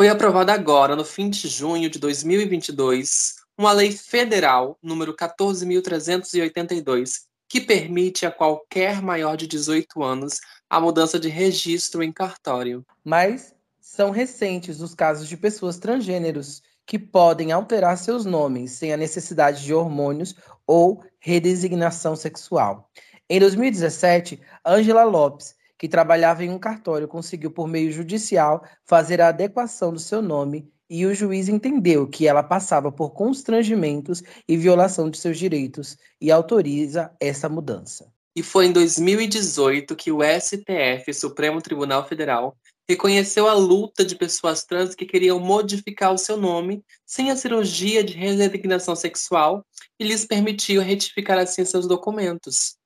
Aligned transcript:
Foi 0.00 0.08
aprovada 0.08 0.54
agora, 0.54 0.96
no 0.96 1.04
fim 1.04 1.28
de 1.28 1.46
junho 1.46 1.90
de 1.90 1.98
2022, 1.98 3.34
uma 3.58 3.70
lei 3.70 3.92
federal, 3.92 4.78
número 4.82 5.14
14.382, 5.14 7.24
que 7.46 7.60
permite 7.60 8.24
a 8.24 8.30
qualquer 8.30 9.02
maior 9.02 9.36
de 9.36 9.46
18 9.46 10.02
anos 10.02 10.40
a 10.70 10.80
mudança 10.80 11.20
de 11.20 11.28
registro 11.28 12.02
em 12.02 12.10
cartório. 12.10 12.82
Mas 13.04 13.54
são 13.78 14.10
recentes 14.10 14.80
os 14.80 14.94
casos 14.94 15.28
de 15.28 15.36
pessoas 15.36 15.76
transgêneros 15.76 16.62
que 16.86 16.98
podem 16.98 17.52
alterar 17.52 17.98
seus 17.98 18.24
nomes 18.24 18.72
sem 18.72 18.94
a 18.94 18.96
necessidade 18.96 19.62
de 19.62 19.74
hormônios 19.74 20.34
ou 20.66 21.04
redesignação 21.18 22.16
sexual. 22.16 22.88
Em 23.28 23.38
2017, 23.38 24.40
Angela 24.64 25.04
Lopes, 25.04 25.54
que 25.80 25.88
trabalhava 25.88 26.44
em 26.44 26.50
um 26.50 26.58
cartório, 26.58 27.08
conseguiu, 27.08 27.50
por 27.50 27.66
meio 27.66 27.90
judicial, 27.90 28.62
fazer 28.84 29.18
a 29.18 29.28
adequação 29.28 29.90
do 29.94 29.98
seu 29.98 30.20
nome 30.20 30.70
e 30.90 31.06
o 31.06 31.14
juiz 31.14 31.48
entendeu 31.48 32.06
que 32.06 32.28
ela 32.28 32.42
passava 32.42 32.92
por 32.92 33.12
constrangimentos 33.14 34.22
e 34.46 34.58
violação 34.58 35.08
de 35.08 35.16
seus 35.16 35.38
direitos 35.38 35.96
e 36.20 36.30
autoriza 36.30 37.10
essa 37.18 37.48
mudança. 37.48 38.12
E 38.36 38.42
foi 38.42 38.66
em 38.66 38.72
2018 38.72 39.96
que 39.96 40.12
o 40.12 40.18
STF, 40.22 41.14
Supremo 41.14 41.62
Tribunal 41.62 42.06
Federal, 42.06 42.54
reconheceu 42.86 43.48
a 43.48 43.54
luta 43.54 44.04
de 44.04 44.16
pessoas 44.16 44.64
trans 44.64 44.94
que 44.94 45.06
queriam 45.06 45.40
modificar 45.40 46.12
o 46.12 46.18
seu 46.18 46.36
nome 46.36 46.84
sem 47.06 47.30
a 47.30 47.36
cirurgia 47.36 48.04
de 48.04 48.12
redesignação 48.12 48.94
sexual 48.94 49.64
e 49.98 50.04
lhes 50.04 50.26
permitiu 50.26 50.82
retificar 50.82 51.38
assim 51.38 51.64
seus 51.64 51.88
documentos. 51.88 52.78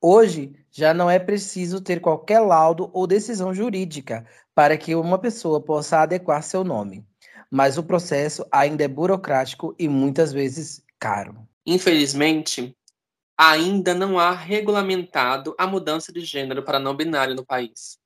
Hoje, 0.00 0.52
já 0.78 0.94
não 0.94 1.10
é 1.10 1.18
preciso 1.18 1.80
ter 1.80 2.00
qualquer 2.00 2.40
laudo 2.40 2.90
ou 2.92 3.06
decisão 3.06 3.52
jurídica 3.52 4.26
para 4.54 4.76
que 4.76 4.94
uma 4.94 5.18
pessoa 5.18 5.60
possa 5.60 6.00
adequar 6.00 6.42
seu 6.42 6.64
nome 6.64 7.04
mas 7.50 7.78
o 7.78 7.82
processo 7.82 8.46
ainda 8.52 8.84
é 8.84 8.88
burocrático 8.88 9.74
e 9.78 9.88
muitas 9.88 10.32
vezes 10.32 10.84
caro. 10.98 11.46
Infelizmente, 11.66 12.76
ainda 13.36 13.94
não 13.94 14.18
há 14.18 14.32
regulamentado 14.32 15.54
a 15.58 15.66
mudança 15.66 16.12
de 16.12 16.20
gênero 16.20 16.62
para 16.62 16.78
não 16.78 16.96
binário 16.96 17.34
no 17.34 17.44
país. 17.44 17.98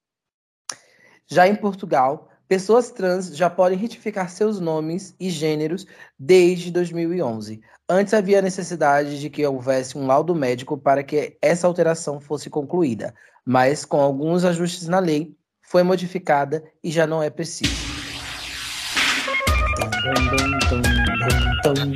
Já 1.26 1.48
em 1.48 1.56
Portugal, 1.56 2.30
pessoas 2.52 2.90
trans 2.90 3.34
já 3.34 3.48
podem 3.48 3.78
retificar 3.78 4.28
seus 4.28 4.60
nomes 4.60 5.14
e 5.18 5.30
gêneros 5.30 5.86
desde 6.18 6.70
2011. 6.70 7.62
Antes 7.88 8.12
havia 8.12 8.42
necessidade 8.42 9.18
de 9.18 9.30
que 9.30 9.46
houvesse 9.46 9.96
um 9.96 10.06
laudo 10.06 10.34
médico 10.34 10.76
para 10.76 11.02
que 11.02 11.34
essa 11.40 11.66
alteração 11.66 12.20
fosse 12.20 12.50
concluída, 12.50 13.14
mas 13.42 13.86
com 13.86 13.98
alguns 13.98 14.44
ajustes 14.44 14.86
na 14.86 14.98
lei, 14.98 15.34
foi 15.62 15.82
modificada 15.82 16.62
e 16.84 16.90
já 16.90 17.06
não 17.06 17.22
é 17.22 17.30
preciso. 17.30 17.72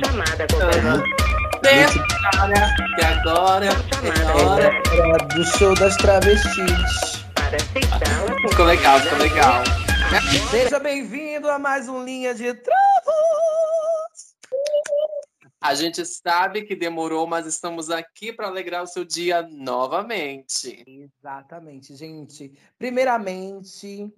Chamada 0.03 0.47
agora 3.05 3.67
é 3.67 4.91
hora 4.95 5.17
do 5.35 5.45
show 5.59 5.75
das 5.75 5.95
travestis. 5.97 7.27
Ficou 8.49 8.65
legal, 8.65 8.99
ficou 9.01 9.19
legal. 9.19 9.86
Seja 10.49 10.79
bem-vindo 10.79 11.49
a 11.49 11.59
mais 11.59 11.89
um 11.89 12.01
Linha 12.01 12.33
de 12.33 12.53
Travos. 12.53 12.77
A 15.59 15.75
gente 15.75 16.05
sabe 16.05 16.63
que 16.63 16.77
demorou, 16.77 17.27
mas 17.27 17.45
estamos 17.45 17.89
aqui 17.89 18.31
para 18.31 18.47
alegrar 18.47 18.83
o 18.83 18.87
seu 18.87 19.03
dia 19.03 19.41
novamente. 19.41 20.85
Exatamente, 20.87 21.93
gente. 21.93 22.53
Primeiramente, 22.77 24.09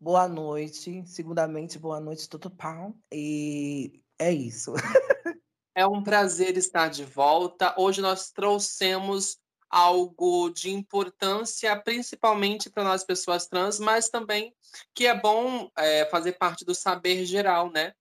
boa 0.00 0.26
noite. 0.26 1.04
Segundamente, 1.06 1.78
boa 1.78 2.00
noite, 2.00 2.28
tudo 2.28 2.50
pau. 2.50 2.92
E 3.12 4.02
é 4.18 4.32
isso. 4.32 4.74
é 5.72 5.86
um 5.86 6.02
prazer 6.02 6.56
estar 6.56 6.88
de 6.88 7.04
volta. 7.04 7.72
Hoje 7.78 8.00
nós 8.00 8.32
trouxemos 8.32 9.38
algo 9.70 10.50
de 10.50 10.70
importância, 10.70 11.76
principalmente 11.80 12.70
para 12.70 12.84
nós 12.84 13.04
pessoas 13.04 13.46
trans, 13.46 13.78
mas 13.78 14.08
também 14.08 14.54
que 14.94 15.06
é 15.06 15.18
bom 15.18 15.70
é, 15.76 16.06
fazer 16.06 16.32
parte 16.32 16.64
do 16.64 16.74
saber 16.74 17.24
geral, 17.24 17.70
né? 17.70 17.92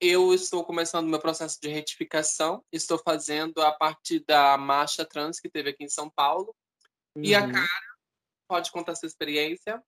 Eu 0.00 0.34
estou 0.34 0.64
começando 0.64 1.08
meu 1.08 1.20
processo 1.20 1.60
de 1.60 1.68
retificação, 1.68 2.64
estou 2.72 2.98
fazendo 2.98 3.62
a 3.62 3.70
partir 3.70 4.24
da 4.26 4.56
marcha 4.58 5.04
trans 5.04 5.38
que 5.38 5.48
teve 5.48 5.70
aqui 5.70 5.84
em 5.84 5.88
São 5.88 6.10
Paulo. 6.10 6.54
Uhum. 7.14 7.22
E 7.22 7.34
a 7.34 7.44
uhum. 7.44 7.52
cara, 7.52 7.92
pode 8.48 8.72
contar 8.72 8.96
sua 8.96 9.06
experiência? 9.06 9.80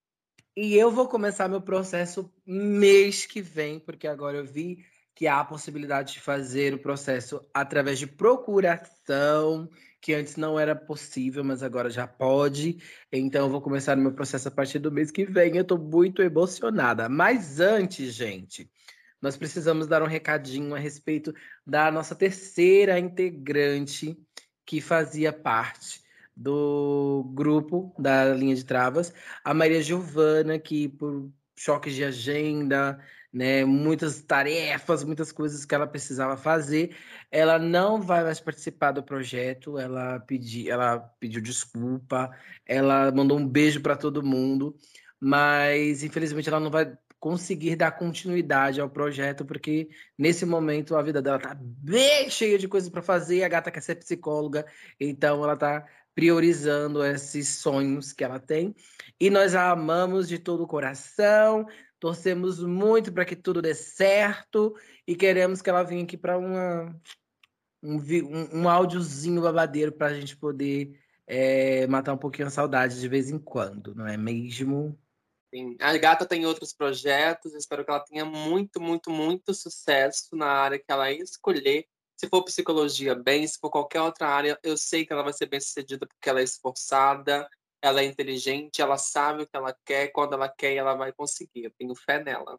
E 0.56 0.76
eu 0.76 0.88
vou 0.88 1.08
começar 1.08 1.48
meu 1.48 1.60
processo 1.60 2.32
mês 2.46 3.26
que 3.26 3.42
vem, 3.42 3.80
porque 3.80 4.06
agora 4.06 4.36
eu 4.36 4.44
vi 4.44 4.86
que 5.14 5.26
há 5.26 5.40
a 5.40 5.44
possibilidade 5.44 6.14
de 6.14 6.20
fazer 6.20 6.74
o 6.74 6.78
processo 6.78 7.40
através 7.54 7.98
de 7.98 8.06
procuração, 8.06 9.68
que 10.00 10.12
antes 10.12 10.36
não 10.36 10.58
era 10.58 10.74
possível, 10.74 11.44
mas 11.44 11.62
agora 11.62 11.88
já 11.88 12.06
pode. 12.06 12.78
Então 13.12 13.46
eu 13.46 13.50
vou 13.50 13.60
começar 13.60 13.96
o 13.96 14.00
meu 14.00 14.12
processo 14.12 14.48
a 14.48 14.50
partir 14.50 14.78
do 14.80 14.90
mês 14.90 15.10
que 15.10 15.24
vem. 15.24 15.56
Eu 15.56 15.62
estou 15.62 15.78
muito 15.78 16.20
emocionada. 16.20 17.08
Mas 17.08 17.60
antes, 17.60 18.12
gente, 18.12 18.68
nós 19.22 19.36
precisamos 19.36 19.86
dar 19.86 20.02
um 20.02 20.06
recadinho 20.06 20.74
a 20.74 20.78
respeito 20.78 21.32
da 21.66 21.90
nossa 21.90 22.14
terceira 22.14 22.98
integrante 22.98 24.18
que 24.66 24.80
fazia 24.80 25.32
parte 25.32 26.02
do 26.36 27.30
grupo 27.32 27.94
da 27.98 28.34
linha 28.34 28.56
de 28.56 28.64
travas, 28.64 29.14
a 29.44 29.54
Maria 29.54 29.80
Giovana, 29.80 30.58
que 30.58 30.88
por 30.88 31.30
choques 31.56 31.94
de 31.94 32.04
agenda, 32.04 32.98
né, 33.34 33.64
muitas 33.64 34.22
tarefas, 34.22 35.02
muitas 35.02 35.32
coisas 35.32 35.64
que 35.64 35.74
ela 35.74 35.88
precisava 35.88 36.36
fazer, 36.36 36.96
ela 37.32 37.58
não 37.58 38.00
vai 38.00 38.22
mais 38.22 38.38
participar 38.38 38.92
do 38.92 39.02
projeto. 39.02 39.76
Ela 39.76 40.20
pediu, 40.20 40.72
ela 40.72 41.00
pediu 41.18 41.42
desculpa, 41.42 42.30
ela 42.64 43.10
mandou 43.10 43.36
um 43.36 43.46
beijo 43.46 43.80
para 43.80 43.96
todo 43.96 44.22
mundo, 44.22 44.76
mas 45.18 46.04
infelizmente 46.04 46.48
ela 46.48 46.60
não 46.60 46.70
vai 46.70 46.96
conseguir 47.18 47.74
dar 47.74 47.90
continuidade 47.90 48.80
ao 48.80 48.88
projeto, 48.88 49.44
porque 49.44 49.88
nesse 50.16 50.46
momento 50.46 50.94
a 50.94 51.02
vida 51.02 51.20
dela 51.20 51.38
tá 51.38 51.56
bem 51.58 52.30
cheia 52.30 52.58
de 52.58 52.68
coisas 52.68 52.88
para 52.88 53.02
fazer, 53.02 53.42
a 53.42 53.48
gata 53.48 53.70
quer 53.70 53.80
ser 53.80 53.96
psicóloga, 53.96 54.64
então 55.00 55.42
ela 55.42 55.56
tá 55.56 55.84
priorizando 56.14 57.04
esses 57.04 57.48
sonhos 57.48 58.12
que 58.12 58.22
ela 58.22 58.38
tem. 58.38 58.74
E 59.18 59.30
nós 59.30 59.54
a 59.54 59.70
amamos 59.70 60.28
de 60.28 60.38
todo 60.38 60.62
o 60.62 60.66
coração, 60.66 61.66
torcemos 62.04 62.62
muito 62.62 63.10
para 63.10 63.24
que 63.24 63.34
tudo 63.34 63.62
dê 63.62 63.74
certo 63.74 64.76
e 65.06 65.16
queremos 65.16 65.62
que 65.62 65.70
ela 65.70 65.82
venha 65.82 66.04
aqui 66.04 66.18
para 66.18 66.36
uma 66.36 66.94
um, 67.82 67.96
um, 67.96 68.60
um 68.60 68.68
áudiozinho 68.68 69.40
babadeiro 69.40 69.90
para 69.90 70.08
a 70.08 70.12
gente 70.12 70.36
poder 70.36 71.00
é, 71.26 71.86
matar 71.86 72.12
um 72.12 72.18
pouquinho 72.18 72.48
a 72.48 72.50
saudade 72.50 73.00
de 73.00 73.08
vez 73.08 73.30
em 73.30 73.38
quando, 73.38 73.94
não 73.94 74.06
é 74.06 74.18
mesmo? 74.18 74.98
Sim. 75.48 75.78
A 75.80 75.96
gata 75.96 76.26
tem 76.26 76.44
outros 76.44 76.74
projetos, 76.74 77.54
espero 77.54 77.82
que 77.82 77.90
ela 77.90 78.00
tenha 78.00 78.26
muito, 78.26 78.82
muito, 78.82 79.10
muito 79.10 79.54
sucesso 79.54 80.36
na 80.36 80.48
área 80.48 80.78
que 80.78 80.84
ela 80.90 81.10
escolher 81.10 81.86
se 82.18 82.28
for 82.28 82.44
psicologia, 82.44 83.14
bem. 83.14 83.46
Se 83.46 83.58
for 83.58 83.70
qualquer 83.70 84.02
outra 84.02 84.28
área, 84.28 84.58
eu 84.62 84.76
sei 84.76 85.06
que 85.06 85.12
ela 85.14 85.22
vai 85.22 85.32
ser 85.32 85.46
bem 85.46 85.58
sucedida 85.58 86.06
porque 86.06 86.28
ela 86.28 86.40
é 86.40 86.44
esforçada, 86.44 87.48
ela 87.84 88.00
é 88.00 88.06
inteligente, 88.06 88.80
ela 88.80 88.96
sabe 88.96 89.42
o 89.42 89.46
que 89.46 89.54
ela 89.54 89.76
quer, 89.84 90.08
quando 90.08 90.32
ela 90.32 90.48
quer, 90.48 90.74
ela 90.74 90.94
vai 90.94 91.12
conseguir. 91.12 91.64
Eu 91.64 91.70
tenho 91.78 91.94
fé 91.94 92.18
nela. 92.18 92.58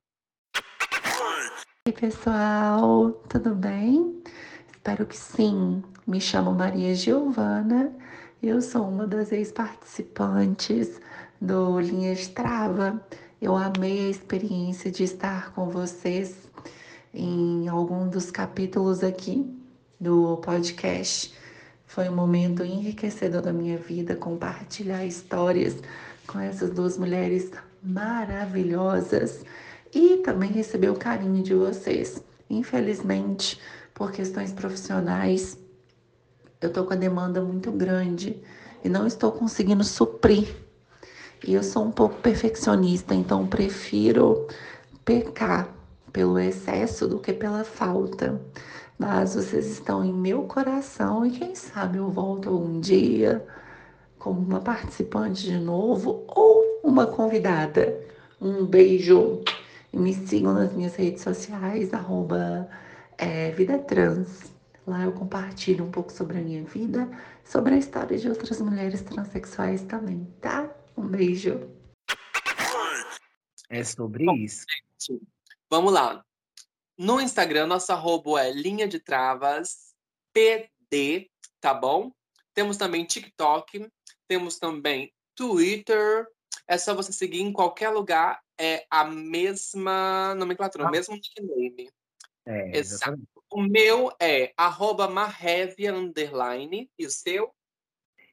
Oi, 1.87 1.91
pessoal, 1.91 3.11
tudo 3.27 3.55
bem? 3.55 4.21
Espero 4.71 5.03
que 5.07 5.17
sim. 5.17 5.83
Me 6.05 6.21
chamo 6.21 6.51
Maria 6.51 6.93
Giovana, 6.93 7.91
eu 8.41 8.61
sou 8.61 8.87
uma 8.87 9.07
das 9.07 9.31
ex-participantes 9.31 11.01
do 11.41 11.79
Linha 11.79 12.13
de 12.13 12.29
Trava. 12.29 13.03
Eu 13.41 13.55
amei 13.55 14.05
a 14.05 14.09
experiência 14.11 14.91
de 14.91 15.05
estar 15.05 15.51
com 15.55 15.71
vocês 15.71 16.47
em 17.11 17.67
algum 17.67 18.07
dos 18.07 18.29
capítulos 18.29 19.03
aqui 19.03 19.43
do 19.99 20.37
podcast. 20.37 21.33
Foi 21.85 22.09
um 22.09 22.15
momento 22.15 22.63
enriquecedor 22.63 23.41
da 23.41 23.53
minha 23.53 23.77
vida 23.77 24.15
compartilhar 24.15 25.05
histórias 25.05 25.77
com 26.27 26.39
essas 26.39 26.71
duas 26.71 26.97
mulheres 26.97 27.51
maravilhosas 27.81 29.43
e 29.93 30.17
também 30.17 30.51
receber 30.51 30.89
o 30.89 30.95
carinho 30.95 31.41
de 31.43 31.53
vocês. 31.53 32.21
Infelizmente, 32.49 33.59
por 33.93 34.11
questões 34.11 34.51
profissionais, 34.51 35.57
eu 36.59 36.71
tô 36.71 36.83
com 36.83 36.93
a 36.93 36.97
demanda 36.97 37.41
muito 37.41 37.71
grande 37.71 38.41
e 38.83 38.89
não 38.89 39.07
estou 39.07 39.31
conseguindo 39.31 39.83
suprir. 39.83 40.55
E 41.47 41.53
eu 41.53 41.63
sou 41.63 41.85
um 41.85 41.91
pouco 41.91 42.15
perfeccionista, 42.15 43.13
então 43.13 43.47
prefiro 43.47 44.47
pecar 45.03 45.69
pelo 46.11 46.39
excesso 46.39 47.07
do 47.07 47.19
que 47.19 47.31
pela 47.31 47.63
falta. 47.63 48.41
Mas 48.97 49.35
vocês 49.35 49.67
estão 49.67 50.03
em 50.03 50.13
meu 50.13 50.43
coração 50.43 51.25
e 51.25 51.31
quem 51.31 51.53
sabe 51.53 51.97
eu 51.97 52.09
volto 52.09 52.49
um 52.49 52.79
dia 52.79 53.45
como 54.17 54.39
uma 54.39 54.61
participante 54.61 55.43
de 55.43 55.57
novo 55.57 56.23
ou 56.27 56.79
uma 56.83 57.05
convidada. 57.05 57.99
Um 58.41 58.65
beijo 58.65 59.43
E 59.93 59.97
me 59.97 60.13
sigam 60.13 60.53
nas 60.53 60.73
minhas 60.73 60.95
redes 60.95 61.21
sociais, 61.23 61.93
arroba 61.93 62.69
é, 63.17 63.51
Vida 63.51 63.77
Trans. 63.79 64.53
Lá 64.87 65.03
eu 65.03 65.11
compartilho 65.11 65.85
um 65.85 65.91
pouco 65.91 66.11
sobre 66.11 66.37
a 66.37 66.41
minha 66.41 66.63
vida, 66.63 67.09
sobre 67.43 67.73
a 67.75 67.77
história 67.77 68.17
de 68.17 68.29
outras 68.29 68.61
mulheres 68.61 69.01
transexuais 69.01 69.81
também, 69.83 70.27
tá? 70.41 70.69
Um 70.97 71.07
beijo. 71.07 71.59
É 73.69 73.83
sobre 73.83 74.25
isso. 74.43 74.65
Vamos 75.69 75.91
lá. 75.91 76.23
No 76.97 77.19
Instagram, 77.19 77.67
nossa 77.67 77.93
arroba 77.93 78.41
é 78.41 78.51
linha 78.51 78.87
de 78.87 78.99
travas 78.99 79.93
PD, 80.33 81.29
tá 81.59 81.73
bom? 81.73 82.11
Temos 82.53 82.77
também 82.77 83.05
TikTok, 83.05 83.89
temos 84.27 84.57
também 84.57 85.13
Twitter. 85.35 86.25
É 86.67 86.77
só 86.77 86.93
você 86.93 87.11
seguir 87.11 87.41
em 87.41 87.51
qualquer 87.51 87.89
lugar, 87.89 88.41
é 88.59 88.85
a 88.89 89.03
mesma 89.03 90.33
nomenclatura, 90.35 90.85
ah. 90.85 90.87
o 90.87 90.91
mesmo 90.91 91.15
nickname. 91.15 91.89
É, 92.45 92.77
Exato. 92.77 93.21
O 93.51 93.61
meu 93.61 94.11
é 94.21 94.53
arroba 94.57 95.07
marrevia, 95.07 95.93
underline, 95.93 96.89
e 96.97 97.05
o 97.05 97.09
seu? 97.09 97.53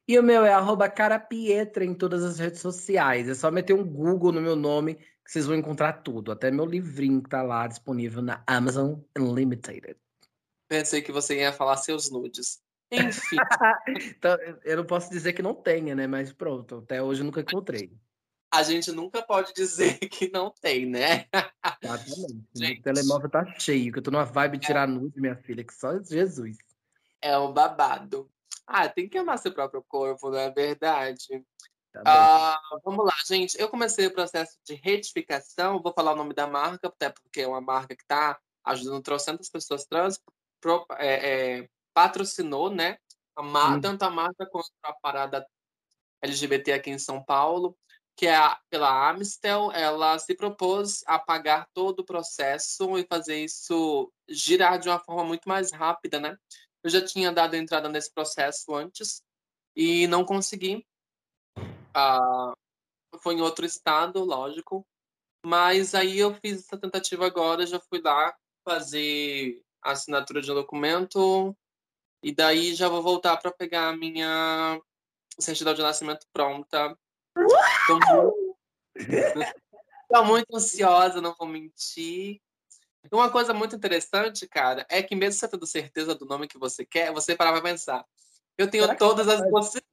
E 0.07 0.19
o 0.19 0.23
meu 0.23 0.43
é 0.43 0.53
arroba 0.53 0.89
carapietra 0.89 1.85
em 1.85 1.93
todas 1.93 2.23
as 2.23 2.39
redes 2.39 2.59
sociais. 2.59 3.29
É 3.29 3.33
só 3.33 3.49
meter 3.49 3.73
um 3.73 3.85
Google 3.85 4.31
no 4.31 4.41
meu 4.41 4.55
nome 4.55 4.99
que 5.23 5.31
vocês 5.31 5.45
vão 5.45 5.55
encontrar 5.55 5.93
tudo. 6.03 6.31
Até 6.31 6.51
meu 6.51 6.65
livrinho 6.65 7.21
que 7.21 7.29
tá 7.29 7.41
lá 7.41 7.67
disponível 7.67 8.21
na 8.21 8.43
Amazon 8.45 8.99
Unlimited. 9.17 9.95
Pensei 10.67 11.01
que 11.01 11.11
você 11.11 11.37
ia 11.37 11.53
falar 11.53 11.77
seus 11.77 12.11
nudes. 12.11 12.61
Enfim. 12.91 13.37
então, 14.17 14.37
eu 14.63 14.77
não 14.77 14.85
posso 14.85 15.09
dizer 15.09 15.33
que 15.33 15.41
não 15.41 15.53
tenha, 15.53 15.95
né? 15.95 16.07
Mas 16.07 16.31
pronto, 16.31 16.77
até 16.77 17.01
hoje 17.01 17.21
eu 17.21 17.25
nunca 17.25 17.41
encontrei. 17.41 17.91
A 18.53 18.61
gente 18.61 18.91
nunca 18.91 19.21
pode 19.23 19.51
dizer 19.53 19.97
que 20.09 20.29
não 20.31 20.53
tem, 20.61 20.85
né? 20.85 21.25
Exatamente. 21.81 22.45
Gente. 22.53 22.79
O 22.79 22.83
telemóvel 22.83 23.29
tá 23.29 23.45
cheio, 23.59 23.91
que 23.91 23.99
eu 23.99 24.03
tô 24.03 24.11
numa 24.11 24.25
vibe 24.25 24.57
de 24.57 24.67
tirar 24.67 24.87
é. 24.87 24.91
nude, 24.91 25.19
minha 25.19 25.35
filha, 25.35 25.63
que 25.63 25.73
só 25.73 25.97
Jesus. 26.03 26.57
É 27.21 27.37
um 27.37 27.51
babado. 27.51 28.29
Ah, 28.67 28.87
tem 28.87 29.09
que 29.09 29.17
amar 29.17 29.39
seu 29.39 29.51
próprio 29.51 29.83
corpo, 29.83 30.29
não 30.29 30.37
é 30.37 30.51
verdade? 30.51 31.43
Tá 31.93 32.01
ah, 32.05 32.79
vamos 32.83 33.05
lá, 33.05 33.13
gente. 33.27 33.55
Eu 33.59 33.69
comecei 33.69 34.07
o 34.07 34.13
processo 34.13 34.57
de 34.65 34.73
retificação. 34.73 35.79
Vou 35.79 35.93
falar 35.93 36.13
o 36.13 36.15
nome 36.15 36.33
da 36.33 36.47
marca, 36.47 36.87
até 36.87 37.11
porque 37.11 37.41
é 37.41 37.47
uma 37.47 37.61
marca 37.61 37.95
que 37.95 38.01
está 38.01 38.39
ajudando 38.65 39.03
trocentas 39.03 39.49
pessoas 39.49 39.85
trans. 39.85 40.19
Pro, 40.59 40.85
é, 40.97 41.59
é, 41.59 41.69
patrocinou, 41.93 42.71
né? 42.71 42.97
A 43.35 43.43
mar, 43.43 43.79
tanto 43.79 44.03
a 44.03 44.09
marca 44.09 44.45
quanto 44.47 44.71
a 44.83 44.93
parada 44.93 45.45
LGBT 46.21 46.73
aqui 46.73 46.89
em 46.89 46.97
São 46.97 47.23
Paulo, 47.23 47.77
que 48.15 48.25
é 48.25 48.35
a, 48.35 48.59
pela 48.71 49.09
Amistel. 49.09 49.71
Ela 49.71 50.17
se 50.17 50.33
propôs 50.35 51.03
a 51.05 51.19
pagar 51.19 51.67
todo 51.75 51.99
o 51.99 52.05
processo 52.05 52.97
e 52.97 53.05
fazer 53.07 53.37
isso 53.43 54.11
girar 54.27 54.79
de 54.79 54.89
uma 54.89 54.99
forma 54.99 55.23
muito 55.23 55.47
mais 55.47 55.71
rápida, 55.71 56.19
né? 56.19 56.35
Eu 56.83 56.89
já 56.89 57.05
tinha 57.05 57.31
dado 57.31 57.55
entrada 57.55 57.87
nesse 57.87 58.11
processo 58.11 58.73
antes 58.73 59.21
e 59.75 60.07
não 60.07 60.25
consegui 60.25 60.85
ah, 61.93 62.53
foi 63.19 63.35
em 63.35 63.41
outro 63.41 63.65
estado, 63.65 64.23
lógico. 64.23 64.85
Mas 65.45 65.93
aí 65.93 66.19
eu 66.19 66.33
fiz 66.35 66.59
essa 66.59 66.77
tentativa 66.77 67.25
agora, 67.25 67.65
já 67.65 67.79
fui 67.79 68.01
lá 68.01 68.33
fazer 68.63 69.61
a 69.81 69.91
assinatura 69.91 70.41
de 70.41 70.51
um 70.51 70.55
documento 70.55 71.55
e 72.23 72.33
daí 72.33 72.73
já 72.73 72.87
vou 72.87 73.01
voltar 73.01 73.35
para 73.37 73.51
pegar 73.51 73.89
a 73.89 73.97
minha 73.97 74.81
certidão 75.37 75.73
de 75.73 75.81
nascimento 75.81 76.25
pronta. 76.31 76.97
Estou 77.37 77.99
muito... 77.99 78.43
muito 80.25 80.55
ansiosa, 80.55 81.19
não 81.19 81.35
vou 81.37 81.47
mentir. 81.47 82.39
Uma 83.11 83.29
coisa 83.29 83.53
muito 83.53 83.75
interessante, 83.75 84.47
cara, 84.47 84.85
é 84.89 85.03
que 85.03 85.15
mesmo 85.15 85.37
você 85.39 85.47
tendo 85.47 85.67
certeza 85.67 86.15
do 86.15 86.25
nome 86.25 86.47
que 86.47 86.57
você 86.57 86.85
quer, 86.85 87.11
você 87.11 87.35
parava 87.35 87.61
pra 87.61 87.71
pensar. 87.71 88.05
Eu 88.57 88.69
tenho 88.69 88.95
todas 88.97 89.27
as 89.27 89.41
possibilidades 89.49 89.92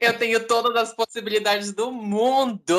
eu 0.00 0.18
tenho 0.18 0.46
todas 0.46 0.74
as 0.76 0.94
possibilidades 0.94 1.72
do 1.72 1.92
mundo. 1.92 2.78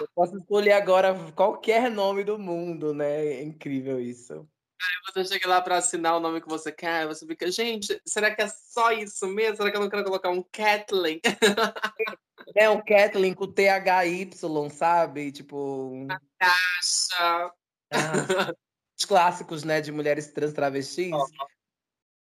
Eu 0.00 0.08
posso 0.14 0.36
escolher 0.38 0.72
agora 0.72 1.14
qualquer 1.34 1.90
nome 1.90 2.24
do 2.24 2.38
mundo, 2.38 2.94
né? 2.94 3.26
É 3.26 3.42
incrível 3.42 4.00
isso. 4.00 4.48
Aí 4.82 5.14
você 5.14 5.34
chega 5.34 5.48
lá 5.48 5.60
para 5.60 5.76
assinar 5.76 6.16
o 6.16 6.20
nome 6.20 6.40
que 6.40 6.48
você 6.48 6.72
quer, 6.72 7.06
você 7.06 7.26
fica, 7.26 7.50
gente, 7.50 8.00
será 8.06 8.34
que 8.34 8.40
é 8.40 8.48
só 8.48 8.92
isso 8.92 9.26
mesmo? 9.26 9.56
Será 9.56 9.70
que 9.70 9.76
eu 9.76 9.80
não 9.80 9.90
quero 9.90 10.04
colocar 10.04 10.30
um 10.30 10.42
Kathleen? 10.42 11.20
É 12.56 12.68
um 12.68 12.82
Kathleen 12.82 13.34
com 13.34 13.46
THY, 13.46 14.30
sabe? 14.70 15.30
Tipo. 15.30 16.06
Natasha. 16.06 17.52
Ah, 17.92 18.52
os 18.98 19.04
clássicos, 19.04 19.62
né, 19.62 19.80
de 19.80 19.92
mulheres 19.92 20.32
trans 20.32 20.52
travestis. 20.52 21.12
Oh. 21.12 21.26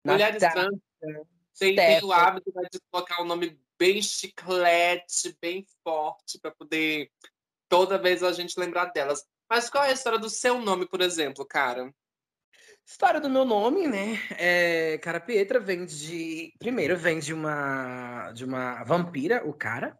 Mulheres 0.05 0.39
trans 0.39 0.79
tem, 1.59 1.77
tem 1.77 2.05
o 2.05 2.13
hábito 2.13 2.53
né, 2.55 2.69
de 2.71 2.81
colocar 2.91 3.21
o 3.23 3.25
nome 3.25 3.59
bem 3.83 4.01
chiclete, 4.01 5.37
bem 5.43 5.67
forte, 5.83 6.39
para 6.41 6.53
poder 6.53 7.11
toda 7.69 7.99
vez 7.99 8.23
a 8.23 8.31
gente 8.31 8.59
lembrar 8.59 8.93
delas. 8.93 9.25
Mas 9.51 9.69
qual 9.69 9.83
é 9.83 9.89
a 9.89 9.93
história 9.93 10.21
do 10.21 10.31
seu 10.31 10.61
nome, 10.61 10.87
por 10.87 11.01
exemplo, 11.01 11.45
cara? 11.45 11.93
História 12.87 13.21
do 13.21 13.29
meu 13.29 13.45
nome, 13.45 13.89
né? 13.89 14.21
É, 14.39 14.99
cara 14.99 15.19
Pietra 15.19 15.59
vem 15.59 15.85
de. 15.85 16.53
Primeiro, 16.61 16.97
vem 16.97 17.19
de 17.19 17.35
uma, 17.35 18.31
de 18.31 18.45
uma 18.45 18.85
vampira, 18.85 19.43
o 19.45 19.53
cara. 19.53 19.99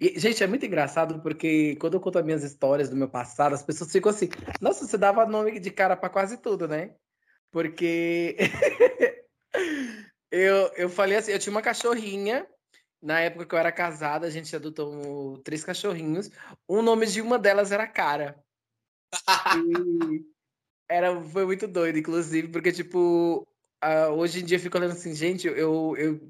E, 0.00 0.16
gente, 0.20 0.44
é 0.44 0.46
muito 0.46 0.64
engraçado 0.64 1.20
porque 1.20 1.74
quando 1.80 1.94
eu 1.94 2.00
conto 2.00 2.20
as 2.20 2.24
minhas 2.24 2.44
histórias 2.44 2.88
do 2.88 2.94
meu 2.94 3.08
passado, 3.08 3.56
as 3.56 3.62
pessoas 3.64 3.90
ficam 3.90 4.10
assim: 4.10 4.28
nossa, 4.60 4.86
você 4.86 4.96
dava 4.96 5.26
nome 5.26 5.58
de 5.58 5.70
cara 5.72 5.96
para 5.96 6.08
quase 6.08 6.40
tudo, 6.40 6.68
né? 6.68 6.94
Porque 7.50 8.36
Eu, 10.30 10.70
eu 10.76 10.88
falei 10.90 11.16
assim, 11.16 11.32
eu 11.32 11.38
tinha 11.38 11.50
uma 11.50 11.62
cachorrinha. 11.62 12.46
Na 13.00 13.20
época 13.20 13.46
que 13.46 13.54
eu 13.54 13.58
era 13.58 13.70
casada, 13.70 14.26
a 14.26 14.30
gente 14.30 14.54
adotou 14.54 15.38
três 15.38 15.62
cachorrinhos. 15.64 16.30
O 16.66 16.82
nome 16.82 17.06
de 17.06 17.20
uma 17.20 17.38
delas 17.38 17.72
era 17.72 17.86
Cara. 17.86 18.42
era, 20.88 21.20
foi 21.22 21.46
muito 21.46 21.66
doido, 21.68 21.98
inclusive, 21.98 22.48
porque, 22.48 22.72
tipo, 22.72 23.46
uh, 23.84 24.12
hoje 24.12 24.40
em 24.40 24.44
dia 24.44 24.56
eu 24.56 24.60
fico 24.60 24.76
olhando 24.76 24.92
assim, 24.92 25.14
gente, 25.14 25.46
eu, 25.46 25.94
eu 25.96 26.20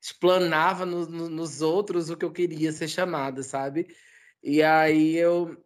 explanava 0.00 0.84
no, 0.84 1.06
no, 1.06 1.28
nos 1.28 1.62
outros 1.62 2.10
o 2.10 2.16
que 2.16 2.24
eu 2.24 2.32
queria 2.32 2.72
ser 2.72 2.88
chamada, 2.88 3.42
sabe? 3.42 3.94
E 4.42 4.62
aí 4.62 5.16
eu 5.16 5.56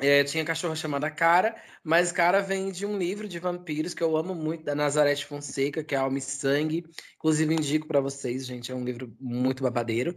é, 0.00 0.24
tinha 0.24 0.44
cachorra 0.44 0.74
chamada 0.74 1.10
Cara, 1.10 1.56
mas 1.84 2.12
Cara 2.12 2.40
vem 2.40 2.70
de 2.70 2.86
um 2.86 2.96
livro 2.98 3.28
de 3.28 3.38
vampiros 3.38 3.94
que 3.94 4.02
eu 4.02 4.16
amo 4.16 4.34
muito, 4.34 4.64
da 4.64 4.74
Nazareth 4.74 5.22
Fonseca, 5.24 5.84
que 5.84 5.94
é 5.94 5.98
Alma 5.98 6.18
e 6.18 6.20
Sangue. 6.20 6.84
Inclusive, 7.16 7.54
indico 7.54 7.86
para 7.86 8.00
vocês, 8.00 8.46
gente, 8.46 8.72
é 8.72 8.74
um 8.74 8.84
livro 8.84 9.14
muito 9.20 9.62
babadeiro. 9.62 10.14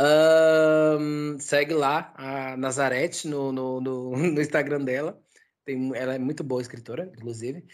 Um, 0.00 1.38
segue 1.38 1.72
lá 1.74 2.12
a 2.16 2.56
Nazareth 2.56 3.24
no, 3.24 3.50
no, 3.52 3.80
no, 3.80 4.10
no 4.16 4.40
Instagram 4.40 4.84
dela. 4.84 5.25
Tem, 5.66 5.90
ela 5.96 6.14
é 6.14 6.18
muito 6.18 6.44
boa 6.44 6.62
escritora, 6.62 7.10
inclusive. 7.12 7.64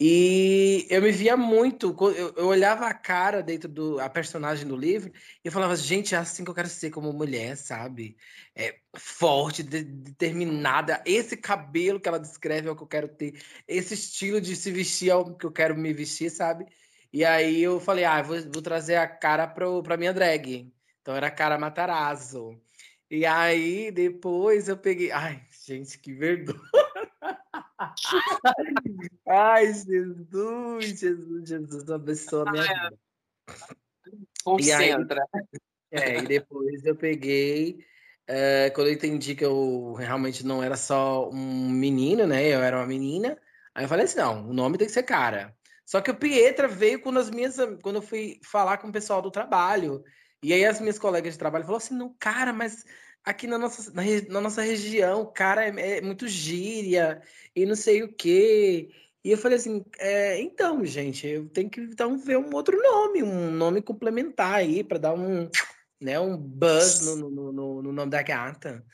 E 0.00 0.86
eu 0.88 1.02
me 1.02 1.12
via 1.12 1.36
muito, 1.36 1.94
eu, 2.00 2.32
eu, 2.34 2.46
olhava 2.46 2.86
a 2.86 2.94
cara 2.94 3.42
dentro 3.42 3.68
do 3.68 4.00
a 4.00 4.08
personagem 4.08 4.66
do 4.66 4.74
livro 4.74 5.12
e 5.44 5.48
eu 5.48 5.52
falava, 5.52 5.76
gente, 5.76 6.14
é 6.14 6.18
assim 6.18 6.44
que 6.44 6.50
eu 6.50 6.54
quero 6.54 6.68
ser 6.68 6.88
como 6.90 7.12
mulher, 7.12 7.54
sabe? 7.58 8.16
É 8.56 8.78
forte, 8.96 9.62
de, 9.62 9.84
determinada. 9.84 11.02
Esse 11.04 11.36
cabelo 11.36 12.00
que 12.00 12.08
ela 12.08 12.18
descreve 12.18 12.68
é 12.68 12.70
o 12.70 12.76
que 12.76 12.84
eu 12.84 12.86
quero 12.86 13.08
ter. 13.08 13.38
Esse 13.68 13.92
estilo 13.92 14.40
de 14.40 14.56
se 14.56 14.70
vestir 14.70 15.10
é 15.10 15.14
o 15.14 15.34
que 15.36 15.44
eu 15.44 15.52
quero 15.52 15.76
me 15.76 15.92
vestir, 15.92 16.30
sabe? 16.30 16.64
E 17.12 17.22
aí 17.22 17.62
eu 17.62 17.78
falei, 17.78 18.04
ah, 18.06 18.22
vou, 18.22 18.40
vou 18.50 18.62
trazer 18.62 18.96
a 18.96 19.06
cara 19.06 19.46
pro, 19.46 19.82
pra 19.82 19.98
minha 19.98 20.14
drag. 20.14 20.72
Então 21.02 21.14
era 21.14 21.26
a 21.26 21.30
cara 21.30 21.58
Matarazzo. 21.58 22.58
E 23.10 23.26
aí 23.26 23.90
depois 23.90 24.68
eu 24.68 24.76
peguei. 24.78 25.10
Ai, 25.10 25.42
gente, 25.66 25.98
que 25.98 26.14
vergonha. 26.14 26.58
Ai, 29.28 29.72
Jesus, 29.72 30.98
Jesus, 30.98 31.48
Jesus, 31.48 31.90
abençoa 31.90 32.48
a 32.48 32.52
minha 32.52 32.64
vida. 32.64 32.98
Concentra. 34.44 35.22
E 35.92 35.96
aí, 35.96 36.02
é, 36.02 36.18
e 36.18 36.26
depois 36.26 36.84
eu 36.84 36.96
peguei, 36.96 37.84
é, 38.26 38.70
quando 38.70 38.88
eu 38.88 38.94
entendi 38.94 39.34
que 39.34 39.44
eu 39.44 39.94
realmente 39.94 40.44
não 40.44 40.62
era 40.62 40.76
só 40.76 41.28
um 41.30 41.68
menino, 41.68 42.26
né? 42.26 42.46
Eu 42.46 42.60
era 42.62 42.78
uma 42.78 42.86
menina. 42.86 43.38
Aí 43.74 43.84
eu 43.84 43.88
falei 43.88 44.04
assim, 44.04 44.18
não, 44.18 44.48
o 44.48 44.52
nome 44.52 44.78
tem 44.78 44.86
que 44.86 44.92
ser 44.92 45.02
cara. 45.02 45.54
Só 45.84 46.00
que 46.00 46.10
o 46.10 46.16
Pietra 46.16 46.68
veio 46.68 47.00
quando 47.00 47.18
as 47.18 47.30
minhas, 47.30 47.56
quando 47.82 47.96
eu 47.96 48.02
fui 48.02 48.40
falar 48.44 48.78
com 48.78 48.88
o 48.88 48.92
pessoal 48.92 49.20
do 49.20 49.30
trabalho. 49.30 50.02
E 50.42 50.52
aí 50.52 50.64
as 50.64 50.80
minhas 50.80 50.98
colegas 50.98 51.34
de 51.34 51.38
trabalho 51.38 51.64
falaram 51.64 51.84
assim, 51.84 51.94
não, 51.94 52.14
cara, 52.18 52.52
mas 52.52 52.84
aqui 53.24 53.46
na 53.46 53.58
nossa, 53.58 53.92
na, 53.92 54.02
na 54.28 54.40
nossa 54.40 54.62
região, 54.62 55.30
cara 55.32 55.64
é, 55.66 55.98
é, 55.98 56.00
muito 56.00 56.26
gíria 56.28 57.22
e 57.54 57.64
não 57.66 57.76
sei 57.76 58.02
o 58.02 58.12
quê. 58.12 58.90
E 59.24 59.30
eu 59.30 59.38
falei 59.38 59.56
assim, 59.56 59.84
é, 59.98 60.40
então, 60.40 60.84
gente, 60.84 61.26
eu 61.26 61.48
tenho 61.48 61.70
que 61.70 61.80
então 61.80 62.18
ver 62.18 62.38
um 62.38 62.52
outro 62.54 62.80
nome, 62.82 63.22
um 63.22 63.50
nome 63.52 63.80
complementar 63.80 64.54
aí, 64.54 64.82
para 64.82 64.98
dar 64.98 65.14
um, 65.14 65.48
né, 66.00 66.18
um 66.18 66.36
buzz 66.36 67.06
no, 67.06 67.30
no, 67.30 67.52
no, 67.52 67.82
no, 67.82 67.92
nome 67.92 68.10
da 68.10 68.22
gata. 68.22 68.84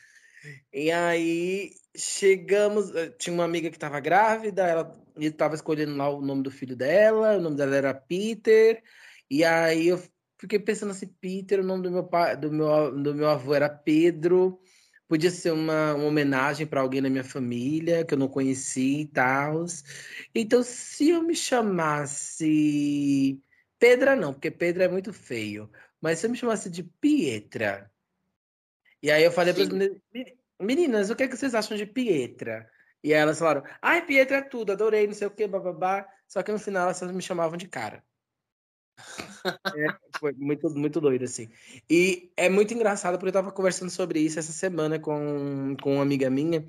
E 0.72 0.90
aí 0.90 1.72
chegamos. 1.96 2.94
Eh, 2.94 3.10
tinha 3.18 3.34
uma 3.34 3.44
amiga 3.44 3.70
que 3.70 3.76
estava 3.76 3.98
grávida, 4.00 4.66
ela 4.66 5.04
estava 5.16 5.54
escolhendo 5.54 5.96
lá 5.96 6.08
o 6.10 6.20
nome 6.20 6.42
do 6.42 6.50
filho 6.50 6.76
dela, 6.76 7.36
o 7.38 7.40
nome 7.40 7.56
dela 7.56 7.76
era 7.76 7.94
Peter, 7.94 8.82
e 9.30 9.44
aí 9.44 9.88
eu 9.88 10.00
fiquei 10.38 10.58
pensando 10.58 10.90
assim, 10.90 11.06
Peter, 11.20 11.60
o 11.60 11.64
nome 11.64 11.82
do 11.82 11.90
meu 11.90 12.04
pai, 12.04 12.36
do 12.36 12.50
meu, 12.50 13.02
do 13.02 13.14
meu 13.14 13.28
avô 13.28 13.54
era 13.54 13.68
Pedro. 13.68 14.60
Podia 15.08 15.30
ser 15.30 15.52
uma, 15.52 15.94
uma 15.94 16.04
homenagem 16.04 16.66
para 16.66 16.80
alguém 16.80 17.02
da 17.02 17.10
minha 17.10 17.24
família 17.24 18.04
que 18.04 18.14
eu 18.14 18.18
não 18.18 18.28
conheci 18.28 19.00
e 19.00 19.06
tal. 19.06 19.64
Então, 20.34 20.62
se 20.62 21.10
eu 21.10 21.22
me 21.22 21.34
chamasse 21.34 23.40
Pedra, 23.78 24.14
não, 24.14 24.32
porque 24.32 24.50
Pedra 24.50 24.84
é 24.84 24.88
muito 24.88 25.12
feio. 25.12 25.70
Mas 26.00 26.18
se 26.18 26.26
eu 26.26 26.30
me 26.30 26.36
chamasse 26.36 26.68
de 26.68 26.82
Pietra. 26.82 27.90
E 29.02 29.10
aí 29.10 29.24
eu 29.24 29.32
falei 29.32 29.54
para 29.54 29.62
as 29.62 29.68
meninas, 29.68 30.00
meninas, 30.60 31.10
o 31.10 31.16
que, 31.16 31.22
é 31.22 31.28
que 31.28 31.36
vocês 31.36 31.54
acham 31.54 31.76
de 31.76 31.86
Pietra? 31.86 32.68
E 33.02 33.12
elas 33.12 33.38
falaram, 33.38 33.62
ai, 33.80 34.04
Pietra 34.04 34.38
é 34.38 34.42
tudo, 34.42 34.72
adorei, 34.72 35.06
não 35.06 35.14
sei 35.14 35.28
o 35.28 35.30
quê, 35.30 35.46
bababá. 35.46 36.06
Só 36.26 36.42
que 36.42 36.52
no 36.52 36.58
final 36.58 36.84
elas 36.84 37.00
me 37.12 37.22
chamavam 37.22 37.56
de 37.56 37.68
cara. 37.68 38.04
É, 39.76 40.18
foi 40.18 40.32
muito, 40.32 40.70
muito 40.70 41.00
doido, 41.00 41.24
assim. 41.24 41.48
E 41.88 42.30
é 42.36 42.48
muito 42.48 42.74
engraçado, 42.74 43.14
porque 43.14 43.28
eu 43.28 43.32
tava 43.32 43.52
conversando 43.52 43.90
sobre 43.90 44.20
isso 44.20 44.38
essa 44.38 44.52
semana 44.52 44.98
com, 44.98 45.76
com 45.80 45.94
uma 45.94 46.02
amiga 46.02 46.28
minha. 46.28 46.66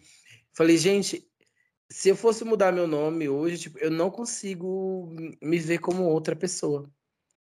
Falei, 0.54 0.78
gente, 0.78 1.28
se 1.90 2.10
eu 2.10 2.16
fosse 2.16 2.44
mudar 2.46 2.72
meu 2.72 2.88
nome 2.88 3.28
hoje, 3.28 3.58
tipo, 3.58 3.80
eu 3.80 3.90
não 3.90 4.12
consigo 4.12 5.10
me 5.42 5.58
ver 5.58 5.80
como 5.80 6.04
outra 6.04 6.36
pessoa, 6.36 6.90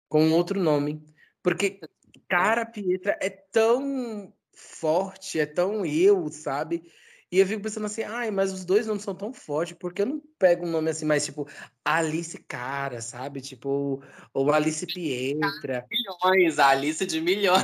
com 0.08 0.32
outro 0.32 0.58
nome. 0.58 1.04
Porque, 1.42 1.80
cara, 2.28 2.64
Pietra 2.64 3.18
é 3.20 3.30
tão 3.30 4.32
forte, 4.52 5.38
é 5.38 5.46
tão 5.46 5.84
eu, 5.84 6.28
sabe? 6.30 6.90
E 7.32 7.38
eu 7.38 7.46
fico 7.46 7.62
pensando 7.62 7.87
assim, 7.87 8.02
ai, 8.02 8.30
mas 8.30 8.52
os 8.52 8.64
dois 8.64 8.88
nomes 8.88 9.04
são 9.04 9.14
tão 9.14 9.32
fortes, 9.32 9.76
porque 9.78 10.02
eu 10.02 10.06
não 10.06 10.20
pego 10.37 10.66
um 10.66 10.70
nome 10.70 10.90
assim 10.90 11.04
mais 11.04 11.25
tipo 11.25 11.46
Alice 11.84 12.37
Cara, 12.38 13.00
sabe? 13.00 13.40
Tipo, 13.40 14.02
ou 14.34 14.52
Alice 14.52 14.84
Pietra. 14.84 15.87
Milhões, 15.88 16.58
Alice 16.58 17.06
de 17.06 17.20
milhões. 17.20 17.62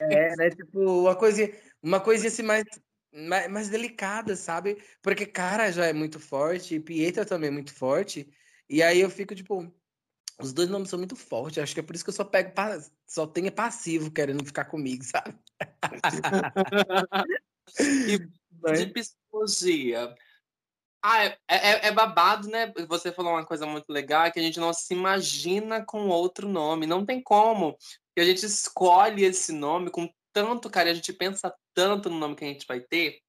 É, 0.00 0.36
né? 0.36 0.50
Tipo, 0.50 1.02
uma 1.02 1.16
coisinha, 1.16 1.50
uma 1.82 1.98
coisinha 1.98 2.28
assim 2.28 2.42
mais, 2.42 2.64
mais, 3.10 3.50
mais 3.50 3.68
delicada, 3.70 4.36
sabe? 4.36 4.76
Porque 5.00 5.24
Cara 5.24 5.72
já 5.72 5.86
é 5.86 5.94
muito 5.94 6.20
forte, 6.20 6.74
e 6.74 6.80
Pietra 6.80 7.24
também 7.24 7.48
é 7.48 7.52
muito 7.52 7.72
forte. 7.72 8.30
E 8.68 8.82
aí 8.82 9.00
eu 9.00 9.08
fico, 9.08 9.34
tipo, 9.34 9.72
os 10.38 10.52
dois 10.52 10.68
nomes 10.68 10.90
são 10.90 10.98
muito 10.98 11.16
fortes. 11.16 11.62
Acho 11.62 11.72
que 11.72 11.80
é 11.80 11.82
por 11.82 11.94
isso 11.94 12.04
que 12.04 12.10
eu 12.10 12.14
só 12.14 12.24
pego, 12.24 12.52
só 13.06 13.26
tenho 13.26 13.50
passivo 13.50 14.10
querendo 14.10 14.44
ficar 14.44 14.66
comigo, 14.66 15.02
sabe? 15.04 15.34
e 17.80 18.39
de 18.60 18.86
psicologia. 18.86 20.14
Ah, 21.02 21.24
é, 21.24 21.38
é, 21.48 21.86
é, 21.88 21.92
babado, 21.92 22.48
né? 22.48 22.72
Você 22.86 23.10
falou 23.10 23.32
uma 23.32 23.46
coisa 23.46 23.66
muito 23.66 23.90
legal, 23.90 24.30
que 24.30 24.38
a 24.38 24.42
gente 24.42 24.60
não 24.60 24.72
se 24.72 24.92
imagina 24.92 25.84
com 25.84 26.08
outro 26.08 26.46
nome. 26.46 26.86
Não 26.86 27.06
tem 27.06 27.22
como. 27.22 27.76
E 28.16 28.20
a 28.20 28.24
gente 28.24 28.44
escolhe 28.44 29.24
esse 29.24 29.52
nome 29.52 29.90
com 29.90 30.12
tanto 30.32 30.68
carinho, 30.68 30.92
a 30.92 30.96
gente 30.96 31.12
pensa 31.12 31.54
tanto 31.74 32.10
no 32.10 32.18
nome 32.18 32.36
que 32.36 32.44
a 32.44 32.48
gente 32.48 32.66
vai 32.66 32.80
ter. 32.80 33.20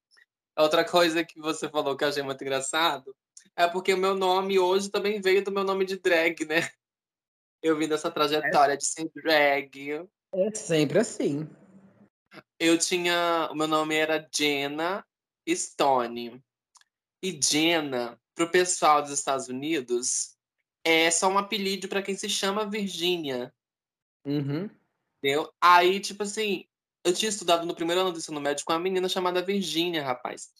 Outra 0.56 0.84
coisa 0.84 1.24
que 1.24 1.40
você 1.40 1.68
falou 1.68 1.96
que 1.96 2.04
eu 2.04 2.08
achei 2.08 2.22
muito 2.22 2.42
engraçado 2.42 3.16
é 3.56 3.66
porque 3.66 3.94
o 3.94 3.98
meu 3.98 4.14
nome 4.14 4.58
hoje 4.58 4.90
também 4.90 5.20
veio 5.20 5.42
do 5.42 5.50
meu 5.50 5.64
nome 5.64 5.86
de 5.86 5.98
drag, 5.98 6.44
né? 6.44 6.70
Eu 7.62 7.76
vim 7.76 7.88
dessa 7.88 8.10
trajetória 8.10 8.74
é. 8.74 8.76
de 8.76 8.84
ser 8.84 9.10
drag. 9.14 10.06
É 10.34 10.54
sempre 10.54 10.98
assim. 10.98 11.48
Eu 12.58 12.76
tinha. 12.76 13.48
O 13.50 13.54
meu 13.54 13.66
nome 13.66 13.94
era 13.94 14.28
Jenna 14.34 15.04
Stone. 15.48 16.42
E 17.22 17.40
Jenna, 17.42 18.20
para 18.34 18.44
o 18.44 18.50
pessoal 18.50 19.02
dos 19.02 19.10
Estados 19.10 19.48
Unidos, 19.48 20.36
é 20.84 21.10
só 21.10 21.28
um 21.28 21.38
apelido 21.38 21.88
para 21.88 22.02
quem 22.02 22.16
se 22.16 22.28
chama 22.28 22.68
Virgínia. 22.68 23.52
Uhum. 24.24 24.68
Entendeu? 25.18 25.52
Aí, 25.60 26.00
tipo 26.00 26.22
assim, 26.24 26.64
eu 27.04 27.12
tinha 27.12 27.28
estudado 27.28 27.66
no 27.66 27.74
primeiro 27.74 28.00
ano 28.00 28.12
do 28.12 28.18
ensino 28.18 28.40
médio 28.40 28.64
com 28.64 28.72
uma 28.72 28.78
menina 28.78 29.08
chamada 29.08 29.42
Virgínia, 29.42 30.02
rapaz. 30.02 30.50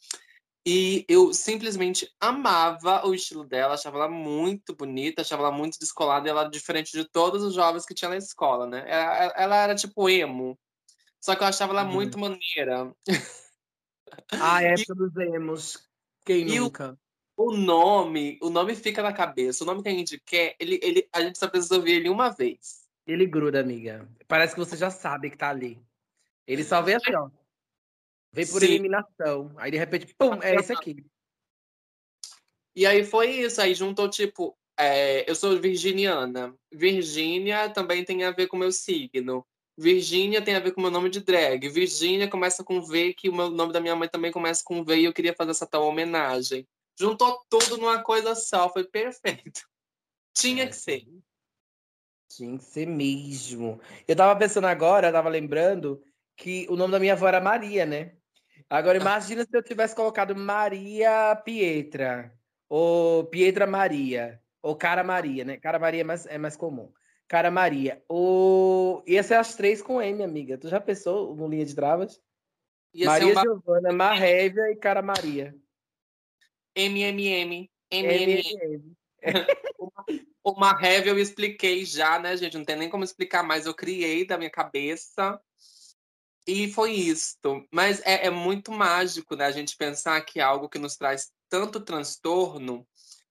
E 0.65 1.05
eu 1.09 1.35
simplesmente 1.35 2.09
amava 2.21 3.05
o 3.05 3.13
estilo 3.13 3.45
dela, 3.45 3.75
achava 3.75 3.97
ela 3.97 4.09
muito 4.09 4.77
bonita, 4.77 5.23
achava 5.23 5.43
ela 5.43 5.53
muito 5.53 5.79
descolada, 5.79 6.27
e 6.27 6.31
ela 6.31 6.43
era 6.43 6.51
diferente 6.51 6.93
de 6.93 7.05
todos 7.05 7.43
os 7.43 7.55
jovens 7.55 7.85
que 7.85 7.95
tinha 7.95 8.09
na 8.09 8.17
escola, 8.17 8.67
né? 8.67 8.85
Ela, 8.87 9.33
ela 9.37 9.57
era 9.57 9.75
tipo 9.75 10.09
emo. 10.09 10.57
Só 11.21 11.35
que 11.35 11.43
eu 11.43 11.49
achava 11.49 11.73
ela 11.73 11.85
uhum. 11.85 11.93
muito 11.93 12.19
maneira. 12.19 12.95
Ah, 14.31 14.63
essa 14.63 14.95
dos 14.95 15.17
emos. 15.17 15.89
Quem 16.25 16.49
e 16.49 16.59
nunca? 16.59 16.99
O, 17.37 17.53
o, 17.53 17.57
nome, 17.57 18.39
o 18.43 18.51
nome 18.51 18.75
fica 18.75 19.03
na 19.03 19.13
cabeça. 19.13 19.65
O 19.65 19.67
nome 19.67 19.83
que 19.83 19.89
a 19.89 19.93
gente 19.93 20.21
quer, 20.25 20.55
ele, 20.59 20.79
ele, 20.83 21.09
a 21.13 21.23
gente 21.23 21.39
só 21.39 21.49
precisa 21.49 21.77
ouvir 21.77 21.93
ele 21.93 22.09
uma 22.09 22.31
vez. 22.31 22.83
Ele 23.07 23.27
gruda, 23.27 23.61
amiga. 23.61 24.09
Parece 24.29 24.55
que 24.55 24.61
você 24.61 24.77
já 24.77 24.91
sabe 24.91 25.31
que 25.31 25.37
tá 25.37 25.49
ali. 25.49 25.83
Ele 26.47 26.63
só 26.63 26.81
vê 26.83 26.95
assim, 26.95 27.15
ó. 27.15 27.29
Vem 28.33 28.47
por 28.47 28.61
Sim. 28.61 28.67
eliminação. 28.67 29.53
Aí 29.57 29.71
de 29.71 29.77
repente, 29.77 30.15
pum, 30.15 30.35
é 30.43 30.55
esse 30.55 30.73
aqui. 30.73 31.05
E 32.75 32.87
aí 32.87 33.05
foi 33.05 33.31
isso. 33.31 33.61
Aí 33.61 33.75
juntou, 33.75 34.09
tipo, 34.09 34.57
é, 34.79 35.29
eu 35.29 35.35
sou 35.35 35.61
virginiana. 35.61 36.57
Virgínia 36.73 37.69
também 37.71 38.05
tem 38.05 38.25
a 38.25 38.31
ver 38.31 38.47
com 38.47 38.57
o 38.57 38.61
meu 38.61 38.73
signo. 38.73 39.47
Virgínia 39.77 40.43
tem 40.43 40.55
a 40.55 40.61
ver 40.61 40.73
com 40.73 40.81
o 40.81 40.83
meu 40.83 40.91
nome 40.91 41.09
de 41.09 41.21
drag. 41.21 41.69
Virgínia 41.69 42.29
começa 42.29 42.63
com 42.63 42.83
V, 42.83 43.15
que 43.15 43.29
o 43.29 43.35
meu 43.35 43.51
nome 43.51 43.73
da 43.73 43.81
minha 43.81 43.97
mãe 43.97 44.09
também 44.09 44.31
começa 44.31 44.63
com 44.65 44.85
V, 44.85 44.97
e 44.97 45.05
eu 45.05 45.13
queria 45.13 45.35
fazer 45.35 45.53
essa 45.53 45.67
tal 45.67 45.87
homenagem. 45.87 46.67
Juntou 46.99 47.45
tudo 47.49 47.79
numa 47.79 48.03
coisa 48.03 48.35
só, 48.35 48.69
foi 48.71 48.85
perfeito. 48.85 49.63
Tinha 50.35 50.67
que 50.67 50.77
ser. 50.77 51.07
Tinha 52.29 52.57
que 52.59 52.65
ser 52.65 52.87
mesmo. 52.87 53.81
Eu 54.07 54.17
tava 54.17 54.39
pensando 54.39 54.67
agora, 54.67 55.09
eu 55.09 55.13
tava 55.13 55.29
lembrando 55.29 56.03
que 56.37 56.67
o 56.71 56.77
nome 56.77 56.93
da 56.93 57.01
minha 57.01 57.13
avó 57.13 57.29
era 57.29 57.41
Maria, 57.41 57.87
né? 57.87 58.15
Agora 58.69 58.99
imagina 58.99 59.45
se 59.45 59.55
eu 59.57 59.63
tivesse 59.63 59.95
colocado 59.95 60.35
Maria 60.35 61.37
Pietra, 61.45 62.33
ou 62.69 63.25
Pietra 63.25 63.67
Maria, 63.67 64.41
ou 64.63 64.75
Cara 64.75 65.05
Maria, 65.05 65.45
né? 65.45 65.57
Cara 65.59 65.79
Maria 65.79 66.01
é 66.01 66.05
mais, 66.05 66.27
é 66.27 66.39
mais 66.39 66.57
comum. 66.57 66.91
Cara 67.33 67.51
Maria. 67.51 68.05
O... 68.11 69.03
Ia 69.07 69.23
ser 69.23 69.37
as 69.37 69.57
três 69.57 69.81
com 69.81 70.03
M, 70.03 70.23
amiga. 70.23 70.59
Tu 70.59 70.69
já 70.69 70.79
pensou 70.79 71.35
no 71.35 71.49
Linha 71.49 71.65
de 71.65 71.75
Travas? 71.75 72.21
Ia 72.93 73.07
Maria. 73.07 73.33
Giovana, 73.33 73.91
Marrévia 73.91 74.71
e 74.71 74.77
Cara 74.77 75.01
Maria. 75.01 75.57
MMM. 76.77 77.71
MMM. 77.91 78.95
o 80.45 80.61
Marrévia 80.61 81.09
eu 81.09 81.19
expliquei 81.19 81.87
já, 81.87 82.19
né, 82.19 82.37
gente? 82.37 82.59
Não 82.59 82.67
tem 82.67 82.77
nem 82.77 82.91
como 82.91 83.03
explicar 83.03 83.43
mais. 83.43 83.65
Eu 83.65 83.73
criei 83.73 84.27
da 84.27 84.37
minha 84.37 84.51
cabeça. 84.51 85.41
E 86.47 86.71
foi 86.71 86.93
isto. 86.93 87.67
Mas 87.73 88.03
é, 88.05 88.27
é 88.27 88.31
muito 88.31 88.71
mágico, 88.71 89.37
né? 89.37 89.47
A 89.47 89.53
gente 89.53 89.75
pensar 89.75 90.21
que 90.21 90.39
é 90.39 90.43
algo 90.43 90.69
que 90.69 90.79
nos 90.79 90.99
traz 90.99 91.33
tanto 91.49 91.81
transtorno 91.81 92.87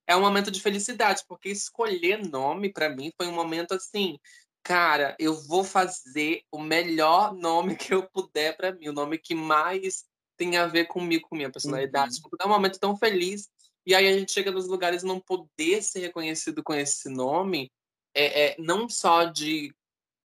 é 0.08 0.16
um 0.16 0.22
momento 0.22 0.52
de 0.52 0.62
felicidade, 0.62 1.24
porque 1.28 1.50
escolher 1.50 2.26
nome 2.26 2.72
para 2.72 2.90
mim 2.90 3.12
foi 3.16 3.28
um 3.28 3.34
momento 3.34 3.74
assim, 3.74 4.20
cara, 4.64 5.16
eu 5.20 5.34
vou 5.48 5.64
fazer 5.64 6.44
o 6.52 6.60
melhor 6.60 7.34
nome 7.34 7.76
que 7.76 7.94
eu 7.94 8.08
puder 8.10 8.56
para 8.56 8.74
mim, 8.74 8.90
o 8.90 8.94
nome 8.94 9.18
que 9.18 9.36
mais 9.36 10.06
tem 10.38 10.58
a 10.58 10.66
ver 10.68 10.86
comigo, 10.86 11.28
com 11.30 11.36
minha 11.36 11.52
personalidade. 11.52 12.16
Uhum. 12.24 12.30
É 12.40 12.46
um 12.46 12.50
momento 12.50 12.80
tão 12.80 12.98
feliz. 12.98 13.48
E 13.86 13.94
aí 13.94 14.08
a 14.08 14.18
gente 14.18 14.32
chega 14.32 14.52
nos 14.52 14.68
lugares 14.68 15.04
não 15.04 15.20
poder 15.20 15.82
ser 15.82 16.00
reconhecido 16.00 16.64
com 16.64 16.74
esse 16.74 17.10
nome, 17.10 17.72
é, 18.14 18.46
é 18.46 18.56
não 18.60 18.88
só 18.88 19.26
de, 19.26 19.74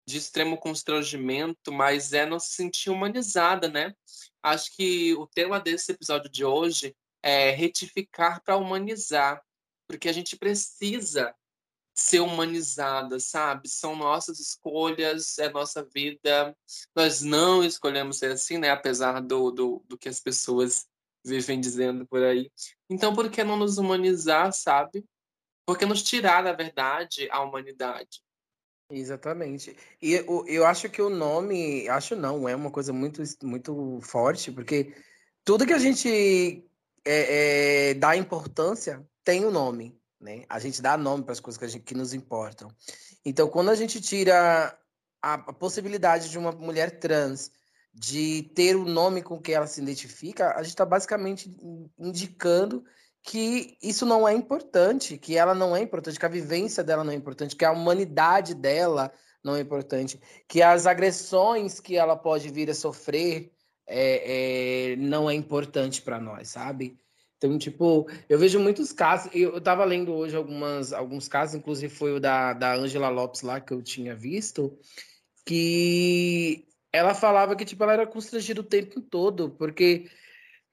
de 0.07 0.19
extremo 0.19 0.57
constrangimento, 0.57 1.73
mas 1.73 2.13
é 2.13 2.27
não 2.27 2.39
se 2.39 2.53
sentir 2.53 2.91
humanizada, 2.91 3.69
né? 3.69 3.95
Acho 4.43 4.75
que 4.77 5.15
o 5.15 5.27
tema 5.27 5.61
desse 5.61 5.93
episódio 5.93 6.31
de 6.31 6.45
hoje 6.45 6.95
é 7.23 7.51
retificar 7.51 8.43
para 8.43 8.57
humanizar 8.57 9.43
porque 9.87 10.09
a 10.09 10.13
gente 10.13 10.37
precisa 10.37 11.35
ser 11.95 12.21
humanizada, 12.21 13.21
sabe? 13.21 13.69
São 13.69 13.95
nossas 13.95 14.41
escolhas, 14.41 15.39
é 15.39 15.49
nossa 15.49 15.85
vida. 15.85 16.57
Nós 16.95 17.23
não 17.23 17.63
escolhemos 17.63 18.19
ser 18.19 18.33
assim, 18.33 18.59
né? 18.59 18.71
Apesar 18.71 19.21
do, 19.21 19.51
do, 19.51 19.85
do 19.87 19.97
que 19.97 20.09
as 20.09 20.21
pessoas 20.21 20.87
vivem 21.25 21.61
dizendo 21.61 22.07
por 22.07 22.23
aí. 22.23 22.51
Então, 22.91 23.15
por 23.15 23.31
que 23.31 23.45
não 23.45 23.57
nos 23.57 23.79
humanizar, 23.79 24.53
sabe? 24.53 25.05
Por 25.65 25.79
que 25.79 25.87
nos 25.87 26.03
tirar, 26.03 26.43
na 26.43 26.53
verdade, 26.53 27.29
a 27.31 27.41
humanidade? 27.41 28.23
Exatamente. 28.91 29.77
E 30.03 30.13
eu, 30.13 30.45
eu 30.47 30.67
acho 30.67 30.91
que 30.91 31.01
o 31.01 31.09
nome, 31.09 31.89
acho 31.89 32.15
não, 32.15 32.49
é 32.49 32.55
uma 32.55 32.71
coisa 32.71 32.93
muito, 32.93 33.23
muito 33.43 33.99
forte, 34.03 34.53
porque 34.53 34.95
tudo 35.43 35.67
que 35.67 35.73
a 35.73 35.79
gente 35.79 36.63
é, 37.05 37.91
é, 37.91 37.95
dá 37.95 38.17
importância 38.17 39.05
tem 39.25 39.45
o 39.45 39.49
um 39.49 39.51
nome, 39.51 39.99
né? 40.21 40.45
A 40.49 40.59
gente 40.59 40.81
dá 40.81 40.97
nome 40.97 41.25
para 41.25 41.33
as 41.33 41.41
coisas 41.41 41.59
que, 41.59 41.69
gente, 41.69 41.83
que, 41.83 41.95
nos 41.95 42.13
importam. 42.13 42.69
Então, 43.25 43.49
quando 43.49 43.71
a 43.71 43.75
gente 43.75 44.01
tira 44.01 44.79
a, 45.23 45.35
a, 45.35 45.53
possibilidade 45.53 46.31
de 46.31 46.39
uma 46.39 46.53
mulher 46.53 46.99
trans 46.99 47.51
de 47.93 48.43
ter 48.55 48.77
o 48.77 48.85
nome 48.85 49.23
com 49.23 49.41
que 49.41 49.53
ela 49.53 49.67
se 49.67 49.81
identifica, 49.81 50.55
a 50.55 50.63
gente 50.63 50.73
está 50.73 50.85
basicamente 50.85 51.51
indicando 51.99 52.85
que 53.23 53.79
isso 53.83 54.05
não 54.05 54.29
é 54.29 54.35
importante, 54.35 55.17
que 55.17 55.37
ela 55.37 55.55
não 55.55 55.75
é 55.75 55.81
importante, 55.81 56.19
que 56.19 56.27
a 56.27 56.29
vivência 56.29 56.85
dela 56.85 57.03
não 57.03 57.13
é 57.13 57.17
importante, 57.17 57.57
que 57.57 57.65
a 57.65 57.73
humanidade 57.73 58.55
dela 58.55 59.11
não 59.43 59.57
é 59.57 59.61
importante, 59.61 60.21
que 60.47 60.63
as 60.63 60.87
agressões 60.87 61.81
que 61.81 61.97
ela 61.97 62.17
pode 62.17 62.51
vir 62.51 62.69
a 62.69 62.75
sofrer 62.75 63.51
é, 63.87 64.93
é, 64.93 64.97
não 64.97 65.29
é 65.29 65.35
importante 65.35 66.03
para 66.03 66.21
nós, 66.21 66.49
sabe? 66.49 66.99
Então, 67.45 67.59
tipo, 67.59 68.09
eu 68.27 68.39
vejo 68.39 68.59
muitos 68.59 68.91
casos, 68.91 69.31
eu, 69.35 69.59
estava 69.59 69.85
lendo 69.85 70.15
hoje 70.15 70.35
algumas, 70.35 70.95
alguns 70.95 71.29
casos, 71.29 71.55
inclusive 71.55 71.95
foi 71.95 72.15
o 72.15 72.19
da, 72.19 72.55
da 72.55 72.75
Angela 72.75 73.11
Lopes 73.11 73.43
lá 73.43 73.61
que 73.61 73.75
eu 73.75 73.83
tinha 73.83 74.17
visto, 74.17 74.79
que 75.45 76.67
ela 76.91 77.15
falava 77.15 77.55
que, 77.55 77.67
tipo, 77.67 77.83
ela 77.83 77.93
era 77.93 78.07
constrangida 78.07 78.63
o 78.63 78.65
tempo 78.65 78.99
todo, 79.03 79.51
porque 79.51 80.11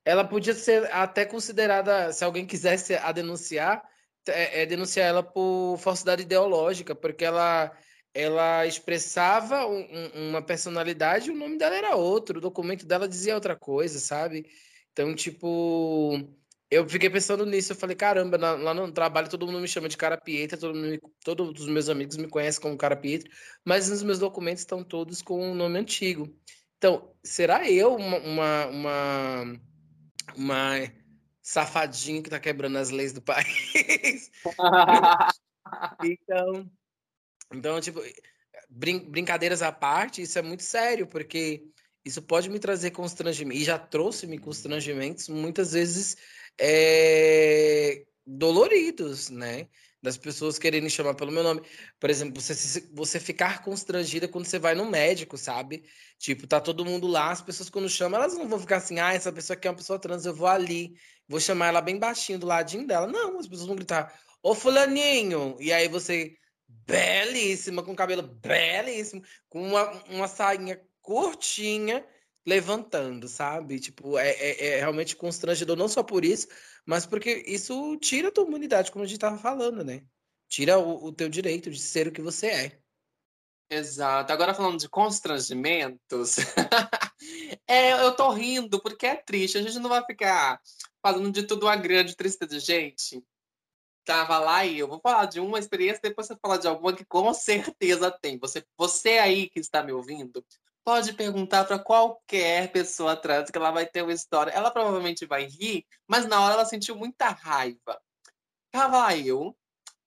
ela 0.05 0.23
podia 0.23 0.53
ser 0.53 0.89
até 0.93 1.25
considerada, 1.25 2.13
se 2.13 2.23
alguém 2.23 2.45
quisesse 2.45 2.95
a 2.95 3.11
denunciar, 3.11 3.83
é, 4.29 4.61
é 4.61 4.65
denunciar 4.65 5.09
ela 5.09 5.23
por 5.23 5.77
falsidade 5.77 6.23
ideológica, 6.23 6.95
porque 6.95 7.25
ela 7.25 7.71
ela 8.13 8.65
expressava 8.65 9.65
um, 9.67 10.29
uma 10.29 10.41
personalidade 10.41 11.29
e 11.29 11.33
o 11.33 11.37
nome 11.37 11.57
dela 11.57 11.75
era 11.75 11.95
outro, 11.95 12.37
o 12.39 12.41
documento 12.41 12.85
dela 12.85 13.07
dizia 13.07 13.35
outra 13.35 13.55
coisa, 13.55 13.99
sabe? 13.99 14.45
Então, 14.91 15.15
tipo, 15.15 16.40
eu 16.71 16.87
fiquei 16.87 17.09
pensando 17.09 17.45
nisso, 17.45 17.73
eu 17.73 17.75
falei, 17.75 17.95
caramba, 17.95 18.37
lá 18.37 18.73
no 18.73 18.91
trabalho 18.91 19.29
todo 19.29 19.45
mundo 19.45 19.59
me 19.59 19.67
chama 19.67 19.89
de 19.89 19.97
cara 19.97 20.17
Pietra, 20.17 20.57
todo 20.57 20.73
mundo, 20.73 20.99
todos 21.23 21.61
os 21.61 21.67
meus 21.67 21.89
amigos 21.89 22.15
me 22.17 22.29
conhecem 22.29 22.61
como 22.61 22.77
cara 22.77 22.95
Pietra, 22.95 23.29
mas 23.65 23.89
os 23.89 24.01
meus 24.01 24.19
documentos 24.19 24.61
estão 24.61 24.83
todos 24.83 25.21
com 25.21 25.35
o 25.35 25.51
um 25.51 25.55
nome 25.55 25.77
antigo. 25.77 26.33
Então, 26.77 27.13
será 27.23 27.69
eu 27.69 27.95
uma, 27.95 28.17
uma, 28.17 28.65
uma 28.67 29.61
uma 30.35 30.91
safadinha 31.41 32.21
que 32.21 32.29
tá 32.29 32.39
quebrando 32.39 32.77
as 32.77 32.89
leis 32.89 33.13
do 33.13 33.21
país. 33.21 34.31
então, 36.03 36.71
então, 37.53 37.81
tipo, 37.81 38.01
brin 38.69 38.99
brincadeiras 39.09 39.61
à 39.61 39.71
parte, 39.71 40.21
isso 40.21 40.39
é 40.39 40.41
muito 40.41 40.63
sério, 40.63 41.07
porque 41.07 41.63
isso 42.05 42.21
pode 42.21 42.49
me 42.49 42.59
trazer 42.59 42.91
constrangimento, 42.91 43.59
e 43.59 43.63
já 43.63 43.77
trouxe-me 43.77 44.39
constrangimentos 44.39 45.27
muitas 45.27 45.73
vezes 45.73 46.17
é, 46.61 48.03
doloridos, 48.25 49.29
né? 49.29 49.67
das 50.01 50.17
pessoas 50.17 50.57
quererem 50.57 50.89
chamar 50.89 51.13
pelo 51.13 51.31
meu 51.31 51.43
nome. 51.43 51.61
Por 51.99 52.09
exemplo, 52.09 52.41
você, 52.41 52.81
você 52.91 53.19
ficar 53.19 53.63
constrangida 53.63 54.27
quando 54.27 54.45
você 54.45 54.57
vai 54.57 54.73
no 54.73 54.89
médico, 54.89 55.37
sabe? 55.37 55.83
Tipo, 56.17 56.47
tá 56.47 56.59
todo 56.59 56.83
mundo 56.83 57.07
lá, 57.07 57.31
as 57.31 57.41
pessoas 57.41 57.69
quando 57.69 57.87
chamam, 57.87 58.19
elas 58.19 58.33
não 58.33 58.47
vão 58.47 58.59
ficar 58.59 58.77
assim, 58.77 58.99
ah, 58.99 59.13
essa 59.13 59.31
pessoa 59.31 59.55
aqui 59.55 59.67
é 59.67 59.71
uma 59.71 59.77
pessoa 59.77 59.99
trans, 59.99 60.25
eu 60.25 60.33
vou 60.33 60.47
ali, 60.47 60.95
vou 61.27 61.39
chamar 61.39 61.67
ela 61.67 61.81
bem 61.81 61.99
baixinho 61.99 62.39
do 62.39 62.47
ladinho 62.47 62.87
dela. 62.87 63.07
Não, 63.07 63.37
as 63.39 63.47
pessoas 63.47 63.67
vão 63.67 63.75
gritar, 63.75 64.11
ô 64.41 64.55
fulaninho! 64.55 65.55
E 65.59 65.71
aí 65.71 65.87
você, 65.87 66.35
belíssima, 66.67 67.83
com 67.83 67.95
cabelo 67.95 68.23
belíssimo, 68.23 69.21
com 69.49 69.61
uma, 69.67 69.91
uma 70.09 70.27
sainha 70.27 70.81
curtinha, 71.01 72.03
levantando, 72.45 73.27
sabe? 73.27 73.79
Tipo, 73.79 74.17
é, 74.17 74.29
é, 74.31 74.67
é, 74.67 74.79
realmente 74.79 75.15
constrangedor, 75.15 75.75
não 75.77 75.87
só 75.87 76.03
por 76.03 76.25
isso, 76.25 76.47
mas 76.85 77.05
porque 77.05 77.43
isso 77.47 77.97
tira 77.97 78.29
a 78.29 78.31
tua 78.31 78.45
humanidade, 78.45 78.91
como 78.91 79.03
a 79.05 79.07
gente 79.07 79.19
tava 79.19 79.37
falando, 79.37 79.83
né? 79.83 80.03
Tira 80.47 80.77
o, 80.77 81.05
o 81.05 81.13
teu 81.13 81.29
direito 81.29 81.69
de 81.69 81.79
ser 81.79 82.07
o 82.07 82.11
que 82.11 82.21
você 82.21 82.47
é. 82.47 82.81
Exato. 83.69 84.33
Agora 84.33 84.53
falando 84.53 84.77
de 84.77 84.89
constrangimentos, 84.89 86.37
é, 87.65 87.93
eu 88.03 88.13
tô 88.13 88.29
rindo 88.31 88.81
porque 88.81 89.05
é 89.05 89.15
triste. 89.15 89.57
A 89.57 89.61
gente 89.61 89.79
não 89.79 89.89
vai 89.89 90.03
ficar 90.05 90.59
falando 91.01 91.31
de 91.31 91.43
tudo 91.43 91.67
uma 91.67 91.77
grande 91.77 92.13
tristeza. 92.13 92.59
Gente, 92.59 93.23
tava 94.03 94.39
lá 94.39 94.65
e 94.65 94.77
eu 94.77 94.89
vou 94.89 94.99
falar 94.99 95.25
de 95.25 95.39
uma 95.39 95.57
experiência, 95.57 96.01
depois 96.03 96.27
você 96.27 96.35
falar 96.35 96.57
de 96.57 96.67
alguma 96.67 96.93
que 96.93 97.05
com 97.05 97.33
certeza 97.33 98.11
tem. 98.11 98.37
Você, 98.39 98.61
você 98.77 99.19
aí 99.19 99.49
que 99.49 99.61
está 99.61 99.81
me 99.81 99.93
ouvindo, 99.93 100.45
pode 100.83 101.13
perguntar 101.13 101.65
para 101.65 101.79
qualquer 101.79 102.71
pessoa 102.71 103.15
trans 103.15 103.49
que 103.49 103.57
ela 103.57 103.71
vai 103.71 103.85
ter 103.85 104.01
uma 104.01 104.13
história. 104.13 104.51
Ela 104.51 104.71
provavelmente 104.71 105.25
vai 105.25 105.45
rir, 105.45 105.85
mas 106.07 106.27
na 106.27 106.41
hora 106.41 106.55
ela 106.55 106.65
sentiu 106.65 106.95
muita 106.95 107.29
raiva. 107.29 108.01
Tava 108.71 109.15
eu, 109.17 109.55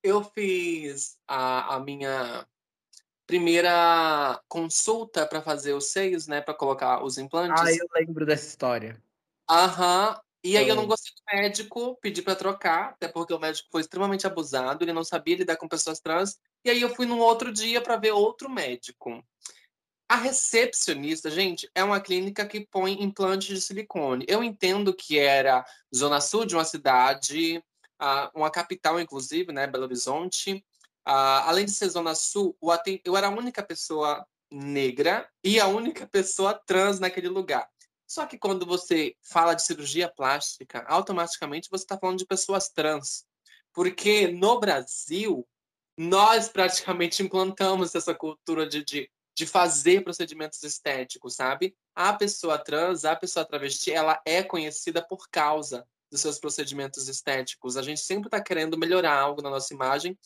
eu 0.02 0.22
fiz 0.22 1.18
a, 1.26 1.76
a 1.76 1.80
minha 1.80 2.46
primeira 3.26 4.40
consulta 4.48 5.26
para 5.26 5.42
fazer 5.42 5.72
os 5.72 5.90
seios, 5.90 6.26
né, 6.26 6.40
para 6.40 6.54
colocar 6.54 7.02
os 7.02 7.18
implantes. 7.18 7.62
Ah, 7.62 7.72
eu 7.72 7.86
lembro 7.94 8.26
dessa 8.26 8.46
história. 8.46 9.02
Aham. 9.48 10.20
E 10.42 10.58
aí 10.58 10.68
eu 10.68 10.76
não 10.76 10.86
gostei 10.86 11.10
do 11.14 11.22
médico, 11.34 11.96
pedi 12.02 12.20
para 12.20 12.36
trocar, 12.36 12.90
até 12.90 13.08
porque 13.08 13.32
o 13.32 13.38
médico 13.38 13.66
foi 13.72 13.80
extremamente 13.80 14.26
abusado, 14.26 14.84
ele 14.84 14.92
não 14.92 15.02
sabia 15.02 15.36
lidar 15.36 15.56
com 15.56 15.66
pessoas 15.66 16.00
trans. 16.00 16.38
E 16.62 16.68
aí 16.68 16.82
eu 16.82 16.94
fui 16.94 17.06
num 17.06 17.18
outro 17.18 17.50
dia 17.50 17.80
para 17.80 17.96
ver 17.96 18.10
outro 18.10 18.50
médico. 18.50 19.24
A 20.08 20.16
recepcionista, 20.16 21.30
gente, 21.30 21.68
é 21.74 21.82
uma 21.82 22.00
clínica 22.00 22.46
que 22.46 22.66
põe 22.66 23.02
implantes 23.02 23.48
de 23.48 23.60
silicone. 23.60 24.24
Eu 24.28 24.44
entendo 24.44 24.94
que 24.94 25.18
era 25.18 25.64
zona 25.94 26.20
sul 26.20 26.44
de 26.44 26.54
uma 26.54 26.64
cidade, 26.64 27.62
uma 28.34 28.50
capital, 28.50 29.00
inclusive, 29.00 29.52
né, 29.52 29.66
Belo 29.66 29.84
Horizonte. 29.84 30.64
além 31.04 31.64
de 31.64 31.72
ser 31.72 31.88
zona 31.88 32.14
sul, 32.14 32.56
eu 33.04 33.16
era 33.16 33.28
a 33.28 33.30
única 33.30 33.62
pessoa 33.62 34.26
negra 34.50 35.28
e 35.42 35.58
a 35.58 35.66
única 35.66 36.06
pessoa 36.06 36.54
trans 36.66 37.00
naquele 37.00 37.28
lugar. 37.28 37.68
Só 38.06 38.26
que 38.26 38.38
quando 38.38 38.66
você 38.66 39.16
fala 39.22 39.54
de 39.54 39.62
cirurgia 39.62 40.08
plástica, 40.08 40.84
automaticamente 40.86 41.70
você 41.70 41.84
está 41.84 41.98
falando 41.98 42.18
de 42.18 42.26
pessoas 42.26 42.68
trans. 42.68 43.24
Porque 43.72 44.28
no 44.28 44.60
Brasil, 44.60 45.46
nós 45.96 46.48
praticamente 46.48 47.22
implantamos 47.24 47.94
essa 47.94 48.14
cultura 48.14 48.68
de, 48.68 48.84
de 48.84 49.10
de 49.34 49.46
fazer 49.46 50.04
procedimentos 50.04 50.62
estéticos, 50.62 51.34
sabe? 51.34 51.76
A 51.94 52.12
pessoa 52.12 52.58
trans, 52.58 53.04
a 53.04 53.16
pessoa 53.16 53.44
travesti, 53.44 53.92
ela 53.92 54.20
é 54.24 54.42
conhecida 54.42 55.02
por 55.02 55.28
causa 55.28 55.86
dos 56.10 56.20
seus 56.20 56.38
procedimentos 56.38 57.08
estéticos. 57.08 57.76
A 57.76 57.82
gente 57.82 58.00
sempre 58.00 58.28
está 58.28 58.40
querendo 58.40 58.78
melhorar 58.78 59.18
algo 59.18 59.42
na 59.42 59.50
nossa 59.50 59.74
imagem. 59.74 60.16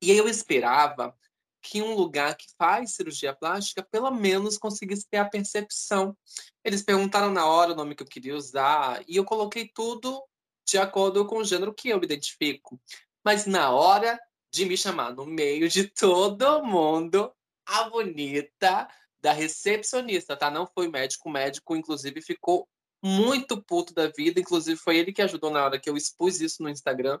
E 0.00 0.12
eu 0.12 0.28
esperava 0.28 1.14
que 1.62 1.82
um 1.82 1.94
lugar 1.94 2.36
que 2.36 2.46
faz 2.56 2.92
cirurgia 2.92 3.34
plástica, 3.34 3.82
pelo 3.82 4.10
menos 4.10 4.56
conseguisse 4.56 5.06
ter 5.10 5.18
a 5.18 5.28
percepção. 5.28 6.16
Eles 6.64 6.82
perguntaram 6.82 7.30
na 7.30 7.46
hora 7.46 7.72
o 7.72 7.76
nome 7.76 7.94
que 7.94 8.02
eu 8.02 8.06
queria 8.06 8.34
usar, 8.34 9.02
e 9.06 9.16
eu 9.16 9.24
coloquei 9.24 9.68
tudo 9.68 10.22
de 10.66 10.78
acordo 10.78 11.26
com 11.26 11.38
o 11.38 11.44
gênero 11.44 11.74
que 11.74 11.90
eu 11.90 11.98
me 11.98 12.06
identifico. 12.06 12.80
Mas 13.24 13.44
na 13.44 13.70
hora 13.70 14.18
de 14.52 14.64
me 14.64 14.76
chamar 14.76 15.14
no 15.14 15.26
meio 15.26 15.68
de 15.68 15.86
todo 15.88 16.64
mundo, 16.64 17.30
a 17.70 17.88
bonita 17.88 18.88
da 19.20 19.32
recepcionista, 19.32 20.36
tá? 20.36 20.50
Não 20.50 20.66
foi 20.66 20.88
médico. 20.88 21.28
O 21.28 21.32
médico, 21.32 21.76
inclusive, 21.76 22.20
ficou 22.20 22.68
muito 23.02 23.62
puto 23.62 23.94
da 23.94 24.08
vida. 24.08 24.40
Inclusive, 24.40 24.78
foi 24.78 24.98
ele 24.98 25.12
que 25.12 25.22
ajudou 25.22 25.50
na 25.50 25.64
hora 25.64 25.78
que 25.78 25.88
eu 25.88 25.96
expus 25.96 26.40
isso 26.40 26.62
no 26.62 26.68
Instagram. 26.68 27.18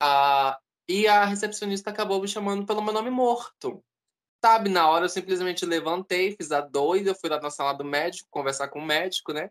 Ah, 0.00 0.58
e 0.88 1.06
a 1.06 1.24
recepcionista 1.24 1.90
acabou 1.90 2.20
me 2.20 2.28
chamando 2.28 2.64
pelo 2.66 2.82
meu 2.82 2.92
nome 2.92 3.10
morto. 3.10 3.82
Sabe, 4.44 4.68
na 4.68 4.88
hora 4.88 5.04
eu 5.04 5.08
simplesmente 5.08 5.64
levantei, 5.64 6.36
fiz 6.36 6.50
a 6.50 6.60
doida, 6.60 7.14
fui 7.14 7.30
lá 7.30 7.40
na 7.40 7.50
sala 7.50 7.72
do 7.72 7.84
médico, 7.84 8.28
conversar 8.30 8.68
com 8.68 8.80
o 8.80 8.84
médico, 8.84 9.32
né? 9.32 9.50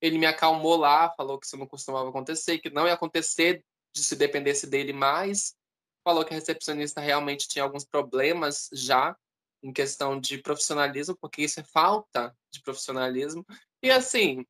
Ele 0.00 0.18
me 0.18 0.26
acalmou 0.26 0.76
lá, 0.76 1.10
falou 1.16 1.38
que 1.38 1.46
isso 1.46 1.56
não 1.56 1.66
costumava 1.66 2.08
acontecer, 2.08 2.58
que 2.58 2.68
não 2.68 2.86
ia 2.86 2.94
acontecer 2.94 3.64
de 3.94 4.02
se 4.02 4.16
dependesse 4.16 4.66
dele 4.66 4.92
mais. 4.92 5.54
Falou 6.02 6.24
que 6.24 6.34
a 6.34 6.36
recepcionista 6.36 7.00
realmente 7.00 7.46
tinha 7.46 7.62
alguns 7.62 7.84
problemas 7.84 8.68
já 8.72 9.16
em 9.62 9.72
questão 9.72 10.18
de 10.18 10.38
profissionalismo, 10.38 11.16
porque 11.16 11.42
isso 11.42 11.60
é 11.60 11.64
falta 11.64 12.36
de 12.50 12.60
profissionalismo. 12.62 13.46
E 13.82 13.90
assim, 13.90 14.44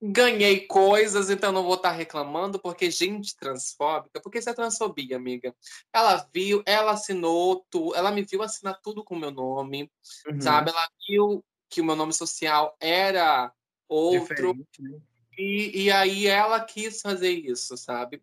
ganhei 0.00 0.66
coisas, 0.66 1.30
então 1.30 1.50
não 1.50 1.64
vou 1.64 1.74
estar 1.74 1.90
reclamando, 1.90 2.58
porque 2.58 2.90
gente 2.90 3.34
transfóbica, 3.36 4.20
porque 4.20 4.38
isso 4.38 4.50
é 4.50 4.54
transfobia, 4.54 5.16
amiga. 5.16 5.54
Ela 5.92 6.28
viu, 6.32 6.62
ela 6.66 6.92
assinou 6.92 7.66
tudo, 7.70 7.94
ela 7.94 8.12
me 8.12 8.22
viu 8.22 8.42
assinar 8.42 8.78
tudo 8.82 9.02
com 9.02 9.14
o 9.14 9.18
meu 9.18 9.30
nome, 9.30 9.90
uhum. 10.28 10.40
sabe? 10.40 10.70
Ela 10.70 10.88
viu 11.08 11.44
que 11.68 11.80
o 11.80 11.84
meu 11.84 11.96
nome 11.96 12.12
social 12.12 12.76
era 12.80 13.52
outro. 13.88 14.54
Né? 14.78 15.00
E, 15.38 15.84
e 15.84 15.90
aí 15.90 16.26
ela 16.26 16.60
quis 16.60 17.00
fazer 17.00 17.32
isso, 17.32 17.76
sabe? 17.76 18.22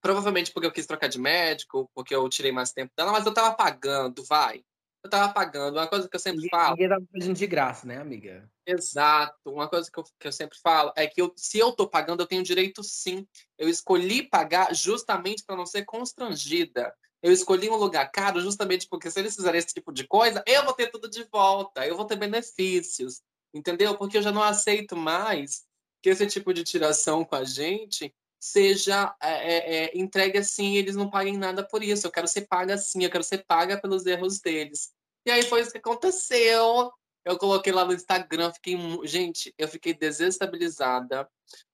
Provavelmente 0.00 0.52
porque 0.52 0.66
eu 0.66 0.72
quis 0.72 0.86
trocar 0.86 1.08
de 1.08 1.18
médico, 1.18 1.90
porque 1.94 2.14
eu 2.14 2.28
tirei 2.28 2.52
mais 2.52 2.72
tempo 2.72 2.92
dela, 2.96 3.12
mas 3.12 3.26
eu 3.26 3.34
tava 3.34 3.54
pagando, 3.54 4.24
vai 4.24 4.64
eu 5.02 5.10
tava 5.10 5.32
pagando. 5.32 5.76
Uma 5.76 5.86
coisa 5.86 6.08
que 6.08 6.14
eu 6.14 6.20
sempre 6.20 6.48
falo. 6.48 6.72
Ninguém 6.72 6.88
tava 6.88 7.04
fazendo 7.12 7.36
de 7.36 7.46
graça, 7.46 7.86
né, 7.86 7.98
amiga? 7.98 8.50
Exato. 8.66 9.50
Uma 9.50 9.68
coisa 9.68 9.90
que 9.90 9.98
eu, 9.98 10.04
que 10.04 10.28
eu 10.28 10.32
sempre 10.32 10.58
falo 10.58 10.92
é 10.96 11.06
que 11.06 11.20
eu, 11.20 11.32
se 11.36 11.58
eu 11.58 11.72
tô 11.72 11.88
pagando, 11.88 12.22
eu 12.22 12.26
tenho 12.26 12.42
direito 12.42 12.82
sim. 12.82 13.26
Eu 13.58 13.68
escolhi 13.68 14.22
pagar 14.22 14.74
justamente 14.74 15.44
para 15.44 15.56
não 15.56 15.66
ser 15.66 15.84
constrangida. 15.84 16.94
Eu 17.22 17.32
escolhi 17.32 17.68
um 17.68 17.76
lugar 17.76 18.10
caro 18.10 18.40
justamente 18.40 18.86
porque 18.88 19.10
se 19.10 19.18
eles 19.18 19.34
fizerem 19.34 19.58
esse 19.58 19.74
tipo 19.74 19.92
de 19.92 20.06
coisa, 20.06 20.42
eu 20.46 20.64
vou 20.64 20.72
ter 20.72 20.90
tudo 20.90 21.08
de 21.08 21.24
volta, 21.30 21.86
eu 21.86 21.96
vou 21.96 22.06
ter 22.06 22.16
benefícios. 22.16 23.20
entendeu? 23.52 23.96
Porque 23.96 24.18
eu 24.18 24.22
já 24.22 24.32
não 24.32 24.42
aceito 24.42 24.96
mais 24.96 25.64
que 26.02 26.08
esse 26.08 26.26
tipo 26.26 26.54
de 26.54 26.64
tiração 26.64 27.24
com 27.24 27.36
a 27.36 27.44
gente 27.44 28.14
seja 28.40 29.14
é, 29.22 29.28
é, 29.28 29.84
é 29.84 29.98
entregue 29.98 30.38
assim, 30.38 30.76
eles 30.76 30.96
não 30.96 31.10
paguem 31.10 31.36
nada 31.36 31.62
por 31.62 31.82
isso. 31.82 32.06
Eu 32.06 32.10
quero 32.10 32.26
ser 32.26 32.46
paga 32.48 32.74
assim, 32.74 33.04
eu 33.04 33.10
quero 33.10 33.22
ser 33.22 33.44
paga 33.44 33.80
pelos 33.80 34.06
erros 34.06 34.40
deles. 34.40 34.90
E 35.26 35.30
aí 35.30 35.42
foi 35.42 35.60
isso 35.60 35.70
que 35.70 35.78
aconteceu. 35.78 36.90
Eu 37.22 37.36
coloquei 37.36 37.70
lá 37.70 37.84
no 37.84 37.92
Instagram, 37.92 38.50
fiquei, 38.52 38.78
gente, 39.04 39.54
eu 39.58 39.68
fiquei 39.68 39.92
desestabilizada, 39.92 41.28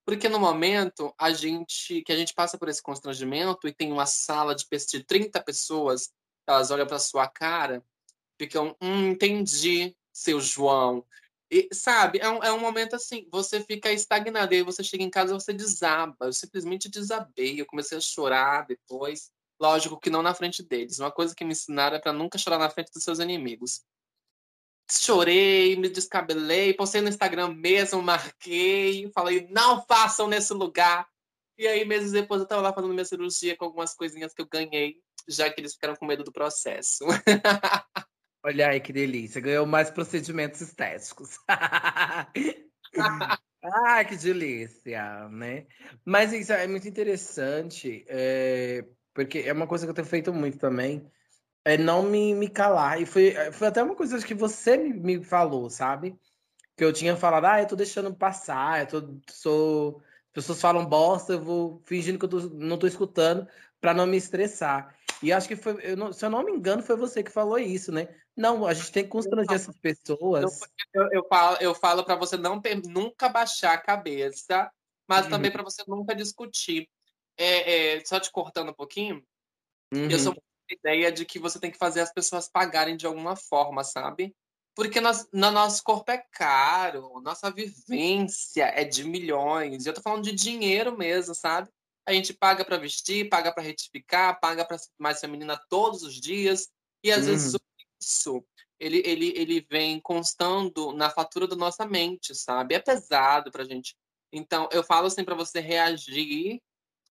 porque 0.04 0.28
no 0.28 0.40
momento 0.40 1.14
a 1.16 1.32
gente 1.32 2.02
que 2.02 2.12
a 2.12 2.16
gente 2.16 2.34
passa 2.34 2.58
por 2.58 2.68
esse 2.68 2.82
constrangimento 2.82 3.68
e 3.68 3.72
tem 3.72 3.92
uma 3.92 4.06
sala 4.06 4.56
de 4.56 4.66
30 5.04 5.40
pessoas, 5.42 6.10
elas 6.48 6.72
olham 6.72 6.86
para 6.86 6.98
sua 6.98 7.28
cara, 7.28 7.80
ficam, 8.36 8.76
hum, 8.82 9.10
entendi, 9.10 9.96
seu 10.12 10.40
João. 10.40 11.06
E, 11.50 11.68
sabe, 11.72 12.18
é 12.18 12.28
um, 12.28 12.42
é 12.42 12.52
um 12.52 12.58
momento 12.58 12.96
assim, 12.96 13.28
você 13.30 13.60
fica 13.60 13.92
estagnado, 13.92 14.52
e 14.52 14.56
aí 14.58 14.62
você 14.62 14.82
chega 14.82 15.04
em 15.04 15.10
casa 15.10 15.32
você 15.32 15.52
desaba. 15.52 16.26
Eu 16.26 16.32
simplesmente 16.32 16.88
desabei, 16.88 17.60
eu 17.60 17.66
comecei 17.66 17.96
a 17.96 18.00
chorar 18.00 18.66
depois. 18.66 19.30
Lógico 19.60 19.98
que 19.98 20.10
não 20.10 20.22
na 20.22 20.34
frente 20.34 20.62
deles. 20.62 20.98
Uma 20.98 21.10
coisa 21.10 21.34
que 21.34 21.44
me 21.44 21.52
ensinaram 21.52 21.96
é 21.96 22.00
para 22.00 22.12
nunca 22.12 22.36
chorar 22.36 22.58
na 22.58 22.68
frente 22.68 22.92
dos 22.92 23.02
seus 23.02 23.18
inimigos. 23.20 23.82
Chorei, 24.90 25.76
me 25.76 25.88
descabelei, 25.88 26.74
postei 26.74 27.00
no 27.00 27.08
Instagram 27.08 27.54
mesmo, 27.54 28.02
marquei, 28.02 29.10
falei, 29.12 29.48
não 29.50 29.82
façam 29.84 30.28
nesse 30.28 30.52
lugar. 30.52 31.08
E 31.58 31.66
aí, 31.66 31.84
meses 31.84 32.12
depois, 32.12 32.40
eu 32.40 32.46
tava 32.46 32.62
lá 32.62 32.72
fazendo 32.72 32.92
minha 32.92 33.04
cirurgia 33.04 33.56
com 33.56 33.64
algumas 33.64 33.94
coisinhas 33.94 34.34
que 34.34 34.42
eu 34.42 34.46
ganhei, 34.46 35.00
já 35.26 35.50
que 35.50 35.60
eles 35.60 35.74
ficaram 35.74 35.96
com 35.96 36.06
medo 36.06 36.22
do 36.22 36.32
processo. 36.32 37.04
Olha 38.46 38.68
aí 38.68 38.78
que 38.78 38.92
delícia, 38.92 39.40
ganhou 39.40 39.66
mais 39.66 39.90
procedimentos 39.90 40.60
estéticos. 40.60 41.36
ah, 41.48 42.28
que 44.04 44.16
delícia, 44.16 45.28
né? 45.30 45.66
Mas 46.04 46.32
isso 46.32 46.52
é 46.52 46.64
muito 46.68 46.86
interessante, 46.86 48.04
é, 48.06 48.86
porque 49.12 49.40
é 49.40 49.52
uma 49.52 49.66
coisa 49.66 49.84
que 49.84 49.90
eu 49.90 49.94
tenho 49.94 50.06
feito 50.06 50.32
muito 50.32 50.58
também, 50.58 51.10
é 51.64 51.76
não 51.76 52.04
me, 52.04 52.36
me 52.36 52.48
calar. 52.48 53.02
E 53.02 53.04
foi, 53.04 53.34
foi 53.50 53.66
até 53.66 53.82
uma 53.82 53.96
coisa 53.96 54.24
que 54.24 54.32
você 54.32 54.76
me, 54.76 54.92
me 54.92 55.24
falou, 55.24 55.68
sabe? 55.68 56.16
Que 56.76 56.84
eu 56.84 56.92
tinha 56.92 57.16
falado, 57.16 57.46
ah, 57.46 57.60
eu 57.60 57.66
tô 57.66 57.74
deixando 57.74 58.14
passar, 58.14 58.82
eu 58.82 58.86
tô, 58.86 59.20
sou... 59.28 60.00
As 60.28 60.44
pessoas 60.44 60.60
falam 60.60 60.86
bosta, 60.86 61.32
eu 61.32 61.42
vou 61.42 61.82
fingindo 61.84 62.16
que 62.16 62.26
eu 62.26 62.28
tô, 62.28 62.38
não 62.50 62.78
tô 62.78 62.86
escutando 62.86 63.48
para 63.80 63.92
não 63.92 64.06
me 64.06 64.16
estressar. 64.16 64.95
E 65.22 65.32
acho 65.32 65.48
que 65.48 65.56
foi, 65.56 65.78
eu 65.82 65.96
não, 65.96 66.12
se 66.12 66.24
eu 66.24 66.30
não 66.30 66.44
me 66.44 66.52
engano, 66.52 66.82
foi 66.82 66.96
você 66.96 67.22
que 67.22 67.30
falou 67.30 67.58
isso, 67.58 67.90
né? 67.90 68.08
Não, 68.36 68.66
a 68.66 68.74
gente 68.74 68.92
tem 68.92 69.02
que 69.04 69.08
constranger 69.08 69.54
essas 69.54 69.78
pessoas. 69.78 70.60
Eu, 70.92 71.08
eu 71.10 71.26
falo, 71.28 71.56
eu 71.60 71.74
falo 71.74 72.04
para 72.04 72.16
você 72.16 72.36
não 72.36 72.60
ter, 72.60 72.76
nunca 72.86 73.28
baixar 73.28 73.72
a 73.72 73.78
cabeça, 73.78 74.70
mas 75.08 75.24
uhum. 75.24 75.30
também 75.30 75.50
para 75.50 75.62
você 75.62 75.82
nunca 75.86 76.14
discutir. 76.14 76.88
É, 77.38 77.96
é, 77.96 78.04
só 78.04 78.18
te 78.18 78.30
cortando 78.30 78.70
um 78.70 78.74
pouquinho, 78.74 79.22
uhum. 79.92 80.10
eu 80.10 80.18
sou 80.18 80.32
uhum. 80.32 80.38
a 80.70 80.74
ideia 80.74 81.12
de 81.12 81.24
que 81.24 81.38
você 81.38 81.60
tem 81.60 81.70
que 81.70 81.78
fazer 81.78 82.00
as 82.00 82.12
pessoas 82.12 82.48
pagarem 82.48 82.96
de 82.96 83.06
alguma 83.06 83.36
forma, 83.36 83.84
sabe? 83.84 84.34
Porque 84.74 85.00
nós, 85.00 85.26
no 85.32 85.50
nosso 85.50 85.82
corpo 85.82 86.10
é 86.10 86.18
caro, 86.32 87.20
nossa 87.20 87.50
vivência 87.50 88.64
é 88.64 88.84
de 88.84 89.04
milhões. 89.04 89.86
Eu 89.86 89.94
tô 89.94 90.02
falando 90.02 90.24
de 90.24 90.32
dinheiro 90.32 90.96
mesmo, 90.96 91.34
sabe? 91.34 91.70
A 92.06 92.12
gente 92.12 92.32
paga 92.32 92.64
para 92.64 92.76
vestir, 92.76 93.28
paga 93.28 93.52
para 93.52 93.62
retificar, 93.62 94.38
paga 94.40 94.64
para 94.64 94.78
ser 94.78 94.90
mais 94.98 95.20
feminina 95.20 95.60
todos 95.68 96.02
os 96.02 96.20
dias. 96.20 96.68
E 97.02 97.10
às 97.10 97.24
uhum. 97.24 97.26
vezes 97.26 97.56
isso 98.00 98.44
ele, 98.78 99.02
ele, 99.04 99.32
ele 99.36 99.66
vem 99.70 100.00
constando 100.00 100.92
na 100.92 101.10
fatura 101.10 101.46
da 101.46 101.56
nossa 101.56 101.86
mente, 101.86 102.34
sabe? 102.34 102.74
É 102.74 102.78
pesado 102.78 103.50
pra 103.50 103.64
gente. 103.64 103.96
Então, 104.32 104.68
eu 104.70 104.82
falo 104.82 105.06
assim 105.06 105.24
para 105.24 105.34
você 105.34 105.60
reagir 105.60 106.60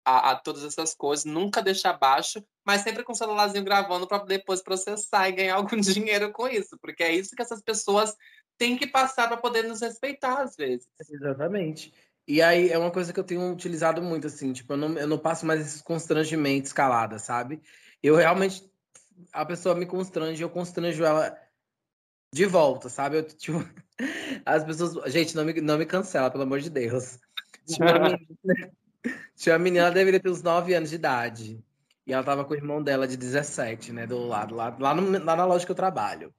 a, 0.04 0.30
a, 0.30 0.36
todas 0.36 0.64
essas 0.64 0.94
coisas, 0.94 1.24
nunca 1.24 1.60
deixar 1.60 1.92
baixo, 1.94 2.42
mas 2.64 2.82
sempre 2.82 3.02
com 3.02 3.12
o 3.12 3.16
celularzinho 3.16 3.64
gravando 3.64 4.06
para 4.06 4.24
depois 4.24 4.62
processar 4.62 5.28
e 5.28 5.32
ganhar 5.32 5.56
algum 5.56 5.80
dinheiro 5.80 6.32
com 6.32 6.48
isso, 6.48 6.78
porque 6.80 7.02
é 7.02 7.12
isso 7.12 7.34
que 7.34 7.42
essas 7.42 7.60
pessoas 7.60 8.14
têm 8.56 8.76
que 8.76 8.86
passar 8.86 9.28
para 9.28 9.36
poder 9.36 9.64
nos 9.64 9.80
respeitar 9.80 10.40
às 10.42 10.56
vezes. 10.56 10.88
Exatamente. 11.08 11.92
E 12.28 12.42
aí 12.42 12.68
é 12.68 12.76
uma 12.76 12.90
coisa 12.90 13.10
que 13.10 13.18
eu 13.18 13.24
tenho 13.24 13.50
utilizado 13.50 14.02
muito, 14.02 14.26
assim, 14.26 14.52
tipo, 14.52 14.74
eu 14.74 14.76
não, 14.76 14.98
eu 14.98 15.06
não 15.06 15.18
passo 15.18 15.46
mais 15.46 15.62
esses 15.62 15.80
constrangimentos 15.80 16.74
caladas, 16.74 17.22
sabe? 17.22 17.62
Eu 18.02 18.16
realmente, 18.16 18.70
a 19.32 19.46
pessoa 19.46 19.74
me 19.74 19.86
constrange, 19.86 20.42
eu 20.42 20.50
constranjo 20.50 21.02
ela 21.02 21.34
de 22.30 22.44
volta, 22.44 22.90
sabe? 22.90 23.16
Eu, 23.16 23.22
tipo, 23.32 23.66
as 24.44 24.62
pessoas, 24.62 25.10
gente, 25.10 25.34
não 25.34 25.42
me, 25.42 25.58
não 25.62 25.78
me 25.78 25.86
cancela, 25.86 26.30
pelo 26.30 26.42
amor 26.42 26.60
de 26.60 26.68
Deus. 26.68 27.18
Tinha 27.66 27.88
uma 27.88 27.98
menina, 27.98 28.18
tinha 29.34 29.54
uma 29.54 29.58
menina 29.58 29.84
ela 29.86 29.94
deveria 29.94 30.20
ter 30.20 30.28
uns 30.28 30.42
9 30.42 30.74
anos 30.74 30.90
de 30.90 30.96
idade. 30.96 31.64
E 32.06 32.12
ela 32.12 32.22
tava 32.22 32.44
com 32.44 32.52
o 32.52 32.56
irmão 32.56 32.82
dela 32.82 33.08
de 33.08 33.16
17, 33.16 33.90
né? 33.90 34.06
Do 34.06 34.26
lado, 34.26 34.54
lá, 34.54 34.76
lá, 34.78 34.94
no, 34.94 35.24
lá 35.24 35.34
na 35.34 35.46
loja 35.46 35.64
que 35.64 35.72
eu 35.72 35.76
trabalho. 35.76 36.30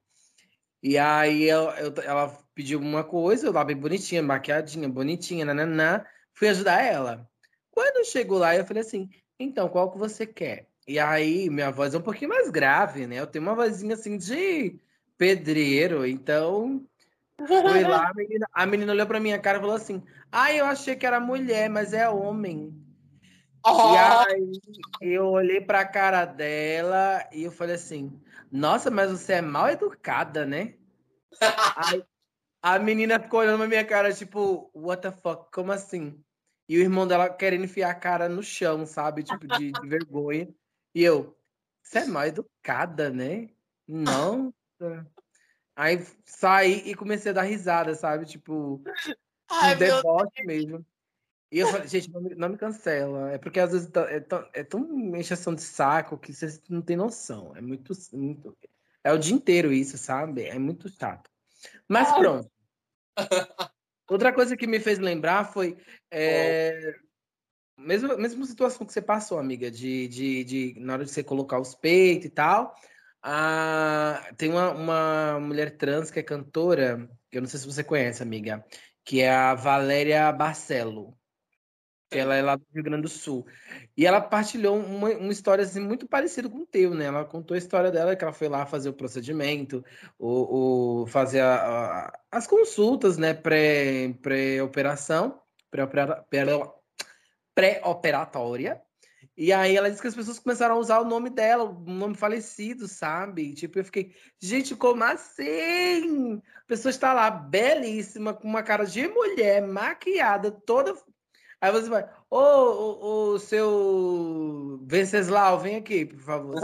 E 0.80 0.96
aí 0.96 1.48
eu, 1.48 1.68
eu, 1.70 1.94
ela 2.04 2.38
pediu 2.60 2.78
uma 2.78 3.02
coisa, 3.02 3.46
eu 3.46 3.52
lá 3.52 3.64
bem 3.64 3.74
bonitinha, 3.74 4.22
maquiadinha, 4.22 4.86
bonitinha, 4.86 5.46
nananã, 5.46 6.04
fui 6.34 6.46
ajudar 6.48 6.82
ela. 6.82 7.26
Quando 7.70 8.06
chegou 8.06 8.38
lá, 8.38 8.54
eu 8.54 8.66
falei 8.66 8.82
assim, 8.82 9.08
então, 9.38 9.66
qual 9.66 9.90
que 9.90 9.96
você 9.96 10.26
quer? 10.26 10.68
E 10.86 10.98
aí, 10.98 11.48
minha 11.48 11.70
voz 11.70 11.94
é 11.94 11.98
um 11.98 12.02
pouquinho 12.02 12.28
mais 12.28 12.50
grave, 12.50 13.06
né? 13.06 13.16
Eu 13.16 13.26
tenho 13.26 13.42
uma 13.42 13.54
vozinha 13.54 13.94
assim 13.94 14.18
de 14.18 14.78
pedreiro, 15.16 16.06
então 16.06 16.84
fui 17.46 17.82
lá, 17.82 18.10
a 18.10 18.12
menina, 18.14 18.46
a 18.52 18.66
menina 18.66 18.92
olhou 18.92 19.06
pra 19.06 19.20
minha 19.20 19.38
cara 19.38 19.56
e 19.56 19.60
falou 19.62 19.76
assim, 19.76 20.02
ah, 20.30 20.52
eu 20.52 20.66
achei 20.66 20.94
que 20.96 21.06
era 21.06 21.18
mulher, 21.18 21.70
mas 21.70 21.94
é 21.94 22.10
homem. 22.10 22.74
Oh. 23.64 23.94
E 23.94 23.96
aí 23.96 25.14
eu 25.14 25.28
olhei 25.28 25.62
pra 25.62 25.86
cara 25.86 26.26
dela 26.26 27.26
e 27.32 27.44
eu 27.44 27.50
falei 27.50 27.76
assim, 27.76 28.20
nossa, 28.52 28.90
mas 28.90 29.10
você 29.10 29.34
é 29.34 29.40
mal 29.40 29.70
educada, 29.70 30.44
né? 30.44 30.74
Aí, 31.76 32.04
a 32.62 32.78
menina 32.78 33.18
ficou 33.18 33.40
olhando 33.40 33.58
na 33.58 33.66
minha 33.66 33.84
cara, 33.84 34.12
tipo, 34.12 34.70
what 34.74 35.02
the 35.02 35.10
fuck, 35.10 35.50
como 35.52 35.72
assim? 35.72 36.22
E 36.68 36.78
o 36.78 36.80
irmão 36.80 37.06
dela 37.06 37.28
querendo 37.28 37.64
enfiar 37.64 37.90
a 37.90 37.94
cara 37.94 38.28
no 38.28 38.42
chão, 38.42 38.86
sabe? 38.86 39.22
Tipo, 39.22 39.46
de, 39.46 39.72
de 39.72 39.80
vergonha. 39.88 40.48
E 40.94 41.02
eu, 41.02 41.36
você 41.82 42.00
é 42.00 42.04
mal 42.04 42.26
educada, 42.26 43.10
né? 43.10 43.48
Não. 43.88 44.54
Aí 45.74 46.04
saí 46.24 46.90
e 46.90 46.94
comecei 46.94 47.30
a 47.30 47.34
dar 47.34 47.42
risada, 47.42 47.94
sabe? 47.94 48.26
Tipo, 48.26 48.82
Ai, 49.50 49.74
um 49.74 49.78
deboche 49.78 50.44
mesmo. 50.44 50.86
E 51.50 51.58
eu 51.58 51.66
falei, 51.66 51.88
gente, 51.88 52.10
não 52.12 52.20
me, 52.20 52.34
não 52.34 52.48
me 52.50 52.56
cancela. 52.56 53.32
É 53.32 53.38
porque 53.38 53.58
às 53.58 53.72
vezes 53.72 53.88
tá, 53.88 54.02
é, 54.02 54.20
tão, 54.20 54.48
é 54.52 54.62
tão 54.62 55.16
encheção 55.16 55.54
de 55.54 55.62
saco 55.62 56.18
que 56.18 56.32
vocês 56.32 56.62
não 56.68 56.80
tem 56.82 56.96
noção. 56.96 57.56
É 57.56 57.60
muito, 57.60 57.92
muito. 58.12 58.56
É 59.02 59.12
o 59.12 59.18
dia 59.18 59.34
inteiro 59.34 59.72
isso, 59.72 59.98
sabe? 59.98 60.44
É 60.44 60.58
muito 60.58 60.88
chato. 60.88 61.29
Mas 61.88 62.12
pronto. 62.12 62.50
Outra 64.08 64.32
coisa 64.32 64.56
que 64.56 64.66
me 64.66 64.80
fez 64.80 64.98
lembrar 64.98 65.44
foi. 65.44 65.76
É, 66.10 66.94
oh. 67.78 67.82
mesma, 67.82 68.16
mesma 68.16 68.44
situação 68.44 68.86
que 68.86 68.92
você 68.92 69.02
passou, 69.02 69.38
amiga, 69.38 69.70
de, 69.70 70.08
de, 70.08 70.44
de 70.44 70.74
na 70.80 70.94
hora 70.94 71.04
de 71.04 71.10
você 71.10 71.22
colocar 71.22 71.60
os 71.60 71.74
peitos 71.74 72.26
e 72.26 72.30
tal. 72.30 72.74
A, 73.22 74.32
tem 74.36 74.50
uma, 74.50 74.70
uma 74.70 75.40
mulher 75.40 75.76
trans 75.76 76.10
que 76.10 76.18
é 76.18 76.22
cantora, 76.22 77.08
eu 77.30 77.40
não 77.42 77.48
sei 77.48 77.60
se 77.60 77.66
você 77.66 77.84
conhece, 77.84 78.22
amiga, 78.22 78.64
que 79.04 79.20
é 79.20 79.30
a 79.30 79.54
Valéria 79.54 80.32
Barcelo. 80.32 81.19
Ela 82.10 82.34
é 82.34 82.42
lá 82.42 82.56
do 82.56 82.66
Rio 82.74 82.82
Grande 82.82 83.02
do 83.02 83.08
Sul. 83.08 83.46
E 83.96 84.04
ela 84.04 84.20
partilhou 84.20 84.78
uma, 84.78 85.10
uma 85.10 85.32
história 85.32 85.62
assim, 85.62 85.80
muito 85.80 86.08
parecida 86.08 86.48
com 86.48 86.58
o 86.58 86.66
teu, 86.66 86.92
né? 86.92 87.04
Ela 87.04 87.24
contou 87.24 87.54
a 87.54 87.58
história 87.58 87.90
dela, 87.90 88.16
que 88.16 88.24
ela 88.24 88.32
foi 88.32 88.48
lá 88.48 88.66
fazer 88.66 88.88
o 88.88 88.94
procedimento, 88.94 89.84
o, 90.18 91.02
o 91.02 91.06
fazer 91.06 91.40
a, 91.40 91.54
a, 91.54 92.12
as 92.32 92.48
consultas, 92.48 93.16
né? 93.16 93.32
Pré-operação, 93.32 95.40
pré 95.70 95.86
pré-operatória. 97.54 98.82
E 99.36 99.52
aí 99.52 99.76
ela 99.76 99.88
disse 99.88 100.02
que 100.02 100.08
as 100.08 100.14
pessoas 100.14 100.38
começaram 100.38 100.74
a 100.74 100.78
usar 100.78 101.00
o 101.00 101.04
nome 101.04 101.30
dela, 101.30 101.64
o 101.64 101.90
nome 101.90 102.14
falecido, 102.14 102.86
sabe? 102.86 103.54
Tipo, 103.54 103.78
eu 103.78 103.84
fiquei, 103.84 104.14
gente, 104.38 104.74
como 104.74 105.02
assim? 105.04 106.42
A 106.56 106.66
pessoa 106.66 106.90
está 106.90 107.12
lá, 107.12 107.30
belíssima, 107.30 108.34
com 108.34 108.46
uma 108.46 108.62
cara 108.62 108.84
de 108.84 109.06
mulher, 109.08 109.66
maquiada, 109.66 110.50
toda 110.50 110.94
Aí 111.60 111.70
você 111.70 111.90
vai, 111.90 112.08
ô, 112.30 112.38
ô, 112.38 113.32
ô 113.32 113.38
seu 113.38 114.80
Venceslau, 114.82 115.58
vem 115.60 115.76
aqui, 115.76 116.06
por 116.06 116.20
favor. 116.20 116.56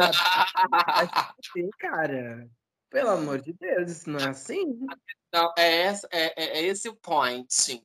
Sim, 1.53 1.69
cara. 1.79 2.49
Pelo 2.89 3.11
amor 3.11 3.41
de 3.41 3.53
Deus, 3.53 3.91
isso 3.91 4.09
não 4.09 4.21
é 4.21 4.29
assim. 4.31 4.79
Não, 5.33 5.53
é, 5.59 5.87
esse, 5.87 6.07
é, 6.11 6.43
é, 6.43 6.59
é 6.59 6.63
esse 6.63 6.89
o 6.89 6.97
point. 6.97 7.83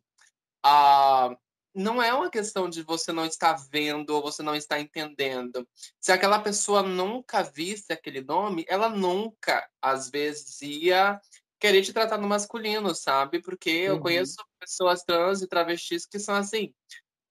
Uh, 0.65 1.35
não 1.73 2.01
é 2.01 2.13
uma 2.13 2.29
questão 2.29 2.69
de 2.69 2.81
você 2.81 3.11
não 3.11 3.25
estar 3.25 3.53
vendo 3.69 4.11
ou 4.11 4.21
você 4.21 4.43
não 4.43 4.55
estar 4.55 4.79
entendendo. 4.79 5.67
Se 5.99 6.11
aquela 6.11 6.39
pessoa 6.39 6.83
nunca 6.83 7.43
visse 7.43 7.91
aquele 7.91 8.21
nome, 8.21 8.65
ela 8.69 8.89
nunca, 8.89 9.67
às 9.81 10.09
vezes, 10.09 10.61
ia 10.61 11.19
querer 11.59 11.83
te 11.83 11.93
tratar 11.93 12.17
no 12.17 12.27
masculino, 12.27 12.93
sabe? 12.93 13.41
Porque 13.41 13.87
uhum. 13.89 13.95
eu 13.95 13.99
conheço 13.99 14.35
pessoas 14.59 15.03
trans 15.03 15.41
e 15.41 15.47
travestis 15.47 16.05
que 16.05 16.19
são 16.19 16.35
assim, 16.35 16.73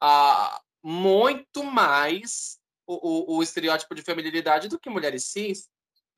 uh, 0.03 0.61
muito 0.83 1.63
mais 1.63 2.59
o, 2.87 3.35
o, 3.35 3.37
o, 3.37 3.43
estereótipo 3.43 3.95
de 3.95 4.03
feminilidade 4.03 4.69
do 4.69 4.79
que 4.79 4.91
mulheres 4.91 5.27
cis. 5.27 5.69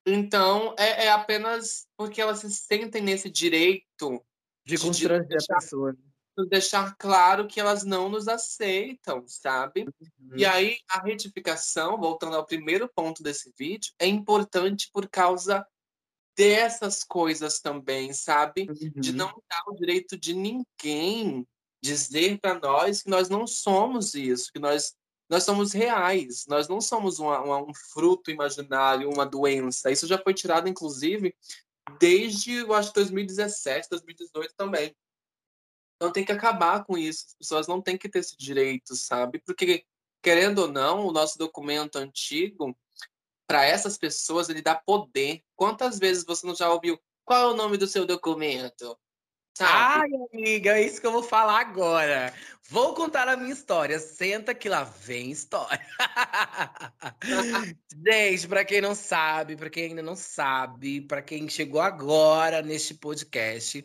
Então, 0.07 0.75
é, 0.79 1.07
é 1.07 1.11
apenas 1.11 1.87
porque 1.97 2.21
elas 2.21 2.41
se 2.41 2.51
sentem 2.51 3.03
nesse 3.03 3.31
direito 3.31 4.25
de 4.65 4.79
constranger 4.79 5.23
de 5.23 5.29
deixar, 5.29 5.55
a 5.55 5.59
pessoa. 5.59 5.97
De 6.37 6.49
deixar 6.49 6.97
claro 6.97 7.47
que 7.47 7.61
elas 7.61 7.85
não 7.85 8.09
nos 8.09 8.27
aceitam, 8.27 9.25
sabe? 9.27 9.83
Uhum. 9.83 10.37
E 10.37 10.45
aí, 10.45 10.79
a 10.89 11.01
retificação, 11.01 11.99
voltando 11.99 12.37
ao 12.37 12.47
primeiro 12.47 12.89
ponto 12.89 13.23
desse 13.23 13.53
vídeo, 13.57 13.93
é 13.99 14.07
importante 14.07 14.89
por 14.93 15.09
causa 15.09 15.67
dessas 16.37 17.05
coisas 17.05 17.61
também, 17.61 18.13
sabe? 18.13 18.67
Uhum. 18.69 19.01
De 19.01 19.13
não 19.13 19.31
dar 19.49 19.63
o 19.69 19.75
direito 19.75 20.17
de 20.17 20.35
ninguém 20.35 21.47
dizer 21.83 22.39
para 22.41 22.59
nós 22.59 23.03
que 23.03 23.11
nós 23.11 23.29
não 23.29 23.47
somos 23.47 24.15
isso, 24.15 24.53
que 24.53 24.59
nós 24.59 24.95
nós 25.29 25.45
somos 25.45 25.73
reais, 25.73 26.45
nós 26.47 26.69
não 26.69 26.79
somos 26.79 27.19
uma, 27.19 27.41
uma, 27.41 27.63
um 27.63 27.73
fruto 27.73 28.31
imaginário, 28.31 29.09
uma 29.09 29.25
doença. 29.25 29.91
Isso 29.91 30.07
já 30.07 30.19
foi 30.19 30.35
tirado, 30.35 30.69
inclusive, 30.69 31.35
desde, 31.99 32.57
eu 32.57 32.75
acho, 32.75 32.93
2017, 32.93 33.89
2018 33.89 34.55
também. 34.55 34.95
Então 35.97 36.13
tem 36.13 36.23
que 36.23 36.33
acabar 36.33 36.85
com 36.85 36.99
isso. 36.99 37.25
As 37.29 37.35
pessoas 37.35 37.67
não 37.67 37.81
têm 37.81 37.97
que 37.97 38.11
ter 38.11 38.19
esse 38.19 38.37
direito, 38.37 38.95
sabe? 38.95 39.39
Porque, 39.39 39.87
querendo 40.23 40.59
ou 40.59 40.69
não, 40.69 41.07
o 41.07 41.13
nosso 41.13 41.39
documento 41.39 41.97
antigo, 41.97 42.77
para 43.47 43.65
essas 43.65 43.97
pessoas, 43.97 44.51
ele 44.51 44.61
dá 44.61 44.75
poder. 44.75 45.43
Quantas 45.57 45.99
vezes 45.99 46.27
você 46.27 46.47
não 46.47 46.55
já 46.55 46.71
ouviu 46.71 47.01
qual 47.25 47.51
é 47.51 47.53
o 47.53 47.57
nome 47.57 47.77
do 47.79 47.87
seu 47.87 48.05
documento? 48.05 48.99
Sabe? 49.55 49.73
Ai, 49.73 50.11
amiga, 50.33 50.79
é 50.79 50.83
isso 50.83 51.01
que 51.01 51.07
eu 51.07 51.13
vou 51.13 51.23
falar 51.23 51.61
agora. 51.61 52.33
Vou 52.71 52.95
contar 52.95 53.29
a 53.29 53.37
minha 53.37 53.53
história. 53.53 53.99
Senta 53.99 54.55
que 54.55 54.67
lá 54.67 54.83
vem 54.83 55.31
história. 55.31 55.87
Gente, 58.07 58.49
para 58.49 58.65
quem 58.65 58.81
não 58.81 58.95
sabe, 58.95 59.57
para 59.57 59.69
quem 59.69 59.85
ainda 59.89 60.03
não 60.03 60.17
sabe, 60.17 61.03
para 61.03 61.21
quem 61.21 61.49
chegou 61.51 61.83
agora 61.83 62.63
neste 62.63 62.95
podcast, 62.95 63.85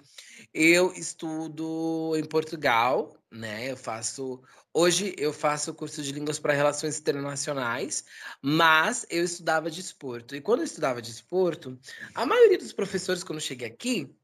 eu 0.53 0.93
estudo 0.93 2.13
em 2.15 2.23
Portugal, 2.23 3.13
né? 3.30 3.71
Eu 3.71 3.75
faço 3.75 4.41
hoje 4.73 5.13
eu 5.17 5.34
faço 5.34 5.71
o 5.71 5.75
curso 5.75 6.01
de 6.01 6.13
línguas 6.13 6.39
para 6.39 6.53
relações 6.53 6.97
internacionais, 6.97 8.06
mas 8.41 9.06
eu 9.10 9.23
estudava 9.23 9.69
de 9.69 9.82
esporto. 9.82 10.34
E 10.34 10.39
quando 10.39 10.60
eu 10.60 10.65
estudava 10.65 11.01
de 11.01 11.12
esporto, 11.12 11.77
a 12.15 12.25
maioria 12.25 12.58
dos 12.58 12.71
professores 12.71 13.23
quando 13.23 13.39
eu 13.39 13.45
cheguei 13.45 13.67
aqui 13.67 14.15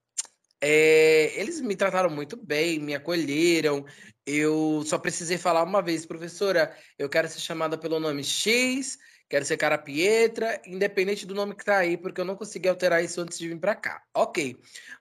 é, 0.66 1.38
eles 1.38 1.60
me 1.60 1.76
trataram 1.76 2.10
muito 2.10 2.38
bem, 2.38 2.80
me 2.80 2.96
acolheram. 2.96 3.86
Eu 4.26 4.82
só 4.86 4.98
precisei 4.98 5.38
falar 5.38 5.62
uma 5.62 5.82
vez, 5.82 6.06
professora, 6.06 6.74
eu 6.98 7.10
quero 7.10 7.28
ser 7.28 7.42
chamada 7.42 7.78
pelo 7.78 8.00
nome 8.00 8.24
X, 8.24 8.98
quero 9.28 9.44
ser 9.44 9.58
cara 9.58 9.78
Pietra, 9.78 10.62
independente 10.66 11.26
do 11.26 11.36
nome 11.36 11.54
que 11.54 11.66
tá 11.66 11.80
aí, 11.80 11.98
porque 11.98 12.22
eu 12.22 12.26
não 12.26 12.38
consegui 12.38 12.70
alterar 12.70 13.04
isso 13.04 13.20
antes 13.20 13.38
de 13.38 13.50
vir 13.50 13.60
para 13.60 13.76
cá. 13.76 14.04
Ok. 14.14 14.58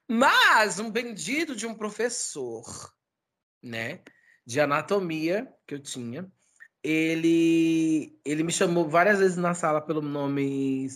Mas 0.09 0.81
um 0.81 0.91
bendito 0.91 1.55
de 1.55 1.65
um 1.65 1.75
professor, 1.77 2.65
né, 3.63 4.01
de 4.45 4.61
anatomia 4.61 5.49
que 5.65 5.75
eu 5.75 5.79
tinha, 5.79 6.29
ele 6.83 8.19
ele 8.25 8.43
me 8.43 8.51
chamou 8.51 8.89
várias 8.89 9.21
vezes 9.21 9.37
na 9.37 9.55
sala 9.55 9.81
pelo 9.81 10.03
nome 10.03 10.89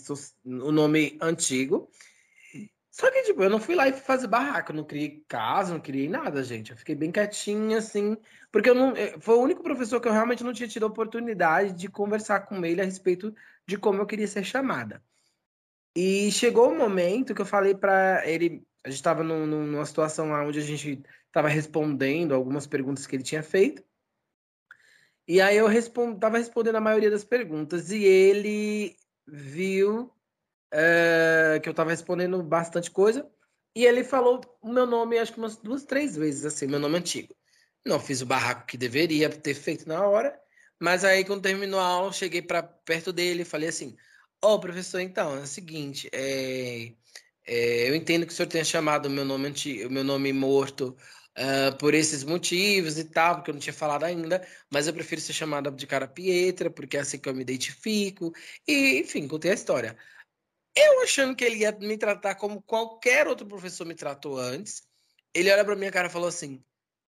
o 0.43 0.71
nome 0.73 1.17
antigo 1.21 1.89
só 2.97 3.11
que, 3.11 3.21
tipo, 3.21 3.43
eu 3.43 3.49
não 3.49 3.59
fui 3.59 3.75
lá 3.75 3.87
e 3.87 3.93
fui 3.93 4.01
fazer 4.01 4.25
barraco, 4.25 4.73
não 4.73 4.83
criei 4.83 5.23
casa, 5.27 5.71
não 5.71 5.79
criei 5.79 6.09
nada, 6.09 6.43
gente. 6.43 6.71
Eu 6.71 6.77
fiquei 6.77 6.95
bem 6.95 7.11
quietinha, 7.11 7.77
assim, 7.77 8.17
porque 8.51 8.71
eu 8.71 8.73
não. 8.73 8.95
Eh, 8.95 9.19
foi 9.19 9.35
o 9.35 9.41
único 9.41 9.61
professor 9.61 10.01
que 10.01 10.07
eu 10.07 10.11
realmente 10.11 10.43
não 10.43 10.51
tinha 10.51 10.67
tido 10.67 10.83
a 10.83 10.87
oportunidade 10.89 11.73
de 11.73 11.87
conversar 11.89 12.47
com 12.47 12.65
ele 12.65 12.81
a 12.81 12.85
respeito 12.85 13.35
de 13.67 13.77
como 13.77 14.01
eu 14.01 14.07
queria 14.07 14.27
ser 14.27 14.43
chamada. 14.43 15.03
E 15.95 16.31
chegou 16.31 16.69
o 16.69 16.71
um 16.71 16.77
momento 16.77 17.35
que 17.35 17.41
eu 17.41 17.45
falei 17.45 17.75
para 17.75 18.27
ele. 18.27 18.65
A 18.83 18.89
gente 18.89 18.97
estava 18.97 19.23
numa 19.23 19.85
situação 19.85 20.31
lá 20.31 20.43
onde 20.43 20.57
a 20.57 20.63
gente 20.63 21.03
estava 21.27 21.49
respondendo 21.49 22.33
algumas 22.33 22.65
perguntas 22.65 23.05
que 23.05 23.15
ele 23.15 23.23
tinha 23.23 23.43
feito. 23.43 23.83
E 25.27 25.39
aí 25.39 25.55
eu 25.57 25.71
estava 25.71 26.39
respondendo 26.39 26.77
a 26.77 26.81
maioria 26.81 27.11
das 27.11 27.23
perguntas. 27.23 27.91
E 27.91 28.03
ele 28.03 28.95
viu 29.27 30.11
é, 30.71 31.59
que 31.61 31.69
eu 31.69 31.71
estava 31.71 31.91
respondendo 31.91 32.41
bastante 32.43 32.91
coisa, 32.91 33.29
e 33.75 33.85
ele 33.85 34.03
falou 34.03 34.41
o 34.61 34.71
meu 34.71 34.85
nome, 34.85 35.19
acho 35.19 35.33
que 35.33 35.39
umas 35.39 35.57
duas, 35.57 35.83
três 35.83 36.15
vezes, 36.15 36.45
assim, 36.45 36.67
meu 36.67 36.79
nome 36.79 36.97
antigo. 36.97 37.35
Não 37.85 37.99
fiz 37.99 38.21
o 38.21 38.25
barraco 38.25 38.65
que 38.65 38.77
deveria 38.77 39.29
ter 39.29 39.53
feito 39.53 39.87
na 39.87 40.05
hora, 40.05 40.37
mas 40.79 41.03
aí, 41.03 41.23
quando 41.25 41.41
terminou 41.43 41.79
a 41.79 41.85
aula, 41.85 42.11
cheguei 42.13 42.41
para 42.41 42.63
perto 42.63 43.11
dele 43.13 43.41
e 43.43 43.45
falei 43.45 43.69
assim: 43.69 43.95
Ô, 44.43 44.53
oh, 44.53 44.59
professor, 44.59 44.99
então, 44.99 45.37
é 45.37 45.41
o 45.41 45.47
seguinte, 45.47 46.09
é, 46.13 46.93
é, 47.45 47.89
eu 47.89 47.95
entendo 47.95 48.25
que 48.25 48.33
o 48.33 48.35
senhor 48.35 48.47
tenha 48.49 48.63
chamado 48.63 49.07
o 49.07 49.09
meu 49.09 49.25
nome, 49.25 49.47
antigo, 49.47 49.89
meu 49.89 50.03
nome 50.03 50.33
morto 50.33 50.95
uh, 51.37 51.75
por 51.77 51.93
esses 51.93 52.23
motivos 52.23 52.97
e 52.97 53.05
tal, 53.05 53.35
porque 53.35 53.51
eu 53.51 53.53
não 53.53 53.61
tinha 53.61 53.73
falado 53.73 54.03
ainda, 54.03 54.45
mas 54.71 54.87
eu 54.87 54.93
prefiro 54.93 55.21
ser 55.21 55.33
chamada 55.33 55.71
de 55.71 55.87
cara 55.87 56.07
Pietra, 56.07 56.69
porque 56.69 56.97
é 56.97 57.01
assim 57.01 57.17
que 57.19 57.29
eu 57.29 57.35
me 57.35 57.41
identifico, 57.41 58.33
e, 58.67 58.99
enfim, 58.99 59.27
contei 59.27 59.51
a 59.51 59.53
história. 59.55 59.97
Eu 60.77 61.01
achando 61.01 61.35
que 61.35 61.43
ele 61.43 61.57
ia 61.57 61.71
me 61.71 61.97
tratar 61.97 62.35
como 62.35 62.61
qualquer 62.61 63.27
outro 63.27 63.47
professor 63.47 63.85
me 63.85 63.95
tratou 63.95 64.37
antes, 64.37 64.83
ele 65.33 65.51
olha 65.51 65.65
para 65.65 65.75
minha 65.75 65.91
cara 65.91 66.07
e 66.07 66.11
falou 66.11 66.27
assim: 66.27 66.63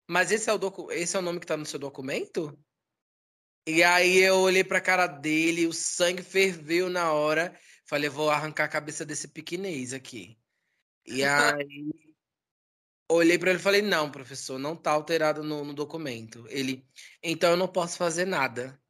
Mas 0.08 0.32
esse 0.32 0.50
é 0.50 0.54
o, 0.54 0.58
docu 0.58 0.90
esse 0.92 1.16
é 1.18 1.20
o 1.20 1.22
nome 1.22 1.40
que 1.40 1.46
tá 1.46 1.58
no 1.58 1.66
seu 1.66 1.78
documento? 1.78 2.58
E 3.68 3.84
aí 3.84 4.20
eu 4.20 4.38
olhei 4.38 4.64
pra 4.64 4.80
cara 4.80 5.06
dele, 5.06 5.68
o 5.68 5.74
sangue 5.74 6.24
ferveu 6.24 6.90
na 6.90 7.12
hora. 7.12 7.60
Falei, 7.86 8.10
vou 8.10 8.30
arrancar 8.30 8.66
a 8.66 8.70
cabeça 8.70 9.06
desse 9.06 9.28
piquinês 9.28 9.92
aqui. 9.94 10.40
E 11.06 11.22
aí 11.60 11.92
olhei 13.10 13.38
para 13.38 13.50
ele 13.50 13.60
e 13.60 13.62
falei, 13.62 13.82
não, 13.82 14.10
professor, 14.10 14.58
não 14.58 14.76
tá 14.76 14.92
alterado 14.92 15.44
no, 15.44 15.66
no, 15.66 15.74
documento. 15.74 16.46
Ele, 16.50 16.86
então 17.22 17.52
eu 17.52 17.58
não 17.58 17.68
posso 17.68 17.98
fazer 17.98 18.26
nada. 18.26 18.82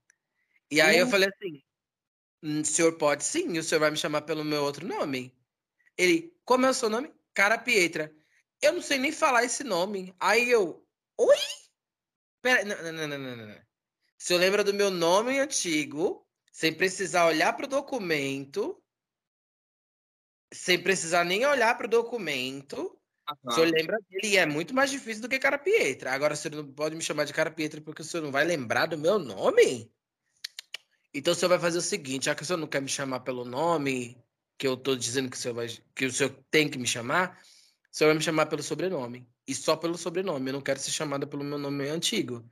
E 0.70 0.80
aí 0.80 1.00
eu 1.00 1.08
falei 1.08 1.30
assim, 1.30 1.60
Hum, 1.60 1.67
o 2.48 2.66
senhor 2.66 2.94
pode 2.98 3.24
sim, 3.24 3.58
o 3.58 3.64
senhor 3.64 3.82
vai 3.82 3.92
me 3.92 3.98
chamar 3.98 4.22
pelo 4.22 4.44
meu 4.44 4.64
outro 4.64 4.88
nome. 4.88 5.36
Ele, 5.98 6.34
como 6.46 6.66
é 6.66 6.70
o 6.70 6.74
seu 6.74 6.90
nome? 6.90 7.14
Cara 7.34 7.58
Pietra. 7.58 8.14
Eu 8.62 8.74
não 8.74 8.82
sei 8.82 8.98
nem 8.98 9.12
falar 9.12 9.44
esse 9.44 9.64
nome. 9.64 10.16
Aí 10.20 10.50
eu, 10.50 10.86
oi? 11.18 11.38
Pera, 12.42 12.64
não, 12.64 12.94
não, 12.94 13.08
não, 13.08 13.18
não, 13.18 13.48
não. 13.48 13.56
O 13.56 13.64
senhor 14.18 14.40
lembra 14.40 14.64
do 14.64 14.74
meu 14.74 14.90
nome 14.90 15.38
antigo, 15.40 16.28
sem 16.52 16.74
precisar 16.74 17.28
olhar 17.28 17.54
para 17.54 17.66
o 17.66 17.70
documento, 17.70 18.82
sem 20.54 20.82
precisar 20.82 21.24
nem 21.24 21.46
olhar 21.46 21.78
para 21.78 21.86
o 21.86 21.90
documento. 21.90 22.78
Uhum. 23.30 23.36
O 23.46 23.52
senhor 23.52 23.72
lembra 23.72 24.00
dele 24.10 24.34
e 24.34 24.38
é 24.38 24.46
muito 24.46 24.74
mais 24.74 24.90
difícil 24.90 25.22
do 25.22 25.30
que 25.30 25.38
Cara 25.38 25.58
Pietra. 25.60 26.14
Agora 26.14 26.34
o 26.34 26.38
senhor 26.38 26.64
não 26.64 26.74
pode 26.74 26.96
me 26.96 27.02
chamar 27.04 27.26
de 27.26 27.34
Cara 27.34 27.52
Pietra 27.52 27.82
porque 27.82 28.02
o 28.02 28.06
senhor 28.06 28.24
não 28.24 28.32
vai 28.32 28.46
lembrar 28.46 28.86
do 28.88 28.98
meu 28.98 29.20
nome? 29.20 29.92
Então 31.18 31.34
o 31.34 31.36
senhor 31.36 31.50
vai 31.50 31.60
fazer 31.60 31.80
o 31.80 31.82
seguinte, 31.82 32.26
já 32.26 32.36
que 32.36 32.44
o 32.44 32.46
senhor 32.46 32.60
não 32.60 32.68
quer 32.68 32.80
me 32.80 32.88
chamar 32.88 33.22
pelo 33.22 33.44
nome, 33.44 34.24
que 34.56 34.68
eu 34.68 34.76
estou 34.76 34.96
dizendo 34.96 35.32
que 35.32 35.36
o 35.36 35.40
senhor 35.40 35.56
vai, 35.56 35.68
que 35.96 36.06
o 36.06 36.12
senhor 36.12 36.30
tem 36.52 36.70
que 36.70 36.78
me 36.78 36.86
chamar, 36.86 37.42
o 37.92 37.98
senhor 37.98 38.10
vai 38.10 38.18
me 38.18 38.24
chamar 38.24 38.46
pelo 38.46 38.62
sobrenome. 38.62 39.28
E 39.48 39.56
só 39.56 39.76
pelo 39.76 39.98
sobrenome. 39.98 40.50
Eu 40.50 40.54
não 40.54 40.62
quero 40.62 40.80
ser 40.80 40.92
chamada 40.92 41.26
pelo 41.26 41.44
meu 41.44 41.58
nome 41.58 41.88
antigo. 41.90 42.48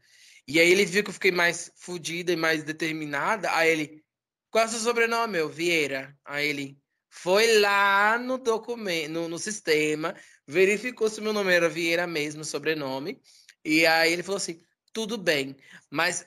E 0.47 0.59
aí 0.59 0.71
ele 0.71 0.83
viu 0.83 1.03
que 1.03 1.09
eu 1.11 1.13
fiquei 1.13 1.31
mais 1.31 1.71
fodida 1.75 2.31
e 2.31 2.35
mais 2.35 2.63
determinada. 2.63 3.53
Aí 3.55 3.69
ele, 3.69 4.03
qual 4.49 4.63
é 4.63 4.67
o 4.67 4.69
seu 4.71 4.79
sobrenome, 4.79 5.33
meu? 5.33 5.47
Vieira. 5.47 6.17
Aí 6.25 6.47
ele 6.47 6.79
foi 7.11 7.59
lá 7.59 8.17
no 8.17 8.39
documento, 8.39 9.11
no, 9.11 9.29
no 9.29 9.37
sistema, 9.37 10.15
verificou 10.47 11.07
se 11.07 11.21
meu 11.21 11.33
nome 11.33 11.53
era 11.53 11.69
Vieira 11.69 12.07
mesmo, 12.07 12.43
sobrenome. 12.43 13.21
E 13.63 13.85
aí 13.85 14.11
ele 14.11 14.23
falou 14.23 14.37
assim: 14.37 14.59
tudo 14.91 15.17
bem, 15.17 15.55
mas 15.91 16.25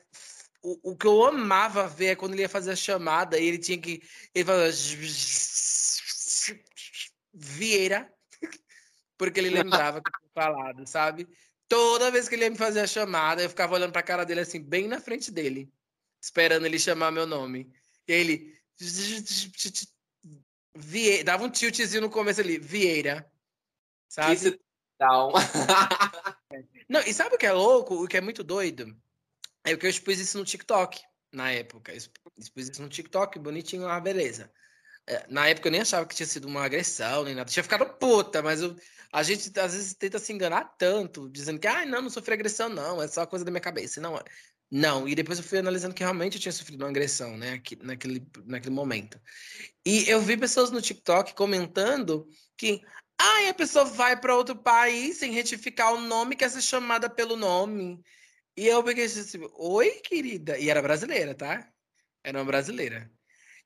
o, 0.62 0.92
o 0.92 0.96
que 0.96 1.06
eu 1.06 1.24
amava 1.24 1.86
ver 1.86 2.06
é 2.06 2.16
quando 2.16 2.32
ele 2.32 2.42
ia 2.42 2.48
fazer 2.48 2.72
a 2.72 2.76
chamada 2.76 3.38
e 3.38 3.46
ele 3.46 3.58
tinha 3.58 3.78
que. 3.78 4.02
Ele 4.34 4.44
falava. 4.44 4.70
Vieira. 7.32 8.12
Porque 9.16 9.40
ele 9.40 9.50
lembrava 9.50 10.00
que 10.00 10.08
eu 10.08 10.20
tinha 10.20 10.30
falado, 10.34 10.86
sabe? 10.86 11.28
Toda 11.68 12.10
vez 12.10 12.28
que 12.28 12.34
ele 12.34 12.44
ia 12.44 12.50
me 12.50 12.56
fazer 12.56 12.80
a 12.80 12.86
chamada, 12.86 13.42
eu 13.42 13.48
ficava 13.48 13.74
olhando 13.74 13.92
pra 13.92 14.02
cara 14.02 14.24
dele 14.24 14.40
assim, 14.40 14.62
bem 14.62 14.88
na 14.88 15.00
frente 15.00 15.30
dele, 15.30 15.70
esperando 16.22 16.66
ele 16.66 16.78
chamar 16.78 17.10
meu 17.10 17.26
nome. 17.26 17.70
E 18.06 18.12
ele. 18.12 18.58
Vieira, 20.74 21.24
dava 21.24 21.44
um 21.44 21.50
tiltzinho 21.50 22.02
no 22.02 22.10
começo 22.10 22.40
ali, 22.40 22.58
Vieira. 22.58 23.30
Sabe? 24.08 24.34
Isso... 24.34 24.58
Não. 25.00 25.32
Não, 26.88 27.00
e 27.00 27.12
sabe 27.12 27.34
o 27.34 27.38
que 27.38 27.46
é 27.46 27.52
louco? 27.52 28.02
O 28.02 28.08
que 28.08 28.16
é 28.16 28.20
muito 28.20 28.42
doido? 28.42 28.96
É 29.68 29.76
que 29.76 29.86
eu 29.86 29.90
expus 29.90 30.18
isso 30.18 30.38
no 30.38 30.44
TikTok 30.44 31.00
na 31.32 31.50
época. 31.50 31.92
Expus 31.94 32.68
isso 32.68 32.82
no 32.82 32.88
TikTok, 32.88 33.38
bonitinho, 33.38 33.86
ah, 33.86 34.00
beleza. 34.00 34.50
É, 35.06 35.26
na 35.28 35.46
época 35.48 35.68
eu 35.68 35.72
nem 35.72 35.80
achava 35.80 36.06
que 36.06 36.14
tinha 36.14 36.26
sido 36.26 36.48
uma 36.48 36.64
agressão, 36.64 37.24
nem 37.24 37.34
nada. 37.34 37.50
Tinha 37.50 37.62
ficado 37.62 37.86
puta, 37.98 38.42
mas 38.42 38.62
eu, 38.62 38.74
a 39.12 39.22
gente 39.22 39.58
às 39.58 39.74
vezes 39.74 39.94
tenta 39.94 40.18
se 40.18 40.32
enganar 40.32 40.64
tanto, 40.78 41.28
dizendo 41.30 41.58
que, 41.58 41.66
ah, 41.66 41.84
não, 41.84 42.02
não 42.02 42.10
sofri 42.10 42.34
agressão, 42.34 42.68
não, 42.68 43.02
é 43.02 43.08
só 43.08 43.26
coisa 43.26 43.44
da 43.44 43.50
minha 43.50 43.60
cabeça. 43.60 44.00
Não, 44.00 44.22
não. 44.70 45.08
E 45.08 45.14
depois 45.14 45.38
eu 45.38 45.44
fui 45.44 45.58
analisando 45.58 45.94
que 45.94 46.02
realmente 46.02 46.36
eu 46.36 46.40
tinha 46.40 46.52
sofrido 46.52 46.82
uma 46.82 46.90
agressão, 46.90 47.36
né, 47.36 47.60
naquele, 47.82 48.26
naquele 48.46 48.74
momento. 48.74 49.20
E 49.84 50.08
eu 50.08 50.20
vi 50.20 50.36
pessoas 50.36 50.70
no 50.70 50.82
TikTok 50.82 51.34
comentando 51.34 52.26
que, 52.56 52.80
ah, 53.18 53.48
a 53.50 53.54
pessoa 53.54 53.84
vai 53.84 54.18
para 54.18 54.36
outro 54.36 54.56
país 54.56 55.18
sem 55.18 55.32
retificar 55.32 55.94
o 55.94 56.00
nome, 56.00 56.36
quer 56.36 56.50
ser 56.50 56.62
chamada 56.62 57.08
pelo 57.10 57.36
nome. 57.36 58.02
E 58.58 58.66
eu 58.66 58.82
peguei 58.82 59.04
assim, 59.04 59.38
oi, 59.54 59.88
querida. 60.02 60.58
E 60.58 60.68
era 60.68 60.82
brasileira, 60.82 61.32
tá? 61.32 61.72
Era 62.24 62.38
uma 62.40 62.44
brasileira. 62.44 63.08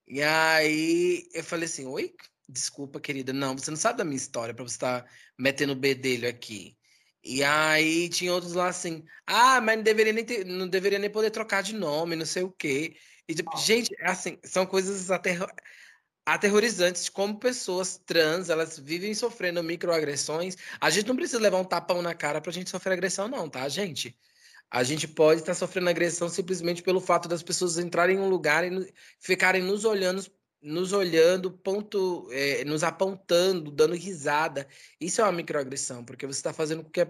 E 0.07 0.22
aí 0.22 1.26
eu 1.33 1.42
falei 1.42 1.64
assim: 1.64 1.87
Oi, 1.87 2.14
desculpa, 2.46 3.00
querida, 3.00 3.33
não, 3.33 3.57
você 3.57 3.70
não 3.70 3.78
sabe 3.78 3.96
da 3.98 4.05
minha 4.05 4.18
história 4.18 4.52
para 4.52 4.64
você 4.64 4.74
estar 4.76 5.02
tá 5.02 5.11
metendo 5.38 5.72
o 5.72 5.76
bedelho 5.76 6.28
aqui. 6.28 6.76
E 7.24 7.42
aí 7.42 8.11
tinha 8.11 8.35
outros 8.35 8.52
lá 8.52 8.68
assim: 8.68 9.02
Ah, 9.26 9.62
mas 9.62 9.76
não 9.76 9.83
deveria 9.83 10.12
nem, 10.12 10.26
ter, 10.26 10.44
não 10.44 10.68
deveria 10.68 10.98
nem 10.98 11.11
poder 11.11 11.31
trocar 11.31 11.62
de 11.62 11.74
nome, 11.74 12.14
não 12.14 12.26
sei 12.26 12.42
o 12.42 12.52
quê. 12.52 12.94
E, 13.26 13.35
tipo, 13.35 13.57
gente, 13.57 13.94
assim, 14.02 14.38
são 14.44 14.66
coisas 14.66 15.11
aterro 15.11 15.46
aterrorizantes 16.26 17.09
como 17.09 17.38
pessoas 17.38 17.98
trans, 18.07 18.50
elas 18.50 18.78
vivem 18.78 19.14
sofrendo 19.14 19.62
microagressões. 19.62 20.57
A 20.81 20.90
gente 20.90 21.09
não 21.09 21.16
precisa 21.16 21.40
levar 21.40 21.59
um 21.59 21.64
tapão 21.64 22.02
na 22.02 22.14
cara 22.14 22.42
pra 22.42 22.52
gente 22.52 22.70
sofrer 22.70 22.92
agressão, 22.92 23.28
não, 23.28 23.48
tá, 23.48 23.66
gente? 23.70 24.18
A 24.72 24.82
gente 24.82 25.06
pode 25.06 25.40
estar 25.40 25.52
sofrendo 25.52 25.90
agressão 25.90 26.30
simplesmente 26.30 26.82
pelo 26.82 26.98
fato 26.98 27.28
das 27.28 27.42
pessoas 27.42 27.76
entrarem 27.76 28.16
em 28.16 28.20
um 28.20 28.28
lugar 28.30 28.64
e 28.64 28.90
ficarem 29.20 29.62
nos 29.62 29.85
olhando, 29.85 30.24
nos 30.62 30.94
olhando, 30.94 31.50
ponto, 31.50 32.26
é, 32.32 32.64
nos 32.64 32.82
apontando, 32.82 33.70
dando 33.70 33.94
risada. 33.94 34.66
Isso 34.98 35.20
é 35.20 35.24
uma 35.24 35.32
microagressão, 35.32 36.02
porque 36.02 36.26
você 36.26 36.38
está 36.38 36.54
fazendo 36.54 36.82
com 36.82 36.88
que. 36.88 37.06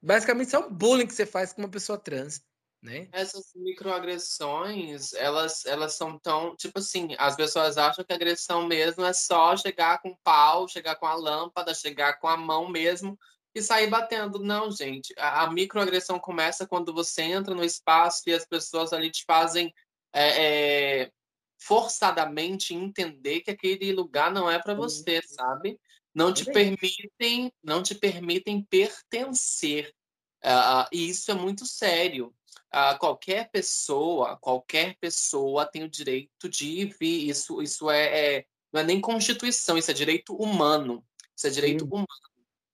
Basicamente, 0.00 0.46
isso 0.46 0.56
é 0.56 0.60
um 0.60 0.72
bullying 0.72 1.04
que 1.04 1.12
você 1.12 1.26
faz 1.26 1.52
com 1.52 1.62
uma 1.62 1.68
pessoa 1.68 1.98
trans. 1.98 2.44
Né? 2.80 3.08
Essas 3.12 3.52
microagressões, 3.56 5.12
elas, 5.14 5.66
elas 5.66 5.96
são 5.96 6.16
tão, 6.16 6.54
tipo 6.54 6.78
assim, 6.78 7.08
as 7.18 7.34
pessoas 7.34 7.76
acham 7.76 8.04
que 8.04 8.12
agressão 8.12 8.68
mesmo 8.68 9.04
é 9.04 9.12
só 9.12 9.56
chegar 9.56 10.00
com 10.00 10.16
pau, 10.22 10.68
chegar 10.68 10.94
com 10.94 11.06
a 11.06 11.14
lâmpada, 11.14 11.74
chegar 11.74 12.20
com 12.20 12.28
a 12.28 12.36
mão 12.36 12.70
mesmo, 12.70 13.18
e 13.54 13.62
sair 13.62 13.88
batendo. 13.88 14.38
Não, 14.38 14.70
gente. 14.70 15.14
A, 15.18 15.44
a 15.44 15.50
microagressão 15.50 16.18
começa 16.18 16.66
quando 16.66 16.92
você 16.92 17.22
entra 17.22 17.54
no 17.54 17.64
espaço 17.64 18.22
e 18.26 18.32
as 18.32 18.46
pessoas 18.46 18.92
ali 18.92 19.10
te 19.10 19.24
fazem 19.24 19.72
é, 20.12 21.02
é, 21.02 21.12
forçadamente 21.58 22.74
entender 22.74 23.40
que 23.40 23.50
aquele 23.50 23.92
lugar 23.92 24.32
não 24.32 24.50
é 24.50 24.58
para 24.58 24.74
você, 24.74 25.20
sabe? 25.22 25.78
Não 26.14 26.32
te 26.32 26.44
permitem, 26.44 27.52
não 27.62 27.82
te 27.82 27.94
permitem 27.94 28.62
pertencer. 28.64 29.94
Uh, 30.42 30.88
e 30.90 31.08
isso 31.10 31.30
é 31.30 31.34
muito 31.34 31.66
sério. 31.66 32.34
Uh, 32.72 32.98
qualquer 32.98 33.50
pessoa, 33.50 34.36
qualquer 34.38 34.96
pessoa 34.98 35.66
tem 35.66 35.84
o 35.84 35.88
direito 35.88 36.48
de 36.48 36.86
vir. 36.98 37.28
Isso, 37.28 37.62
isso 37.62 37.90
é, 37.90 38.36
é 38.38 38.46
não 38.72 38.80
é 38.80 38.84
nem 38.84 39.00
constituição, 39.00 39.76
isso 39.76 39.90
é 39.90 39.94
direito 39.94 40.34
humano. 40.34 41.04
Isso 41.36 41.46
é 41.46 41.50
direito 41.50 41.84
Sim. 41.84 41.90
humano. 41.90 42.29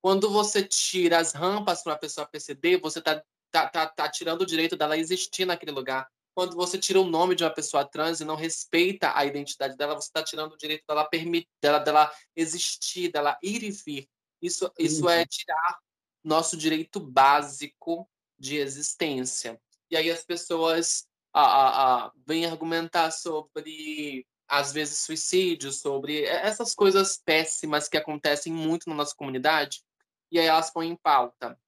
Quando 0.07 0.31
você 0.31 0.63
tira 0.63 1.19
as 1.19 1.33
rampas 1.33 1.83
para 1.83 1.95
a 1.95 1.99
pessoa 1.99 2.29
perceber, 2.29 2.81
você 2.81 3.01
está 3.01 3.21
tá, 3.51 3.69
tá, 3.69 3.89
tá 3.89 4.09
tirando 4.09 4.43
o 4.43 4.47
direito 4.47 4.77
dela 4.77 4.97
existir 4.97 5.45
naquele 5.45 5.73
lugar. 5.73 6.09
Quando 6.33 6.55
você 6.55 6.79
tira 6.79 7.01
o 7.01 7.11
nome 7.11 7.35
de 7.35 7.43
uma 7.43 7.51
pessoa 7.51 7.85
trans 7.85 8.21
e 8.21 8.25
não 8.25 8.37
respeita 8.37 9.11
a 9.17 9.27
identidade 9.27 9.77
dela, 9.77 9.97
você 9.97 10.07
está 10.07 10.23
tirando 10.23 10.53
o 10.53 10.57
direito 10.57 10.85
dela, 10.87 11.05
permitir, 11.07 11.49
dela, 11.61 11.81
dela 11.81 12.13
existir, 12.37 13.11
dela 13.11 13.37
ir 13.43 13.65
e 13.65 13.73
vir. 13.73 14.09
Isso, 14.41 14.71
isso 14.79 15.09
é 15.09 15.27
tirar 15.27 15.77
nosso 16.23 16.57
direito 16.57 17.01
básico 17.01 18.09
de 18.39 18.59
existência. 18.59 19.61
E 19.91 19.97
aí 19.97 20.09
as 20.09 20.23
pessoas 20.25 21.09
a, 21.33 21.43
a, 21.43 22.05
a, 22.07 22.13
vêm 22.25 22.47
argumentar 22.47 23.11
sobre 23.11 24.25
às 24.47 24.71
vezes 24.71 24.99
suicídio, 24.99 25.73
sobre 25.73 26.23
essas 26.27 26.77
coisas 26.77 27.17
péssimas 27.19 27.89
que 27.89 27.97
acontecem 27.97 28.53
muito 28.53 28.89
na 28.89 28.95
nossa 28.95 29.13
comunidade 29.13 29.85
e 30.31 30.39
aí 30.39 30.47
elas 30.47 30.71
põem 30.71 30.91
em 30.91 30.97
pauta 30.97 31.59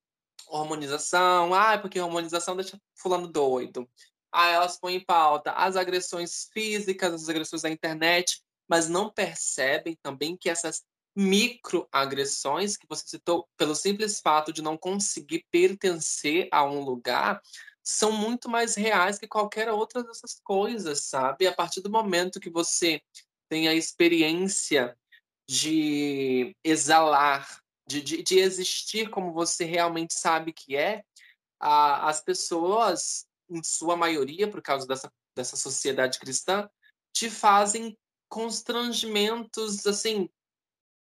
hormonização, 0.50 1.54
ah, 1.54 1.74
é 1.74 1.78
porque 1.78 2.00
hormonização 2.00 2.56
deixa 2.56 2.80
fulano 2.94 3.28
doido. 3.28 3.88
Aí 4.32 4.54
elas 4.54 4.78
põem 4.78 4.96
em 4.96 5.04
pauta 5.04 5.52
as 5.52 5.76
agressões 5.76 6.48
físicas, 6.52 7.14
as 7.14 7.28
agressões 7.28 7.62
da 7.62 7.70
internet, 7.70 8.42
mas 8.68 8.88
não 8.88 9.10
percebem 9.10 9.96
também 10.02 10.36
que 10.36 10.50
essas 10.50 10.82
microagressões 11.16 12.76
que 12.76 12.86
você 12.88 13.04
citou, 13.06 13.48
pelo 13.56 13.74
simples 13.74 14.20
fato 14.20 14.52
de 14.52 14.62
não 14.62 14.76
conseguir 14.76 15.44
pertencer 15.50 16.48
a 16.52 16.64
um 16.64 16.80
lugar, 16.80 17.40
são 17.82 18.12
muito 18.12 18.48
mais 18.48 18.74
reais 18.74 19.18
que 19.18 19.26
qualquer 19.26 19.70
outra 19.70 20.04
dessas 20.04 20.38
coisas, 20.44 21.04
sabe? 21.04 21.46
A 21.46 21.54
partir 21.54 21.80
do 21.80 21.90
momento 21.90 22.38
que 22.38 22.50
você 22.50 23.02
tem 23.48 23.66
a 23.66 23.74
experiência 23.74 24.96
de 25.48 26.54
exalar 26.62 27.62
de, 27.88 28.02
de, 28.02 28.22
de 28.22 28.38
existir 28.38 29.08
como 29.08 29.32
você 29.32 29.64
realmente 29.64 30.12
sabe 30.12 30.52
que 30.52 30.76
é, 30.76 31.02
a, 31.58 32.08
as 32.08 32.20
pessoas, 32.20 33.26
em 33.48 33.62
sua 33.62 33.96
maioria, 33.96 34.48
por 34.48 34.60
causa 34.60 34.86
dessa, 34.86 35.10
dessa 35.34 35.56
sociedade 35.56 36.18
cristã, 36.18 36.68
te 37.12 37.30
fazem 37.30 37.96
constrangimentos, 38.28 39.86
assim, 39.86 40.28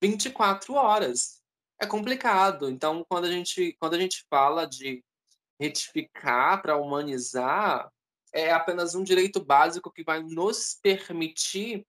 24 0.00 0.74
horas. 0.74 1.42
É 1.80 1.87
complicado. 1.87 2.70
Então, 2.70 3.04
quando 3.09 3.24
a 3.24 3.30
gente, 3.30 3.76
quando 3.80 3.94
a 3.94 3.98
gente 3.98 4.24
fala 4.30 4.64
de 4.64 5.04
retificar 5.61 6.62
para 6.62 6.76
humanizar, 6.76 7.90
é 8.33 8.52
apenas 8.52 8.94
um 8.94 9.02
direito 9.02 9.44
básico 9.44 9.90
que 9.90 10.04
vai 10.04 10.22
nos 10.22 10.78
permitir 10.80 11.85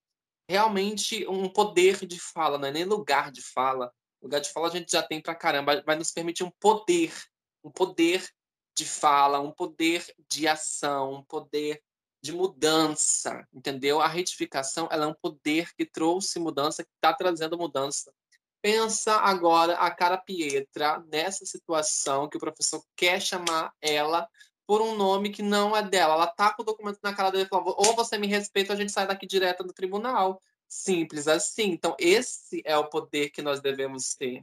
realmente 0.49 1.25
um 1.27 1.47
poder 1.47 2.05
de 2.05 2.19
fala, 2.19 2.57
não 2.57 2.67
é 2.67 2.71
nem 2.71 2.83
lugar 2.83 3.31
de 3.31 3.41
fala, 3.41 3.93
lugar 4.21 4.39
de 4.39 4.49
fala 4.49 4.67
a 4.67 4.71
gente 4.71 4.91
já 4.91 5.03
tem 5.03 5.21
pra 5.21 5.35
caramba, 5.35 5.81
vai 5.85 5.95
nos 5.95 6.11
permitir 6.11 6.43
um 6.43 6.51
poder, 6.59 7.13
um 7.63 7.71
poder 7.71 8.27
de 8.77 8.85
fala, 8.85 9.39
um 9.39 9.51
poder 9.51 10.05
de 10.29 10.47
ação, 10.47 11.13
um 11.13 11.23
poder 11.23 11.81
de 12.23 12.31
mudança, 12.31 13.47
entendeu? 13.51 13.99
A 13.99 14.07
retificação 14.07 14.87
ela 14.91 15.05
é 15.05 15.07
um 15.07 15.13
poder 15.13 15.73
que 15.75 15.85
trouxe 15.85 16.39
mudança, 16.39 16.83
que 16.83 16.89
está 16.95 17.13
trazendo 17.13 17.57
mudança. 17.57 18.13
Pensa 18.61 19.15
agora 19.15 19.73
a 19.73 19.89
cara 19.89 20.17
Pietra 20.17 20.99
nessa 21.11 21.45
situação 21.45 22.29
que 22.29 22.37
o 22.37 22.39
professor 22.39 22.83
quer 22.95 23.19
chamar 23.19 23.73
ela 23.81 24.29
por 24.67 24.81
um 24.81 24.95
nome 24.95 25.31
que 25.31 25.41
não 25.41 25.75
é 25.75 25.81
dela. 25.81 26.13
Ela 26.13 26.27
tá 26.27 26.53
com 26.53 26.61
o 26.61 26.65
documento 26.65 26.99
na 27.03 27.13
cara 27.13 27.31
dele 27.31 27.49
e 27.51 27.55
ou 27.55 27.95
você 27.95 28.19
me 28.19 28.27
respeita, 28.27 28.71
ou 28.71 28.77
a 28.77 28.79
gente 28.79 28.91
sai 28.91 29.07
daqui 29.07 29.25
direto 29.25 29.63
do 29.63 29.73
tribunal. 29.73 30.39
Simples 30.71 31.27
assim. 31.27 31.73
Então, 31.73 31.97
esse 31.99 32.61
é 32.63 32.77
o 32.77 32.89
poder 32.89 33.29
que 33.29 33.41
nós 33.41 33.59
devemos 33.59 34.15
ter. 34.15 34.41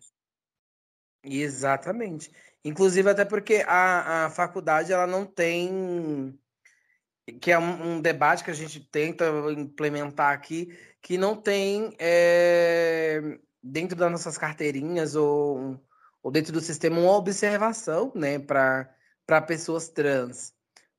Exatamente. 1.24 2.30
Inclusive, 2.62 3.08
até 3.08 3.24
porque 3.24 3.64
a, 3.66 4.26
a 4.26 4.30
faculdade 4.30 4.92
ela 4.92 5.06
não 5.06 5.24
tem. 5.24 6.38
Que 7.40 7.50
é 7.50 7.58
um, 7.58 7.94
um 7.94 8.00
debate 8.02 8.44
que 8.44 8.50
a 8.50 8.54
gente 8.54 8.78
tenta 8.78 9.24
implementar 9.56 10.34
aqui, 10.34 10.78
que 11.00 11.16
não 11.16 11.34
tem 11.34 11.96
é, 11.98 13.38
dentro 13.62 13.96
das 13.96 14.12
nossas 14.12 14.36
carteirinhas 14.36 15.14
ou, 15.14 15.80
ou 16.22 16.30
dentro 16.30 16.52
do 16.52 16.60
sistema 16.60 17.00
uma 17.00 17.16
observação 17.16 18.12
né, 18.14 18.38
para 18.38 19.42
pessoas 19.46 19.88
trans. 19.88 20.54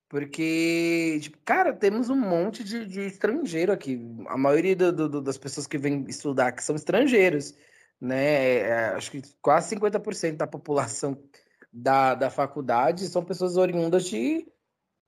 Porque, 0.10 1.20
tipo, 1.22 1.38
cara, 1.46 1.72
temos 1.72 2.10
um 2.10 2.16
monte 2.16 2.64
de, 2.64 2.84
de 2.84 3.02
estrangeiro 3.02 3.72
aqui. 3.72 4.02
A 4.28 4.36
maioria 4.36 4.76
do, 4.76 5.08
do, 5.08 5.22
das 5.22 5.38
pessoas 5.38 5.68
que 5.68 5.78
vêm 5.78 6.04
estudar 6.10 6.48
aqui 6.48 6.64
são 6.64 6.76
estrangeiros, 6.76 7.56
né? 8.02 8.58
É, 8.58 8.86
acho 8.96 9.12
que 9.12 9.22
quase 9.40 9.76
50% 9.76 10.36
da 10.36 10.48
população 10.48 11.16
da, 11.72 12.16
da 12.16 12.32
faculdade 12.32 13.08
são 13.08 13.24
pessoas 13.24 13.56
oriundas 13.56 14.06
de. 14.06 14.48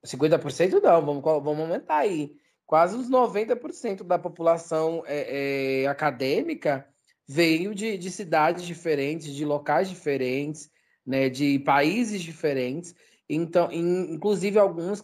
50% 0.05 0.82
não, 0.82 1.03
vamos, 1.03 1.23
vamos 1.23 1.59
aumentar 1.59 1.97
aí. 1.97 2.36
Quase 2.67 2.95
uns 2.95 3.09
90% 3.09 4.03
da 4.03 4.19
população 4.19 5.03
é, 5.07 5.82
é, 5.82 5.88
acadêmica 5.88 6.88
veio 7.28 7.73
de, 7.73 7.97
de 7.97 8.11
cidades 8.11 8.63
diferentes, 8.63 9.34
de 9.34 9.45
locais 9.45 9.89
diferentes, 9.89 10.69
né, 11.05 11.28
de 11.30 11.59
países 11.59 12.21
diferentes. 12.21 12.95
Então, 13.34 13.71
inclusive 13.71 14.59
alguns 14.59 15.01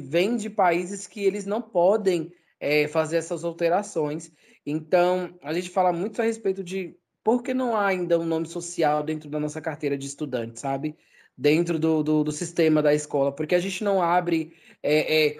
vêm 0.00 0.34
de 0.34 0.48
países 0.48 1.06
que 1.06 1.22
eles 1.22 1.44
não 1.44 1.60
podem 1.60 2.32
é, 2.58 2.88
fazer 2.88 3.18
essas 3.18 3.44
alterações. 3.44 4.32
Então, 4.64 5.38
a 5.42 5.52
gente 5.52 5.68
fala 5.68 5.92
muito 5.92 6.22
a 6.22 6.24
respeito 6.24 6.64
de 6.64 6.96
por 7.22 7.42
que 7.42 7.52
não 7.52 7.76
há 7.76 7.88
ainda 7.88 8.18
um 8.18 8.24
nome 8.24 8.46
social 8.46 9.02
dentro 9.02 9.28
da 9.28 9.38
nossa 9.38 9.60
carteira 9.60 9.98
de 9.98 10.06
estudante, 10.06 10.58
sabe? 10.58 10.96
Dentro 11.36 11.78
do, 11.78 12.02
do, 12.02 12.24
do 12.24 12.32
sistema 12.32 12.82
da 12.82 12.94
escola, 12.94 13.30
porque 13.30 13.54
a 13.54 13.60
gente 13.60 13.84
não 13.84 14.00
abre. 14.00 14.54
É, 14.82 15.26
é, 15.26 15.38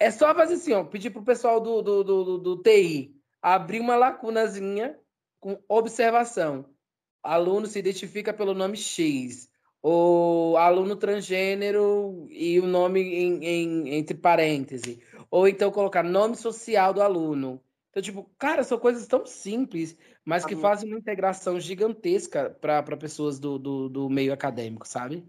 é 0.00 0.10
só 0.10 0.34
fazer 0.34 0.54
assim, 0.54 0.72
ó, 0.72 0.84
pedir 0.84 1.10
para 1.10 1.20
o 1.20 1.24
pessoal 1.24 1.60
do, 1.60 1.82
do, 1.82 2.02
do, 2.02 2.38
do, 2.38 2.62
TI 2.62 3.14
abrir 3.42 3.80
uma 3.80 3.94
lacunazinha 3.94 4.98
com 5.38 5.62
observação. 5.68 6.64
Aluno 7.22 7.66
se 7.66 7.78
identifica 7.78 8.32
pelo 8.32 8.54
nome 8.54 8.78
X. 8.78 9.47
Ou 9.80 10.56
aluno 10.56 10.96
transgênero 10.96 12.26
e 12.30 12.58
o 12.58 12.66
nome 12.66 13.00
em, 13.00 13.44
em, 13.44 13.94
entre 13.94 14.16
parênteses. 14.16 14.98
Ou 15.30 15.46
então 15.46 15.70
colocar 15.70 16.02
nome 16.02 16.36
social 16.36 16.92
do 16.92 17.00
aluno. 17.00 17.62
Então, 17.90 18.02
tipo, 18.02 18.30
cara, 18.38 18.62
são 18.62 18.78
coisas 18.78 19.06
tão 19.06 19.24
simples, 19.24 19.96
mas 20.24 20.44
que 20.44 20.54
fazem 20.54 20.88
uma 20.90 20.98
integração 20.98 21.58
gigantesca 21.58 22.50
para 22.60 22.96
pessoas 22.96 23.38
do, 23.38 23.58
do, 23.58 23.88
do 23.88 24.10
meio 24.10 24.32
acadêmico, 24.32 24.86
sabe? 24.86 25.26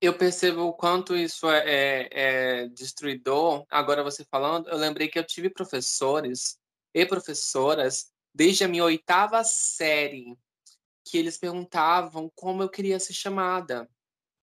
Eu 0.00 0.14
percebo 0.14 0.62
o 0.62 0.72
quanto 0.72 1.16
isso 1.16 1.48
é, 1.48 1.62
é, 1.66 2.08
é, 2.12 2.68
destruidor. 2.68 3.64
Agora 3.70 4.02
você 4.02 4.24
falando, 4.24 4.68
eu 4.68 4.76
lembrei 4.76 5.08
que 5.08 5.18
eu 5.18 5.24
tive 5.24 5.48
professores 5.48 6.58
e 6.92 7.04
professoras 7.06 8.12
desde 8.34 8.64
a 8.64 8.68
minha 8.68 8.84
oitava 8.84 9.42
série 9.44 10.36
que 11.04 11.18
eles 11.18 11.36
perguntavam 11.36 12.30
como 12.34 12.62
eu 12.62 12.68
queria 12.68 12.98
ser 12.98 13.12
chamada, 13.12 13.88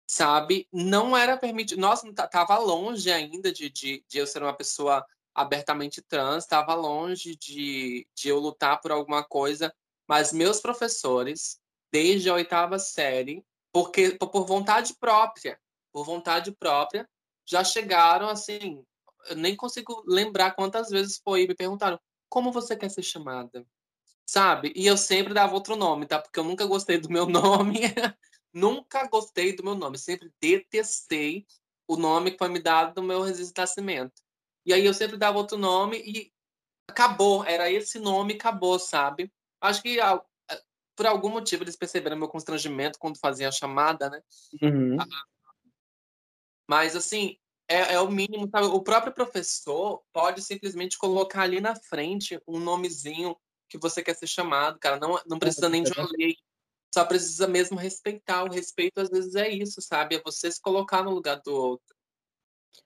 sabe? 0.07 0.67
Não 0.71 1.15
era 1.17 1.37
permitido. 1.37 1.79
Nossa, 1.79 2.11
tava 2.13 2.57
longe 2.57 3.11
ainda 3.11 3.51
de, 3.51 3.69
de, 3.69 4.05
de 4.07 4.17
eu 4.17 4.27
ser 4.27 4.43
uma 4.43 4.53
pessoa 4.55 5.05
abertamente 5.33 6.01
trans, 6.01 6.43
estava 6.43 6.73
longe 6.73 7.35
de, 7.35 8.07
de 8.15 8.29
eu 8.29 8.39
lutar 8.39 8.79
por 8.81 8.91
alguma 8.91 9.23
coisa, 9.23 9.73
mas 10.07 10.33
meus 10.33 10.59
professores, 10.59 11.59
desde 11.91 12.29
a 12.29 12.33
oitava 12.33 12.77
série, 12.77 13.43
porque 13.71 14.11
por 14.11 14.45
vontade 14.45 14.93
própria, 14.99 15.59
por 15.93 16.05
vontade 16.05 16.51
própria, 16.51 17.09
já 17.45 17.63
chegaram 17.63 18.27
assim, 18.27 18.83
eu 19.29 19.35
nem 19.37 19.55
consigo 19.55 20.03
lembrar 20.05 20.51
quantas 20.51 20.89
vezes 20.89 21.19
foi 21.23 21.47
me 21.47 21.55
perguntaram 21.55 21.99
como 22.29 22.51
você 22.51 22.75
quer 22.75 22.89
ser 22.89 23.03
chamada, 23.03 23.65
sabe? 24.31 24.71
E 24.77 24.87
eu 24.87 24.95
sempre 24.95 25.33
dava 25.33 25.53
outro 25.53 25.75
nome, 25.75 26.05
tá? 26.05 26.17
Porque 26.17 26.39
eu 26.39 26.43
nunca 26.45 26.65
gostei 26.65 26.97
do 26.97 27.11
meu 27.11 27.25
nome, 27.75 27.81
nunca 28.53 29.05
gostei 29.07 29.53
do 29.53 29.61
meu 29.61 29.75
nome, 29.75 29.97
sempre 29.97 30.31
detestei 30.39 31.45
o 31.85 31.97
nome 31.97 32.31
que 32.31 32.37
foi 32.37 32.47
me 32.47 32.59
dado 32.59 32.93
do 32.95 33.03
meu 33.03 33.21
resistacimento. 33.21 34.21
E 34.65 34.73
aí 34.73 34.85
eu 34.85 34.93
sempre 34.93 35.17
dava 35.17 35.37
outro 35.37 35.57
nome 35.57 35.97
e 35.97 36.31
acabou, 36.89 37.43
era 37.43 37.69
esse 37.69 37.99
nome, 37.99 38.35
acabou, 38.35 38.79
sabe? 38.79 39.29
Acho 39.59 39.81
que 39.81 39.97
por 40.95 41.05
algum 41.05 41.29
motivo 41.29 41.65
eles 41.65 41.75
perceberam 41.75 42.15
meu 42.15 42.29
constrangimento 42.29 42.99
quando 42.99 43.19
fazia 43.19 43.49
a 43.49 43.51
chamada, 43.51 44.09
né? 44.09 44.21
Uhum. 44.61 44.95
Mas 46.69 46.95
assim, 46.95 47.37
é, 47.67 47.95
é, 47.95 47.99
o 47.99 48.09
mínimo, 48.09 48.47
sabe? 48.49 48.67
O 48.67 48.81
próprio 48.81 49.13
professor 49.13 50.01
pode 50.13 50.41
simplesmente 50.41 50.97
colocar 50.97 51.41
ali 51.41 51.59
na 51.59 51.75
frente 51.75 52.41
um 52.47 52.59
nomezinho 52.59 53.35
que 53.71 53.77
você 53.77 54.03
quer 54.03 54.15
ser 54.15 54.27
chamado, 54.27 54.77
cara. 54.77 54.99
Não, 54.99 55.19
não 55.25 55.39
precisa 55.39 55.69
nem 55.69 55.81
de 55.81 55.91
uma 55.93 56.07
lei. 56.17 56.35
Só 56.93 57.05
precisa 57.05 57.47
mesmo 57.47 57.77
respeitar. 57.77 58.43
O 58.43 58.51
respeito, 58.51 58.99
às 58.99 59.09
vezes, 59.09 59.33
é 59.35 59.49
isso, 59.49 59.81
sabe? 59.81 60.15
É 60.15 60.21
você 60.21 60.51
se 60.51 60.61
colocar 60.61 61.01
no 61.01 61.11
lugar 61.11 61.41
do 61.43 61.53
outro. 61.53 61.95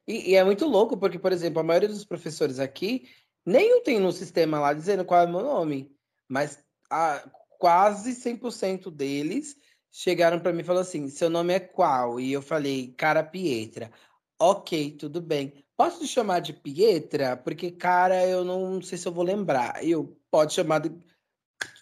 E, 0.07 0.31
e, 0.31 0.35
é 0.35 0.43
muito 0.43 0.67
louco, 0.67 0.95
porque, 0.95 1.17
por 1.17 1.31
exemplo, 1.31 1.59
a 1.59 1.63
maioria 1.63 1.89
dos 1.89 2.05
professores 2.05 2.59
aqui, 2.59 3.09
nenhum 3.43 3.81
tem 3.81 3.99
no 3.99 4.11
sistema 4.11 4.59
lá 4.59 4.73
dizendo 4.73 5.03
qual 5.03 5.21
é 5.21 5.25
o 5.25 5.31
meu 5.31 5.41
nome. 5.41 5.91
Mas 6.27 6.63
a, 6.89 7.27
quase 7.57 8.13
100% 8.13 8.91
deles 8.91 9.55
chegaram 9.91 10.39
para 10.39 10.53
mim 10.53 10.61
e 10.61 10.63
falaram 10.63 10.87
assim: 10.87 11.09
seu 11.09 11.29
nome 11.29 11.53
é 11.53 11.59
qual? 11.59 12.19
E 12.19 12.31
eu 12.31 12.43
falei, 12.43 12.93
cara 12.95 13.23
Pietra. 13.23 13.91
Ok, 14.39 14.97
tudo 14.97 15.19
bem. 15.21 15.65
Posso 15.77 15.99
te 15.99 16.07
chamar 16.07 16.41
de 16.41 16.53
Pietra? 16.53 17.35
Porque, 17.35 17.71
cara, 17.71 18.25
eu 18.25 18.43
não 18.43 18.81
sei 18.81 18.97
se 18.97 19.07
eu 19.07 19.11
vou 19.11 19.23
lembrar. 19.23 19.83
Eu 19.83 20.17
pode 20.35 20.53
chamar 20.53 20.79
de. 20.79 20.91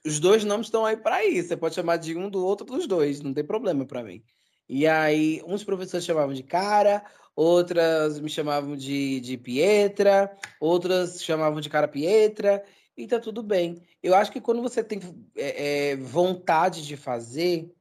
Os 0.06 0.20
dois 0.20 0.44
nomes 0.44 0.68
estão 0.68 0.86
aí 0.86 0.96
para 0.96 1.26
isso. 1.26 1.48
Você 1.48 1.58
pode 1.58 1.74
chamar 1.74 1.98
de 1.98 2.16
um 2.16 2.30
do 2.30 2.46
outro 2.46 2.68
dos 2.68 2.86
dois, 2.86 3.20
não 3.20 3.34
tem 3.34 3.44
problema 3.44 3.84
para 3.84 4.04
mim. 4.04 4.24
E 4.70 4.86
aí, 4.86 5.42
uns 5.48 5.64
professores 5.64 6.06
chamavam 6.06 6.36
de 6.36 6.44
cara, 6.44 7.04
outras 7.36 8.20
me 8.20 8.30
chamavam 8.30 8.76
de, 8.76 9.20
de 9.22 9.38
Pietra, 9.38 10.38
outras 10.60 11.24
chamavam 11.24 11.60
de 11.60 11.70
cara 11.70 11.88
Pietra, 11.88 12.64
e 12.96 13.08
tá 13.08 13.20
tudo 13.20 13.42
bem. 13.42 13.82
Eu 14.04 14.14
acho 14.14 14.32
que 14.32 14.40
quando 14.40 14.62
você 14.62 14.84
tem 14.84 15.00
é, 15.36 15.92
é, 15.92 15.96
vontade 15.96 16.86
de 16.86 16.96
fazer, 16.96 17.74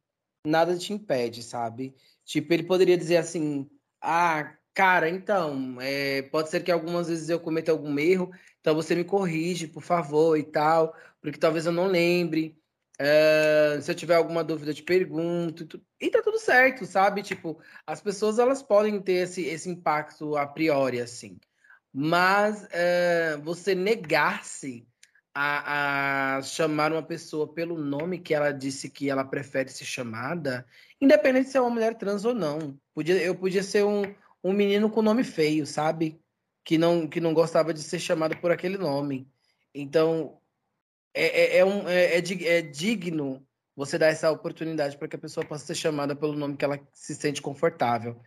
nada 0.46 0.76
te 0.78 0.94
impede, 0.94 1.42
sabe? 1.42 1.94
Tipo, 2.24 2.54
ele 2.54 2.62
poderia 2.62 2.96
dizer 2.96 3.18
assim: 3.18 3.68
ah, 4.00 4.56
cara, 4.74 5.08
então, 5.08 5.76
é, 5.80 6.22
pode 6.22 6.50
ser 6.50 6.62
que 6.62 6.72
algumas 6.72 7.08
vezes 7.08 7.28
eu 7.28 7.40
cometa 7.40 7.72
algum 7.72 7.98
erro, 7.98 8.30
então 8.60 8.74
você 8.74 8.94
me 8.94 9.04
corrige, 9.04 9.66
por 9.66 9.82
favor, 9.82 10.38
e 10.38 10.42
tal, 10.42 10.94
porque 11.20 11.38
talvez 11.38 11.66
eu 11.66 11.72
não 11.72 11.86
lembre. 11.86 12.56
Uh, 13.00 13.82
se 13.82 13.90
eu 13.90 13.94
tiver 13.94 14.14
alguma 14.14 14.44
dúvida, 14.44 14.70
eu 14.70 14.74
te 14.74 14.82
pergunto. 14.82 15.82
E 16.00 16.10
tá 16.10 16.22
tudo 16.22 16.38
certo, 16.38 16.86
sabe? 16.86 17.22
Tipo, 17.22 17.60
as 17.86 18.00
pessoas 18.00 18.38
elas 18.38 18.62
podem 18.62 19.00
ter 19.00 19.24
esse, 19.24 19.42
esse 19.44 19.68
impacto 19.68 20.36
a 20.36 20.46
priori, 20.46 21.00
assim. 21.00 21.38
Mas 21.92 22.62
uh, 22.64 23.42
você 23.42 23.74
negar-se 23.74 24.86
a, 25.34 26.36
a, 26.36 26.42
chamar 26.42 26.92
uma 26.92 27.02
pessoa 27.02 27.52
pelo 27.52 27.78
nome 27.78 28.18
que 28.18 28.34
ela 28.34 28.52
disse 28.52 28.90
que 28.90 29.10
ela 29.10 29.24
prefere 29.24 29.70
ser 29.70 29.84
chamada, 29.84 30.66
independente 31.00 31.48
se 31.50 31.56
é 31.56 31.60
uma 31.60 31.70
mulher 31.70 31.96
trans 31.96 32.24
ou 32.24 32.34
não. 32.34 32.78
Podia, 32.94 33.20
eu 33.22 33.34
podia 33.34 33.62
ser 33.62 33.84
um, 33.84 34.02
um 34.42 34.52
menino 34.52 34.90
com 34.90 35.02
nome 35.02 35.24
feio, 35.24 35.66
sabe? 35.66 36.20
Que 36.64 36.78
não, 36.78 37.06
que 37.08 37.20
não 37.20 37.34
gostava 37.34 37.72
de 37.72 37.82
ser 37.82 37.98
chamado 37.98 38.36
por 38.38 38.50
aquele 38.50 38.78
nome. 38.78 39.28
Então, 39.74 40.38
é, 41.14 41.56
é, 41.56 41.58
é, 41.58 41.64
um, 41.64 41.88
é, 41.88 42.18
é, 42.18 42.58
é 42.58 42.62
digno 42.62 43.46
você 43.74 43.98
dar 43.98 44.08
essa 44.08 44.30
oportunidade 44.30 44.96
para 44.96 45.08
que 45.08 45.16
a 45.16 45.18
pessoa 45.18 45.46
possa 45.46 45.66
ser 45.66 45.74
chamada 45.74 46.14
pelo 46.14 46.34
nome 46.34 46.56
que 46.56 46.64
ela 46.64 46.80
se 46.92 47.14
sente 47.14 47.40
confortável. 47.40 48.20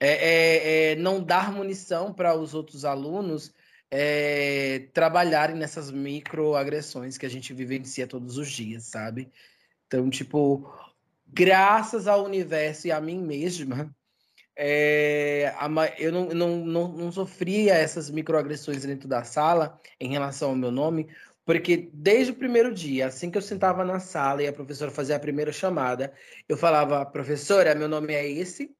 É, 0.00 0.08
é, 0.08 0.92
é 0.92 0.96
não 0.96 1.22
dar 1.22 1.52
munição 1.52 2.12
para 2.12 2.34
os 2.34 2.54
outros 2.54 2.84
alunos 2.84 3.52
é, 3.90 4.88
trabalharem 4.92 5.56
nessas 5.56 5.90
microagressões 5.90 7.16
que 7.16 7.26
a 7.26 7.28
gente 7.28 7.54
vivencia 7.54 8.06
todos 8.06 8.38
os 8.38 8.50
dias, 8.50 8.84
sabe? 8.84 9.30
Então, 9.86 10.10
tipo, 10.10 10.68
graças 11.26 12.08
ao 12.08 12.24
universo 12.24 12.88
e 12.88 12.92
a 12.92 13.00
mim 13.00 13.22
mesma, 13.22 13.94
é, 14.56 15.52
eu 15.98 16.12
não, 16.12 16.28
não, 16.28 16.56
não, 16.58 16.88
não 16.88 17.12
sofria 17.12 17.74
essas 17.74 18.10
microagressões 18.10 18.84
dentro 18.84 19.08
da 19.08 19.24
sala 19.24 19.78
em 20.00 20.10
relação 20.10 20.50
ao 20.50 20.56
meu 20.56 20.70
nome, 20.70 21.08
porque 21.44 21.90
desde 21.92 22.32
o 22.32 22.36
primeiro 22.36 22.72
dia, 22.72 23.06
assim 23.06 23.30
que 23.30 23.36
eu 23.36 23.42
sentava 23.42 23.84
na 23.84 24.00
sala 24.00 24.42
e 24.42 24.46
a 24.46 24.52
professora 24.52 24.90
fazia 24.90 25.16
a 25.16 25.20
primeira 25.20 25.52
chamada, 25.52 26.12
eu 26.48 26.56
falava, 26.56 27.04
professora, 27.04 27.74
meu 27.74 27.88
nome 27.88 28.14
é 28.14 28.28
esse, 28.28 28.74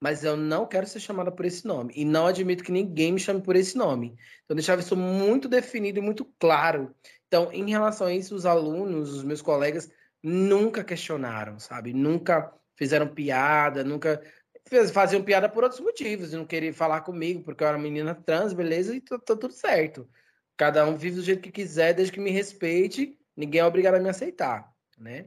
mas 0.00 0.24
eu 0.24 0.36
não 0.36 0.66
quero 0.66 0.86
ser 0.86 0.98
chamada 0.98 1.30
por 1.30 1.44
esse 1.44 1.64
nome. 1.64 1.92
E 1.96 2.04
não 2.04 2.26
admito 2.26 2.64
que 2.64 2.72
ninguém 2.72 3.12
me 3.12 3.20
chame 3.20 3.40
por 3.40 3.54
esse 3.54 3.78
nome. 3.78 4.16
Então, 4.44 4.56
deixava 4.56 4.80
isso 4.80 4.96
muito 4.96 5.48
definido 5.48 6.00
e 6.00 6.02
muito 6.02 6.24
claro. 6.40 6.92
Então, 7.28 7.52
em 7.52 7.70
relação 7.70 8.08
a 8.08 8.12
isso, 8.12 8.34
os 8.34 8.44
alunos, 8.44 9.14
os 9.14 9.22
meus 9.22 9.40
colegas, 9.40 9.88
nunca 10.20 10.82
questionaram, 10.82 11.58
sabe? 11.60 11.92
Nunca 11.92 12.52
fizeram 12.76 13.06
piada, 13.06 13.84
nunca 13.84 14.20
faziam 14.92 15.22
piada 15.22 15.48
por 15.48 15.64
outros 15.64 15.80
motivos, 15.80 16.32
não 16.32 16.46
queriam 16.46 16.72
falar 16.72 17.02
comigo 17.02 17.42
porque 17.42 17.62
eu 17.62 17.68
era 17.68 17.78
menina 17.78 18.14
trans, 18.14 18.52
beleza, 18.52 18.94
e 18.94 19.00
tá, 19.00 19.18
tá 19.18 19.36
tudo 19.36 19.52
certo. 19.52 20.08
Cada 20.56 20.86
um 20.86 20.96
vive 20.96 21.16
do 21.16 21.22
jeito 21.22 21.42
que 21.42 21.50
quiser, 21.50 21.94
desde 21.94 22.12
que 22.12 22.20
me 22.20 22.30
respeite, 22.30 23.18
ninguém 23.36 23.60
é 23.60 23.64
obrigado 23.64 23.96
a 23.96 24.00
me 24.00 24.08
aceitar, 24.08 24.70
né? 24.98 25.26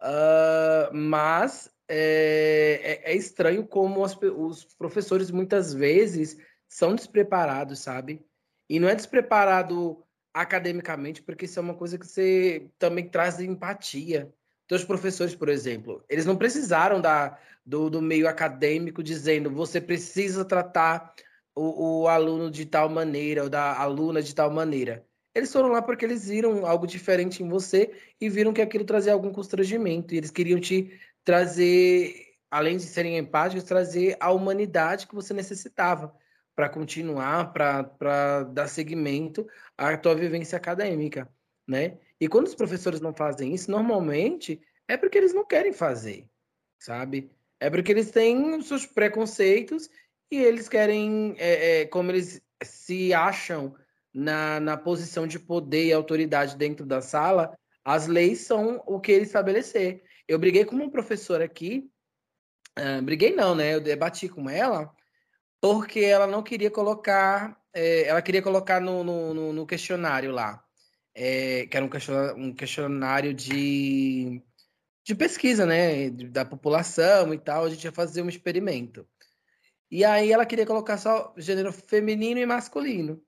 Uh, 0.00 0.94
mas 0.94 1.70
é, 1.88 3.02
é, 3.04 3.12
é, 3.12 3.16
estranho 3.16 3.66
como 3.66 4.04
as, 4.04 4.16
os 4.16 4.64
professores 4.76 5.30
muitas 5.30 5.74
vezes 5.74 6.38
são 6.68 6.94
despreparados, 6.94 7.80
sabe? 7.80 8.24
E 8.68 8.78
não 8.78 8.88
é 8.88 8.94
despreparado 8.94 10.04
academicamente, 10.32 11.22
porque 11.22 11.44
isso 11.44 11.58
é 11.58 11.62
uma 11.62 11.74
coisa 11.74 11.98
que 11.98 12.06
você 12.06 12.70
também 12.78 13.08
traz 13.08 13.40
empatia. 13.40 14.32
Então, 14.70 14.78
os 14.78 14.84
professores, 14.84 15.34
por 15.34 15.48
exemplo, 15.48 16.04
eles 16.08 16.24
não 16.24 16.36
precisaram 16.36 17.00
da, 17.00 17.36
do, 17.66 17.90
do 17.90 18.00
meio 18.00 18.28
acadêmico 18.28 19.02
dizendo 19.02 19.50
você 19.50 19.80
precisa 19.80 20.44
tratar 20.44 21.12
o, 21.56 22.02
o 22.02 22.08
aluno 22.08 22.48
de 22.48 22.64
tal 22.64 22.88
maneira, 22.88 23.42
ou 23.42 23.50
da 23.50 23.76
aluna 23.76 24.22
de 24.22 24.32
tal 24.32 24.48
maneira. 24.48 25.04
Eles 25.34 25.52
foram 25.52 25.70
lá 25.70 25.82
porque 25.82 26.04
eles 26.04 26.28
viram 26.28 26.64
algo 26.64 26.86
diferente 26.86 27.42
em 27.42 27.48
você 27.48 27.90
e 28.20 28.28
viram 28.28 28.52
que 28.52 28.62
aquilo 28.62 28.84
trazia 28.84 29.12
algum 29.12 29.32
constrangimento. 29.32 30.14
E 30.14 30.18
eles 30.18 30.30
queriam 30.30 30.60
te 30.60 30.96
trazer, 31.24 32.36
além 32.48 32.76
de 32.76 32.84
serem 32.84 33.18
empáticos, 33.18 33.64
trazer 33.64 34.16
a 34.20 34.30
humanidade 34.30 35.08
que 35.08 35.16
você 35.16 35.34
necessitava 35.34 36.14
para 36.54 36.68
continuar, 36.68 37.52
para 37.52 38.44
dar 38.44 38.68
seguimento 38.68 39.44
à 39.76 39.96
tua 39.96 40.14
vivência 40.14 40.56
acadêmica, 40.56 41.28
né? 41.66 41.98
E 42.20 42.28
quando 42.28 42.46
os 42.46 42.54
professores 42.54 43.00
não 43.00 43.14
fazem 43.14 43.54
isso, 43.54 43.70
normalmente 43.70 44.60
é 44.86 44.96
porque 44.96 45.16
eles 45.16 45.32
não 45.32 45.44
querem 45.44 45.72
fazer, 45.72 46.28
sabe? 46.78 47.30
É 47.58 47.70
porque 47.70 47.92
eles 47.92 48.10
têm 48.10 48.54
os 48.56 48.68
seus 48.68 48.84
preconceitos 48.84 49.88
e 50.30 50.36
eles 50.36 50.68
querem, 50.68 51.34
é, 51.38 51.80
é, 51.80 51.86
como 51.86 52.10
eles 52.10 52.42
se 52.62 53.14
acham 53.14 53.74
na, 54.12 54.60
na 54.60 54.76
posição 54.76 55.26
de 55.26 55.38
poder 55.38 55.86
e 55.86 55.92
autoridade 55.92 56.56
dentro 56.56 56.84
da 56.84 57.00
sala, 57.00 57.56
as 57.84 58.06
leis 58.06 58.40
são 58.40 58.82
o 58.86 59.00
que 59.00 59.12
ele 59.12 59.24
estabelecer. 59.24 60.02
Eu 60.28 60.38
briguei 60.38 60.64
com 60.64 60.76
uma 60.76 60.90
professora 60.90 61.44
aqui, 61.44 61.90
uh, 62.78 63.02
briguei 63.02 63.34
não, 63.34 63.54
né? 63.54 63.74
Eu 63.74 63.80
debati 63.80 64.28
com 64.28 64.48
ela, 64.48 64.94
porque 65.60 66.00
ela 66.00 66.26
não 66.26 66.42
queria 66.42 66.70
colocar, 66.70 67.58
é, 67.72 68.04
ela 68.04 68.22
queria 68.22 68.42
colocar 68.42 68.80
no, 68.80 69.02
no, 69.02 69.52
no 69.52 69.66
questionário 69.66 70.30
lá, 70.32 70.62
é, 71.20 71.66
que 71.66 71.76
era 71.76 71.84
um 72.34 72.54
questionário, 72.54 73.34
de, 73.34 74.42
de 75.04 75.14
pesquisa, 75.14 75.66
né? 75.66 76.08
Da 76.08 76.46
população 76.46 77.34
e 77.34 77.38
tal, 77.38 77.66
a 77.66 77.70
gente 77.70 77.84
ia 77.84 77.92
fazer 77.92 78.22
um 78.22 78.28
experimento. 78.28 79.06
E 79.90 80.02
aí 80.02 80.32
ela 80.32 80.46
queria 80.46 80.64
colocar 80.64 80.96
só 80.96 81.34
gênero 81.36 81.72
feminino 81.72 82.40
e 82.40 82.46
masculino. 82.46 83.22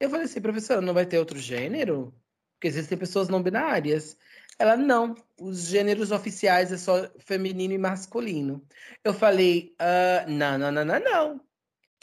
Eu 0.00 0.08
falei 0.08 0.24
assim, 0.24 0.40
professora, 0.40 0.80
não 0.80 0.94
vai 0.94 1.04
ter 1.04 1.18
outro 1.18 1.38
gênero? 1.38 2.14
Porque 2.54 2.68
existem 2.68 2.96
pessoas 2.96 3.28
não 3.28 3.42
binárias. 3.42 4.16
Ela, 4.58 4.76
não, 4.76 5.14
os 5.38 5.66
gêneros 5.66 6.12
oficiais 6.12 6.72
é 6.72 6.78
só 6.78 7.10
feminino 7.18 7.74
e 7.74 7.78
masculino. 7.78 8.66
Eu 9.04 9.12
falei, 9.12 9.74
uh, 9.80 10.30
não, 10.30 10.56
não, 10.56 10.72
não, 10.72 10.84
não, 10.86 11.00
não. 11.00 11.40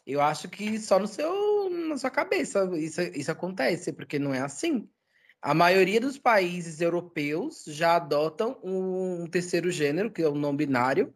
Eu 0.06 0.22
acho 0.22 0.50
que 0.50 0.80
só 0.80 1.00
no 1.00 1.08
seu, 1.08 1.70
na 1.70 1.98
sua 1.98 2.12
cabeça 2.12 2.70
isso, 2.78 3.02
isso 3.02 3.32
acontece, 3.32 3.94
porque 3.94 4.20
não 4.20 4.34
é 4.34 4.42
assim. 4.42 4.88
A 5.44 5.54
maioria 5.54 6.00
dos 6.00 6.18
países 6.18 6.80
europeus 6.80 7.66
já 7.68 7.98
adotam 7.98 8.58
um 8.64 9.28
terceiro 9.28 9.70
gênero, 9.70 10.10
que 10.10 10.22
é 10.22 10.28
o 10.30 10.36
não 10.36 10.56
binário, 10.56 11.14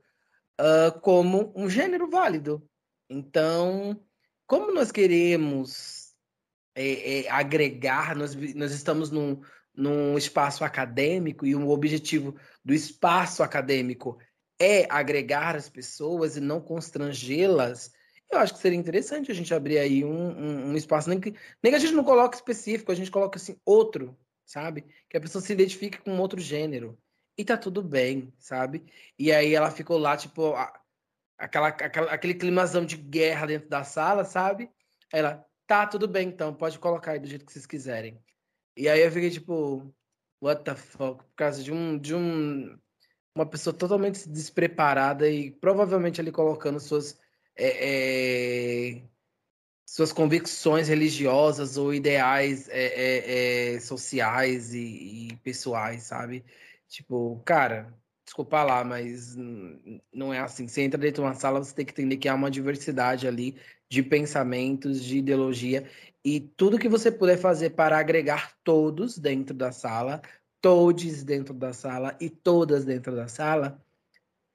uh, 0.59 0.99
como 0.99 1.53
um 1.55 1.69
gênero 1.69 2.09
válido. 2.09 2.61
Então, 3.09 3.97
como 4.45 4.73
nós 4.73 4.91
queremos 4.91 6.13
é, 6.75 7.21
é, 7.21 7.29
agregar, 7.31 8.17
nós, 8.17 8.35
nós 8.53 8.73
estamos 8.73 9.09
num, 9.09 9.39
num 9.73 10.17
espaço 10.17 10.65
acadêmico 10.65 11.45
e 11.45 11.55
o 11.55 11.69
objetivo 11.69 12.35
do 12.65 12.73
espaço 12.73 13.41
acadêmico 13.41 14.19
é 14.59 14.85
agregar 14.89 15.55
as 15.55 15.69
pessoas 15.69 16.35
e 16.35 16.41
não 16.41 16.59
constrangê-las, 16.59 17.93
eu 18.31 18.39
acho 18.39 18.53
que 18.53 18.59
seria 18.59 18.77
interessante 18.77 19.31
a 19.31 19.33
gente 19.35 19.53
abrir 19.53 19.79
aí 19.79 20.03
um, 20.03 20.09
um, 20.09 20.69
um, 20.71 20.75
espaço, 20.75 21.09
nem 21.09 21.19
que, 21.19 21.33
nem 21.63 21.71
que 21.71 21.77
a 21.77 21.79
gente 21.79 21.93
não 21.93 22.03
coloque 22.03 22.35
específico, 22.35 22.91
a 22.91 22.95
gente 22.95 23.11
coloque 23.11 23.37
assim, 23.37 23.57
outro, 23.65 24.17
sabe? 24.45 24.85
Que 25.09 25.17
a 25.17 25.21
pessoa 25.21 25.41
se 25.41 25.53
identifique 25.53 25.99
com 25.99 26.17
outro 26.19 26.39
gênero. 26.39 26.97
E 27.37 27.45
tá 27.45 27.57
tudo 27.57 27.83
bem, 27.83 28.33
sabe? 28.39 28.85
E 29.17 29.31
aí 29.31 29.53
ela 29.53 29.71
ficou 29.71 29.97
lá, 29.97 30.17
tipo, 30.17 30.55
aquela, 31.37 31.67
aquela, 31.67 32.11
aquele 32.11 32.33
climazão 32.33 32.85
de 32.85 32.97
guerra 32.97 33.47
dentro 33.47 33.69
da 33.69 33.83
sala, 33.83 34.25
sabe? 34.25 34.69
Ela, 35.13 35.47
Tá, 35.67 35.85
tudo 35.85 36.07
bem 36.07 36.29
então, 36.29 36.53
pode 36.53 36.79
colocar 36.79 37.11
aí 37.11 37.19
do 37.19 37.27
jeito 37.27 37.45
que 37.45 37.51
vocês 37.51 37.65
quiserem. 37.65 38.17
E 38.77 38.87
aí 38.87 39.01
eu 39.01 39.11
fiquei 39.11 39.29
tipo, 39.29 39.93
what 40.41 40.63
the 40.63 40.75
fuck? 40.75 41.23
Por 41.25 41.35
causa 41.35 41.61
de 41.61 41.73
um. 41.73 41.97
De 41.99 42.15
um 42.15 42.79
uma 43.35 43.45
pessoa 43.45 43.73
totalmente 43.73 44.27
despreparada 44.27 45.29
e 45.29 45.51
provavelmente 45.51 46.21
ali 46.21 46.31
colocando 46.31 46.79
suas. 46.79 47.19
É, 47.57 48.97
é, 48.99 49.01
suas 49.85 50.13
convicções 50.13 50.87
religiosas 50.89 51.77
ou 51.77 51.93
ideais 51.93 52.69
é, 52.69 53.75
é, 53.75 53.79
sociais 53.79 54.73
e, 54.73 55.29
e, 55.29 55.35
pessoais, 55.37 56.03
sabe? 56.03 56.45
Tipo, 56.87 57.41
cara, 57.45 57.93
desculpa 58.23 58.63
lá, 58.63 58.83
mas 58.83 59.35
não 60.13 60.33
é 60.33 60.39
assim. 60.39 60.67
Você 60.67 60.81
entra 60.81 60.99
dentro 60.99 61.23
de 61.23 61.27
uma 61.27 61.33
sala, 61.33 61.63
você 61.63 61.73
tem 61.73 61.85
que 61.85 61.93
entender 61.93 62.17
que 62.17 62.29
há 62.29 62.35
uma 62.35 62.51
diversidade 62.51 63.27
ali 63.27 63.57
de 63.89 64.03
pensamentos, 64.03 65.03
de 65.03 65.17
ideologia, 65.19 65.89
e 66.23 66.41
tudo 66.41 66.77
que 66.77 66.89
você 66.89 67.09
puder 67.11 67.37
fazer 67.37 67.71
para 67.71 67.97
agregar 67.97 68.53
todos 68.63 69.17
dentro 69.17 69.55
da 69.55 69.71
sala, 69.71 70.21
todos 70.61 71.23
dentro 71.23 71.53
da 71.53 71.73
sala 71.73 72.17
e 72.19 72.29
todas 72.29 72.83
dentro 72.85 73.15
da 73.15 73.27
sala, 73.27 73.81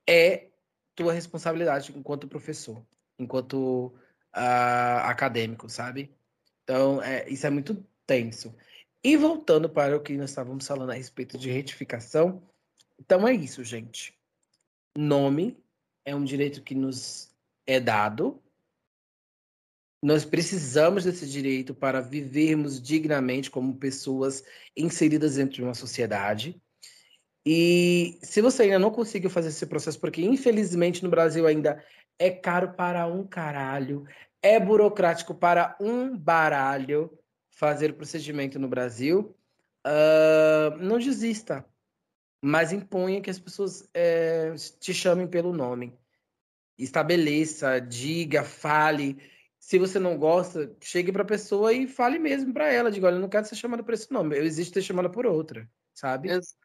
é 0.09 0.52
tua 0.95 1.13
responsabilidade 1.13 1.93
enquanto 1.97 2.29
professor, 2.29 2.85
enquanto 3.19 3.87
uh, 4.35 5.01
acadêmico, 5.05 5.69
sabe? 5.69 6.15
Então, 6.65 7.03
é, 7.03 7.29
isso 7.29 7.47
é 7.47 7.51
muito 7.51 7.85
tenso. 8.07 8.55
E 9.03 9.17
voltando 9.17 9.69
para 9.69 9.97
o 9.97 10.01
que 10.01 10.17
nós 10.17 10.31
estávamos 10.31 10.67
falando 10.67 10.91
a 10.91 10.95
respeito 10.95 11.37
de 11.37 11.51
retificação, 11.51 12.43
então 12.99 13.27
é 13.27 13.33
isso, 13.33 13.65
gente. 13.65 14.17
Nome 14.97 15.59
é 16.05 16.15
um 16.15 16.25
direito 16.25 16.63
que 16.63 16.75
nos 16.75 17.33
é 17.67 17.81
dado, 17.81 18.43
nós 20.03 20.25
precisamos 20.25 21.05
desse 21.05 21.29
direito 21.29 21.75
para 21.75 22.01
vivermos 22.01 22.83
dignamente 22.83 23.51
como 23.51 23.77
pessoas 23.77 24.43
inseridas 24.77 25.37
dentro 25.37 25.55
de 25.55 25.63
uma 25.63 25.75
sociedade. 25.75 26.61
E 27.45 28.19
se 28.23 28.41
você 28.41 28.65
ainda 28.65 28.79
não 28.79 28.91
conseguiu 28.91 29.29
fazer 29.29 29.49
esse 29.49 29.67
processo, 29.67 29.99
porque 30.01 30.23
infelizmente 30.23 31.03
no 31.03 31.11
Brasil 31.11 31.47
ainda 31.47 31.85
é 32.19 32.31
caro 32.31 32.73
para 32.75 33.07
um 33.07 33.27
caralho, 33.27 34.07
é 34.41 34.61
burocrático 34.61 35.35
para 35.35 35.77
um 35.81 36.17
baralho 36.17 37.19
fazer 37.51 37.91
o 37.91 37.95
procedimento 37.95 38.59
no 38.59 38.69
Brasil, 38.69 39.37
uh, 39.87 40.77
não 40.79 40.99
desista, 40.99 41.65
mas 42.41 42.73
imponha 42.73 43.21
que 43.21 43.31
as 43.31 43.39
pessoas 43.39 43.89
é, 43.95 44.53
te 44.81 44.95
chamem 44.95 45.27
pelo 45.27 45.53
nome. 45.53 45.97
Estabeleça, 46.79 47.81
diga, 47.81 48.45
fale 48.45 49.19
se 49.63 49.79
você 49.79 50.01
não 50.01 50.19
gosta, 50.19 50.77
chegue 50.81 51.13
para 51.13 51.23
a 51.23 51.25
pessoa 51.25 51.73
e 51.73 51.87
fale 51.87 52.19
mesmo 52.19 52.53
para 52.53 52.73
ela, 52.73 52.91
diga, 52.91 53.07
olha, 53.07 53.15
eu 53.15 53.21
não 53.21 53.29
quero 53.29 53.47
ser 53.47 53.55
chamada 53.55 53.85
por 53.85 53.95
esse 53.95 54.11
nome, 54.11 54.37
eu 54.37 54.45
existo 54.45 54.75
ser 54.75 54.83
chamada 54.83 55.09
por 55.09 55.25
outra, 55.25 55.71
sabe? 55.95 56.31
Exato. 56.31 56.62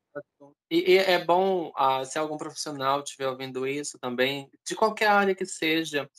E, 0.70 0.94
e 0.94 0.98
é 0.98 1.24
bom, 1.24 1.72
ah, 1.76 2.04
se 2.06 2.20
algum 2.20 2.38
profissional 2.38 3.02
estiver 3.02 3.28
ouvindo 3.28 3.68
isso 3.68 3.98
também, 4.00 4.50
de 4.66 4.76
qualquer 4.76 5.08
área 5.08 5.36
que 5.36 5.46
seja, 5.46 6.10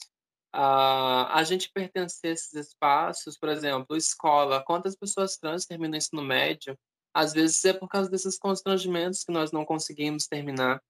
ah, 0.52 1.38
a 1.38 1.44
gente 1.44 1.70
pertencer 1.72 2.30
a 2.30 2.32
esses 2.34 2.52
espaços, 2.54 3.38
por 3.38 3.48
exemplo, 3.48 3.96
escola, 3.96 4.62
quantas 4.64 4.96
pessoas 4.96 5.36
trans 5.36 5.66
terminam 5.66 5.94
o 5.94 5.96
ensino 5.96 6.22
médio? 6.22 6.78
Às 7.14 7.32
vezes 7.32 7.64
é 7.64 7.72
por 7.72 7.88
causa 7.88 8.10
desses 8.10 8.38
constrangimentos 8.38 9.24
que 9.24 9.32
nós 9.32 9.52
não 9.52 9.64
conseguimos 9.64 10.26
terminar. 10.26 10.82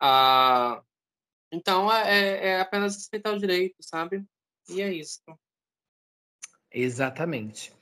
Ah, 0.00 0.82
então, 1.52 1.92
é, 1.92 2.48
é 2.48 2.60
apenas 2.60 2.96
respeitar 2.96 3.32
o 3.32 3.38
direito, 3.38 3.76
sabe? 3.80 4.24
E 4.68 4.82
é 4.82 4.92
isso. 4.92 5.20
Exatamente. 6.78 7.72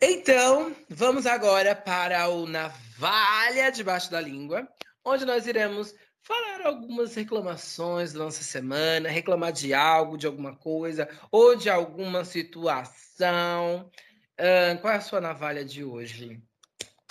Então, 0.00 0.76
vamos 0.88 1.26
agora 1.26 1.74
para 1.74 2.28
o 2.28 2.46
Navalha 2.46 3.68
debaixo 3.72 4.12
da 4.12 4.20
língua, 4.20 4.68
onde 5.04 5.24
nós 5.24 5.44
iremos 5.48 5.92
falar 6.22 6.64
algumas 6.64 7.16
reclamações 7.16 8.12
da 8.12 8.20
nossa 8.20 8.44
semana, 8.44 9.08
reclamar 9.08 9.52
de 9.52 9.74
algo, 9.74 10.16
de 10.16 10.28
alguma 10.28 10.54
coisa, 10.54 11.08
ou 11.32 11.56
de 11.56 11.68
alguma 11.68 12.24
situação. 12.24 13.90
Uh, 14.38 14.80
qual 14.80 14.92
é 14.92 14.98
a 14.98 15.00
sua 15.00 15.20
navalha 15.20 15.64
de 15.64 15.82
hoje, 15.82 16.40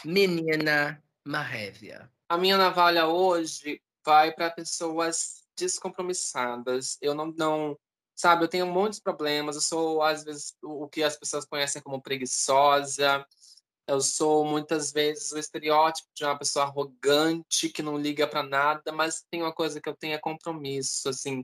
menina 0.06 1.04
Marrévia? 1.26 2.10
A 2.30 2.38
minha 2.38 2.58
navalha 2.58 3.08
hoje 3.08 3.82
vai 4.06 4.32
para 4.32 4.50
pessoas 4.50 5.44
descompromissadas. 5.58 6.98
Eu 7.02 7.14
não, 7.14 7.34
não 7.38 7.78
sabe? 8.22 8.44
Eu 8.46 8.48
tenho 8.48 8.68
muitos 8.68 9.00
problemas. 9.00 9.56
Eu 9.56 9.62
sou, 9.62 10.02
às 10.04 10.24
vezes, 10.24 10.56
o 10.62 10.88
que 10.88 11.02
as 11.02 11.18
pessoas 11.18 11.44
conhecem 11.44 11.82
como 11.82 12.02
preguiçosa. 12.02 13.26
Eu 13.88 14.00
sou, 14.00 14.46
muitas 14.46 14.92
vezes, 14.92 15.32
o 15.32 15.40
estereótipo 15.40 16.08
de 16.16 16.24
uma 16.24 16.38
pessoa 16.38 16.66
arrogante, 16.66 17.68
que 17.70 17.82
não 17.82 17.98
liga 17.98 18.28
para 18.28 18.44
nada, 18.44 18.92
mas 18.92 19.26
tem 19.32 19.42
uma 19.42 19.52
coisa 19.52 19.82
que 19.82 19.90
eu 19.90 19.96
tenho 19.96 20.14
é 20.14 20.20
compromisso, 20.20 21.10
assim, 21.10 21.44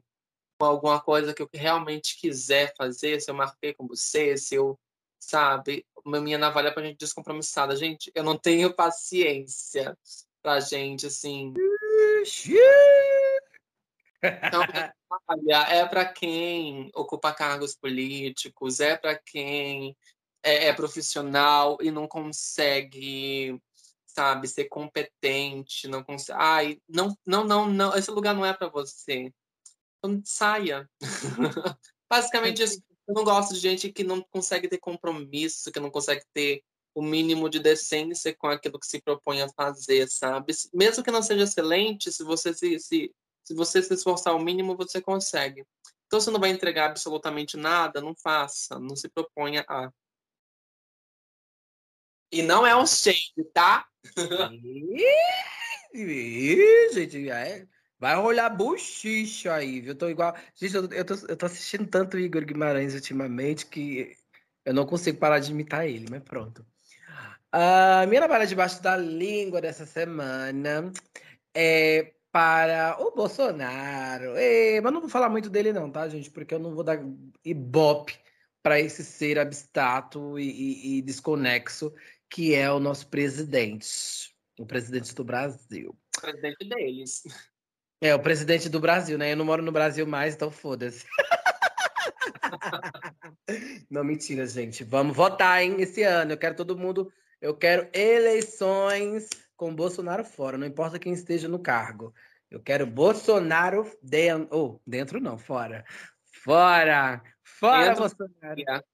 com 0.60 0.68
alguma 0.68 1.02
coisa 1.02 1.34
que 1.34 1.42
eu 1.42 1.50
realmente 1.52 2.20
quiser 2.20 2.74
fazer, 2.78 3.20
se 3.20 3.32
eu 3.32 3.36
marquei 3.36 3.74
com 3.74 3.88
você, 3.88 4.38
se 4.38 4.54
eu, 4.56 4.80
sabe? 5.20 5.84
Minha 6.06 6.38
navalha 6.38 6.72
pra 6.72 6.84
gente 6.84 7.00
descompromissada. 7.00 7.76
Gente, 7.76 8.12
eu 8.14 8.24
não 8.24 8.38
tenho 8.38 8.74
paciência 8.74 9.98
pra 10.44 10.60
gente, 10.60 11.08
assim. 11.08 11.54
Então, 14.22 14.61
é 15.70 15.86
para 15.86 16.05
quem 16.05 16.89
ocupa 16.93 17.34
cargos 17.34 17.76
políticos, 17.76 18.80
é 18.80 18.97
para 18.97 19.18
quem 19.18 19.95
é, 20.43 20.68
é, 20.68 20.74
profissional 20.74 21.78
e 21.82 21.91
não 21.91 22.07
consegue, 22.07 23.61
sabe, 24.05 24.47
ser 24.47 24.65
competente, 24.65 25.88
não 25.88 26.03
consegue. 26.03 26.39
Ai, 26.39 26.82
não, 26.88 27.15
não, 27.26 27.43
não, 27.43 27.68
não, 27.68 27.95
esse 27.95 28.11
lugar 28.11 28.34
não 28.34 28.45
é 28.45 28.53
para 28.53 28.70
você. 28.70 29.32
Então, 29.97 30.22
saia. 30.26 30.89
Basicamente 32.09 32.63
isso. 32.63 32.82
Eu 33.07 33.13
não 33.13 33.24
gosto 33.24 33.53
de 33.53 33.59
gente 33.59 33.91
que 33.91 34.03
não 34.03 34.22
consegue 34.22 34.68
ter 34.68 34.80
compromisso, 34.80 35.72
que 35.72 35.80
não 35.80 35.89
consegue 35.89 36.26
ter 36.34 36.61
o 36.93 37.01
mínimo 37.01 37.49
de 37.49 37.59
decência 37.59 38.36
com 38.36 38.47
aquilo 38.47 38.80
que 38.80 38.88
se 38.88 39.01
propõe 39.01 39.41
a 39.41 39.49
fazer, 39.49 40.09
sabe? 40.09 40.51
Mesmo 40.74 41.03
que 41.03 41.11
não 41.11 41.22
seja 41.22 41.43
excelente, 41.43 42.11
se 42.11 42.24
você 42.24 42.53
se, 42.53 42.80
se 42.80 43.13
se 43.48 43.54
você 43.54 43.82
se 43.82 43.93
esforçar 43.93 44.36
o 44.36 44.43
mínimo, 44.43 44.76
você 44.76 45.02
consegue. 45.02 45.66
Então, 46.06 46.20
você 46.20 46.30
não 46.30 46.39
vai 46.39 46.50
entregar 46.50 46.88
absolutamente 46.89 47.56
nada, 47.56 48.02
não 48.02 48.14
faça, 48.14 48.78
não 48.78 48.93
se 48.93 49.08
proponha 49.08 49.64
a. 49.70 49.89
E 52.30 52.41
não 52.41 52.68
é 52.68 52.76
um 52.76 52.86
shade, 52.86 53.41
tá? 53.54 53.88
Gente, 56.91 57.30
é. 57.30 57.66
vai 57.98 58.16
rolar 58.16 58.50
buchicho 58.50 59.50
aí, 59.50 59.80
viu? 59.80 59.91
Eu 59.91 59.98
tô 59.98 60.10
igual. 60.10 60.36
Gente, 60.54 60.76
eu, 60.76 60.91
eu, 60.91 61.06
tô, 61.06 61.14
eu 61.14 61.38
tô 61.38 61.45
assistindo 61.45 61.88
tanto 61.88 62.20
Igor 62.20 62.43
Guimarães 62.43 62.93
ultimamente 62.93 63.66
que 63.66 64.14
eu 64.66 64.74
não 64.74 64.86
consigo 64.86 65.18
parar 65.18 65.39
de 65.39 65.52
imitar 65.52 65.88
ele, 65.88 66.06
mas 66.10 66.22
pronto. 66.22 66.66
A 67.50 68.06
minha 68.08 68.20
navalha 68.20 68.45
debaixo 68.45 68.84
da 68.84 68.98
língua 68.98 69.62
dessa 69.62 69.86
semana 69.86 70.91
é 71.56 72.14
para 72.32 72.98
o 73.00 73.12
Bolsonaro. 73.12 74.36
É, 74.36 74.80
mas 74.82 74.94
não 74.94 75.02
vou 75.02 75.10
falar 75.10 75.30
muito 75.30 75.50
dele, 75.50 75.74
não, 75.74 75.90
tá, 75.90 76.08
gente? 76.08 76.30
Porque 76.30 76.54
eu 76.54 76.60
não 76.60 76.74
vou 76.74 76.84
dar 76.84 77.00
ibope 77.44 78.18
para 78.62 78.80
esse 78.80 79.04
ser 79.04 79.40
abstrato 79.40 80.38
e, 80.38 80.50
e, 80.50 80.98
e 80.98 81.02
desconexo 81.02 81.94
que 82.30 82.54
é 82.54 82.72
o 82.72 82.80
nosso 82.80 83.08
presidente. 83.08 84.36
O 84.60 84.66
presidente 84.66 85.14
do 85.16 85.24
Brasil. 85.24 85.98
O 86.18 86.22
presidente 86.22 86.68
deles. 86.68 87.24
É, 88.02 88.14
o 88.14 88.20
presidente 88.20 88.70
do 88.70 88.80
Brasil, 88.80 89.18
né? 89.18 89.32
Eu 89.32 89.38
não 89.38 89.46
moro 89.46 89.64
no 89.64 89.72
Brasil 89.72 90.06
mais, 90.06 90.36
então 90.36 90.52
foda-se. 90.52 91.06
não, 93.90 94.04
mentira, 94.04 94.46
gente. 94.46 94.84
Vamos 94.84 95.16
votar, 95.16 95.64
hein, 95.64 95.78
esse 95.80 96.04
ano. 96.04 96.34
Eu 96.34 96.38
quero 96.38 96.56
todo 96.56 96.78
mundo. 96.78 97.12
Eu 97.40 97.56
quero 97.56 97.88
eleições 97.94 99.30
com 99.58 99.76
Bolsonaro 99.76 100.24
fora, 100.24 100.58
não 100.58 100.68
importa 100.68 100.99
quem 100.99 101.12
esteja 101.12 101.49
no 101.49 101.60
cargo. 101.60 102.14
Eu 102.49 102.62
quero 102.62 102.86
Bolsonaro 102.86 103.91
dentro. 104.01 104.47
Oh, 104.55 104.80
dentro 104.88 105.20
não, 105.20 105.38
fora. 105.38 105.84
Fora! 106.43 107.22
Fora, 107.43 107.88
dentro 107.89 108.01
Bolsonaro! 108.01 108.86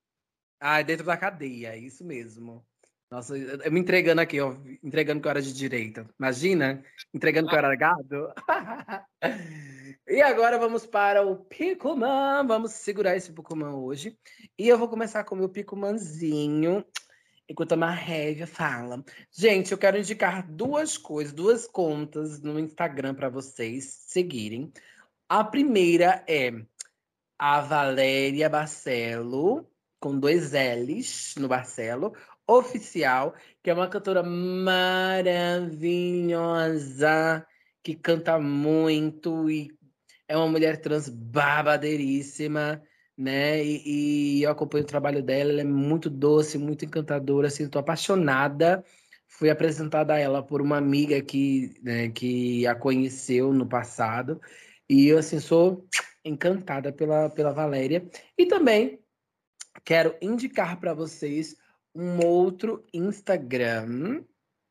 Ah, 0.59 0.81
dentro 0.81 1.05
da 1.05 1.17
cadeia, 1.17 1.75
isso 1.75 2.03
mesmo. 2.05 2.65
Nossa, 3.11 3.37
eu 3.37 3.71
me 3.71 3.79
entregando 3.79 4.21
aqui, 4.21 4.39
ó, 4.39 4.55
entregando 4.81 5.21
que 5.21 5.27
eu 5.27 5.29
era 5.29 5.41
de 5.41 5.53
direita. 5.53 6.09
Imagina, 6.17 6.83
entregando 7.13 7.47
que 7.47 7.53
eu 7.53 7.59
era 7.59 7.75
gado. 7.75 8.33
e 10.07 10.19
agora 10.19 10.57
vamos 10.57 10.87
para 10.87 11.21
o 11.21 11.35
Picoman. 11.35 12.43
Vamos 12.47 12.71
segurar 12.71 13.15
esse 13.15 13.31
Picoman 13.31 13.75
hoje. 13.75 14.17
E 14.57 14.67
eu 14.67 14.79
vou 14.79 14.87
começar 14.87 15.23
com 15.25 15.35
o 15.35 15.37
meu 15.37 15.49
Picomanzinho, 15.49 16.83
enquanto 17.47 17.73
a 17.73 17.77
Marrévia 17.77 18.47
fala. 18.47 19.03
Gente, 19.31 19.71
eu 19.71 19.77
quero 19.77 19.97
indicar 19.97 20.45
duas 20.49 20.97
coisas, 20.97 21.33
duas 21.33 21.67
contas 21.67 22.41
no 22.41 22.59
Instagram 22.59 23.13
para 23.15 23.29
vocês 23.29 23.85
seguirem. 24.07 24.71
A 25.27 25.43
primeira 25.43 26.23
é 26.27 26.51
a 27.37 27.59
Valéria 27.61 28.49
Barcelo, 28.49 29.67
com 29.99 30.17
dois 30.19 30.51
L's 30.51 31.35
no 31.37 31.47
Barcelo 31.47 32.13
Oficial, 32.47 33.33
que 33.61 33.69
é 33.69 33.73
uma 33.73 33.87
cantora 33.87 34.21
maravilhosa, 34.21 35.07
que 37.81 37.95
canta 37.95 38.37
muito 38.39 39.49
e 39.49 39.71
é 40.27 40.35
uma 40.37 40.47
mulher 40.47 40.81
trans 40.81 41.09
babadeiríssima, 41.09 42.81
né? 43.17 43.63
E, 43.63 44.39
e 44.39 44.43
eu 44.43 44.51
acompanho 44.51 44.83
o 44.83 44.87
trabalho 44.87 45.21
dela, 45.21 45.51
ela 45.51 45.61
é 45.61 45.65
muito 45.65 46.09
doce, 46.09 46.57
muito 46.57 46.85
encantadora, 46.85 47.47
assim, 47.47 47.69
tô 47.69 47.79
apaixonada. 47.79 48.83
Fui 49.27 49.49
apresentada 49.49 50.13
a 50.13 50.19
ela 50.19 50.43
por 50.43 50.61
uma 50.61 50.77
amiga 50.77 51.21
que, 51.21 51.73
né, 51.81 52.09
que 52.09 52.67
a 52.67 52.75
conheceu 52.75 53.51
no 53.51 53.67
passado. 53.67 54.39
E 54.87 55.07
eu, 55.07 55.17
assim, 55.17 55.39
sou 55.39 55.87
encantada 56.23 56.91
pela, 56.93 57.29
pela 57.29 57.51
Valéria. 57.51 58.07
E 58.37 58.45
também 58.45 58.99
quero 59.83 60.15
indicar 60.21 60.79
para 60.79 60.93
vocês 60.93 61.55
um 61.95 62.25
outro 62.25 62.85
Instagram, 62.93 64.23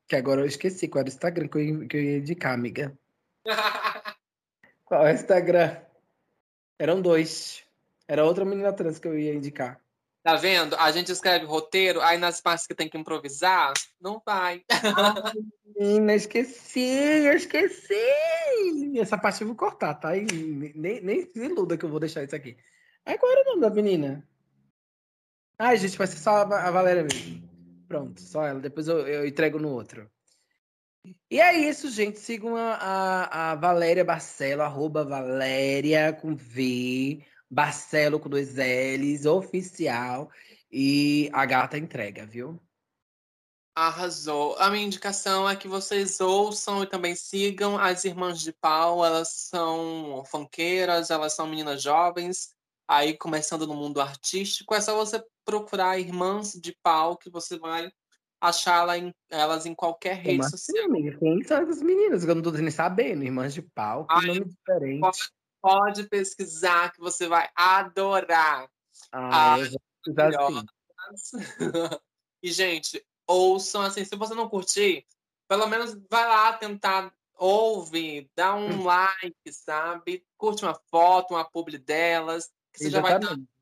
que 0.09 0.17
agora 0.17 0.41
eu 0.41 0.47
esqueci 0.47 0.89
qual 0.89 1.01
era 1.01 1.09
o 1.09 1.13
Instagram 1.13 1.49
que 1.49 1.59
eu, 1.59 1.89
que 1.89 1.97
eu 1.97 2.03
ia 2.03 2.19
indicar, 2.19 2.53
amiga. 2.53 2.97
qual 4.85 5.07
é 5.07 5.13
o 5.13 5.15
Instagram? 5.15 5.77
Eram 6.79 7.01
dois. 7.01 7.65
Era 8.13 8.27
outra 8.27 8.45
menina 8.45 8.75
trans 8.75 8.99
que 8.99 9.09
eu 9.09 9.19
ia 9.19 9.33
indicar. 9.33 9.81
Tá 10.23 10.37
vendo? 10.37 10.77
A 10.77 10.93
gente 10.93 11.11
escreve 11.11 11.47
roteiro, 11.47 12.03
aí 12.03 12.19
nas 12.19 12.43
partes 12.43 12.67
que 12.67 12.75
tem 12.75 12.87
que 12.87 12.99
improvisar, 12.99 13.73
não 13.99 14.21
vai. 14.23 14.63
menina, 15.81 16.15
esqueci, 16.15 17.25
eu 17.25 17.33
esqueci. 17.33 17.97
Essa 19.01 19.17
parte 19.17 19.41
eu 19.41 19.47
vou 19.47 19.57
cortar, 19.57 19.95
tá? 19.95 20.15
E 20.15 20.27
nem, 20.77 21.01
nem 21.01 21.25
se 21.25 21.39
iluda 21.43 21.79
que 21.79 21.87
eu 21.87 21.89
vou 21.89 21.99
deixar 21.99 22.23
isso 22.23 22.37
aqui. 22.37 22.55
Aí 23.07 23.17
qual 23.17 23.33
era 23.33 23.45
o 23.45 23.47
nome 23.47 23.63
da 23.63 23.71
menina? 23.71 24.29
Ai, 25.59 25.79
gente, 25.79 25.97
vai 25.97 26.07
ser 26.07 26.19
só 26.19 26.43
a 26.43 26.71
Valéria 26.71 27.05
mesmo. 27.05 27.49
Pronto, 27.89 28.21
só 28.21 28.47
ela. 28.47 28.61
Depois 28.61 28.89
eu, 28.89 29.09
eu 29.09 29.27
entrego 29.27 29.59
no 29.59 29.71
outro. 29.71 30.07
E 31.31 31.41
é 31.41 31.57
isso, 31.57 31.91
gente. 31.91 32.21
Sigam 32.21 32.57
a, 32.57 32.75
a, 32.75 33.53
a 33.53 33.55
Valéria 33.55 34.05
Barcelo, 34.05 34.61
arroba 34.61 35.03
Valéria 35.03 36.13
com 36.13 36.37
V, 36.37 37.25
Barcelo 37.53 38.19
com 38.19 38.31
dois 38.31 38.55
L's, 38.57 39.27
oficial. 39.27 40.31
E 40.71 41.29
a 41.35 41.45
gata 41.45 41.77
entrega, 41.77 42.25
viu? 42.25 42.59
Arrasou. 43.75 44.57
A 44.59 44.71
minha 44.71 44.87
indicação 44.87 45.49
é 45.49 45.55
que 45.55 45.69
vocês 45.69 46.19
ouçam 46.19 46.83
e 46.83 46.87
também 46.87 47.15
sigam 47.15 47.79
as 47.79 48.07
Irmãs 48.07 48.41
de 48.41 48.55
Pau. 48.55 49.05
Elas 49.05 49.29
são 49.29 50.25
funkeiras, 50.27 51.11
elas 51.11 51.35
são 51.35 51.47
meninas 51.47 51.83
jovens, 51.83 52.55
aí 52.89 53.17
começando 53.19 53.67
no 53.67 53.75
mundo 53.75 54.01
artístico. 54.01 54.75
É 54.75 54.81
só 54.81 54.97
você 54.97 55.23
procurar 55.45 55.99
Irmãs 55.99 56.53
de 56.53 56.75
Pau, 56.83 57.19
que 57.19 57.29
você 57.29 57.59
vai 57.59 57.93
achar 58.41 58.99
em, 58.99 59.15
elas 59.31 59.67
em 59.67 59.75
qualquer 59.75 60.17
rede 60.17 60.39
Como 60.39 60.45
assim, 60.45 60.57
social. 60.57 60.85
amiga? 60.87 61.19
Quem 61.19 61.43
são 61.45 61.59
essas 61.59 61.83
meninas? 61.83 62.25
Eu 62.25 62.35
não 62.35 62.43
tô 62.43 62.51
nem 62.51 62.71
sabendo. 62.71 63.25
Irmãs 63.25 63.53
de 63.53 63.61
Pau, 63.61 64.07
que 64.07 64.15
Ai, 64.15 64.27
nome 64.27 64.45
diferente. 64.47 65.01
Pode, 65.01 65.19
pode, 65.63 66.09
pesquisar, 66.09 66.93
que 66.93 67.01
você 67.01 67.29
vai 67.29 67.49
adorar. 67.55 68.69
Ah, 69.11 69.55
assim. 69.55 71.39
e, 72.43 72.51
gente, 72.51 73.03
ouçam 73.27 73.83
assim, 73.83 74.05
se 74.05 74.17
você 74.17 74.35
não 74.35 74.49
curtir, 74.49 75.07
pelo 75.49 75.67
menos 75.67 75.95
vai 76.11 76.27
lá 76.27 76.53
tentar 76.55 77.15
ouve, 77.35 78.31
dá 78.37 78.55
um 78.55 78.81
hum. 78.81 78.85
like, 78.85 79.53
sabe? 79.53 80.25
Curte 80.37 80.65
uma 80.65 80.75
foto, 80.91 81.35
uma 81.35 81.45
publi 81.45 81.79
delas, 81.79 82.51
que 82.73 82.79
você 82.79 82.87
Exatamente. 82.89 83.13
já 83.13 83.19
vai 83.19 83.37
estar 83.37 83.53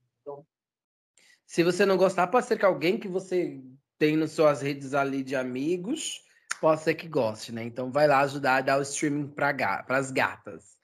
se 1.50 1.64
você 1.64 1.84
não 1.84 1.96
gostar, 1.96 2.28
pode 2.28 2.46
ser 2.46 2.56
que 2.56 2.64
alguém 2.64 2.96
que 2.96 3.08
você 3.08 3.60
tem 3.98 4.16
nas 4.16 4.30
suas 4.30 4.62
redes 4.62 4.94
ali 4.94 5.20
de 5.20 5.34
amigos, 5.34 6.22
pode 6.60 6.80
ser 6.80 6.94
que 6.94 7.08
goste, 7.08 7.50
né? 7.50 7.64
Então 7.64 7.90
vai 7.90 8.06
lá 8.06 8.20
ajudar 8.20 8.58
a 8.58 8.60
dar 8.60 8.78
o 8.78 8.82
streaming 8.82 9.26
para 9.26 9.84
as 9.88 10.12
gatas. 10.12 10.78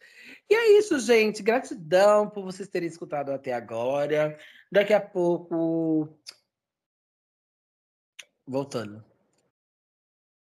E 0.49 0.55
é 0.55 0.79
isso, 0.79 0.99
gente. 0.99 1.43
Gratidão 1.43 2.31
por 2.31 2.45
vocês 2.45 2.69
terem 2.69 2.89
escutado 2.89 3.33
até 3.33 3.53
agora. 3.53 4.39
Daqui 4.71 4.93
a 4.93 5.01
pouco. 5.01 6.09
Voltando. 8.47 9.05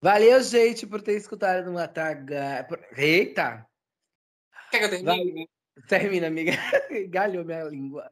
Valeu, 0.01 0.41
gente, 0.41 0.87
por 0.87 1.01
ter 1.01 1.17
escutado 1.17 1.65
no 1.65 1.73
Mataga. 1.73 2.65
Eita! 2.95 3.67
Quer 4.71 4.79
que 4.79 4.85
eu 4.85 4.89
termine? 4.89 5.49
Termina, 5.87 6.27
amiga. 6.27 6.51
Galhou 7.09 7.43
minha 7.43 7.63
língua. 7.65 8.09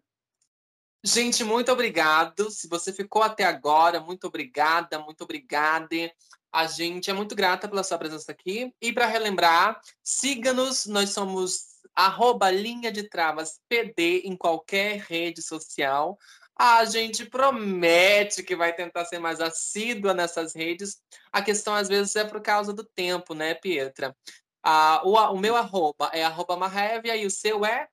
Gente, 1.03 1.43
muito 1.45 1.71
obrigado. 1.71 2.51
Se 2.51 2.67
você 2.67 2.91
ficou 2.91 3.23
até 3.23 3.45
agora, 3.45 4.01
muito 4.01 4.27
obrigada, 4.27 4.99
muito 4.99 5.23
obrigada. 5.23 6.11
A 6.51 6.65
gente 6.65 7.09
é 7.09 7.13
muito 7.13 7.35
grata 7.35 7.69
pela 7.69 7.83
sua 7.83 7.97
presença 7.97 8.31
aqui. 8.31 8.73
E 8.81 8.91
para 8.91 9.05
relembrar, 9.05 9.79
siga-nos, 10.03 10.85
nós 10.87 11.11
somos 11.11 11.76
arroba 11.95 12.49
linha 12.49 12.91
de 12.91 13.09
travas 13.09 13.59
PD 13.67 14.21
em 14.25 14.35
qualquer 14.35 14.99
rede 14.99 15.41
social. 15.41 16.17
A 16.55 16.85
gente 16.85 17.25
promete 17.25 18.41
que 18.41 18.55
vai 18.55 18.73
tentar 18.73 19.05
ser 19.05 19.19
mais 19.19 19.39
assídua 19.39 20.13
nessas 20.13 20.55
redes. 20.55 21.01
A 21.31 21.41
questão, 21.41 21.75
às 21.75 21.87
vezes, 21.87 22.15
é 22.15 22.23
por 22.25 22.41
causa 22.41 22.73
do 22.73 22.83
tempo, 22.83 23.35
né, 23.35 23.53
Pietra? 23.53 24.15
Ah, 24.63 25.01
o, 25.05 25.13
o 25.13 25.37
meu 25.37 25.55
arroba 25.55 26.09
é 26.13 26.23
arroba 26.23 26.57
Marrevia 26.57 27.15
e 27.15 27.25
o 27.25 27.31
seu 27.31 27.63
é? 27.63 27.87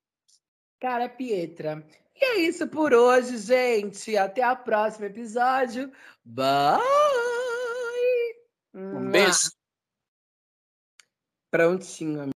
Cara, 0.80 1.08
Pietra. 1.08 1.86
E 2.16 2.24
é 2.24 2.36
isso 2.40 2.66
por 2.68 2.94
hoje, 2.94 3.36
gente. 3.38 4.16
Até 4.16 4.50
o 4.50 4.56
próximo 4.56 5.04
episódio. 5.04 5.92
Bye! 6.24 6.80
Um 8.74 9.10
beijo. 9.10 9.50
Prontinho, 11.50 12.33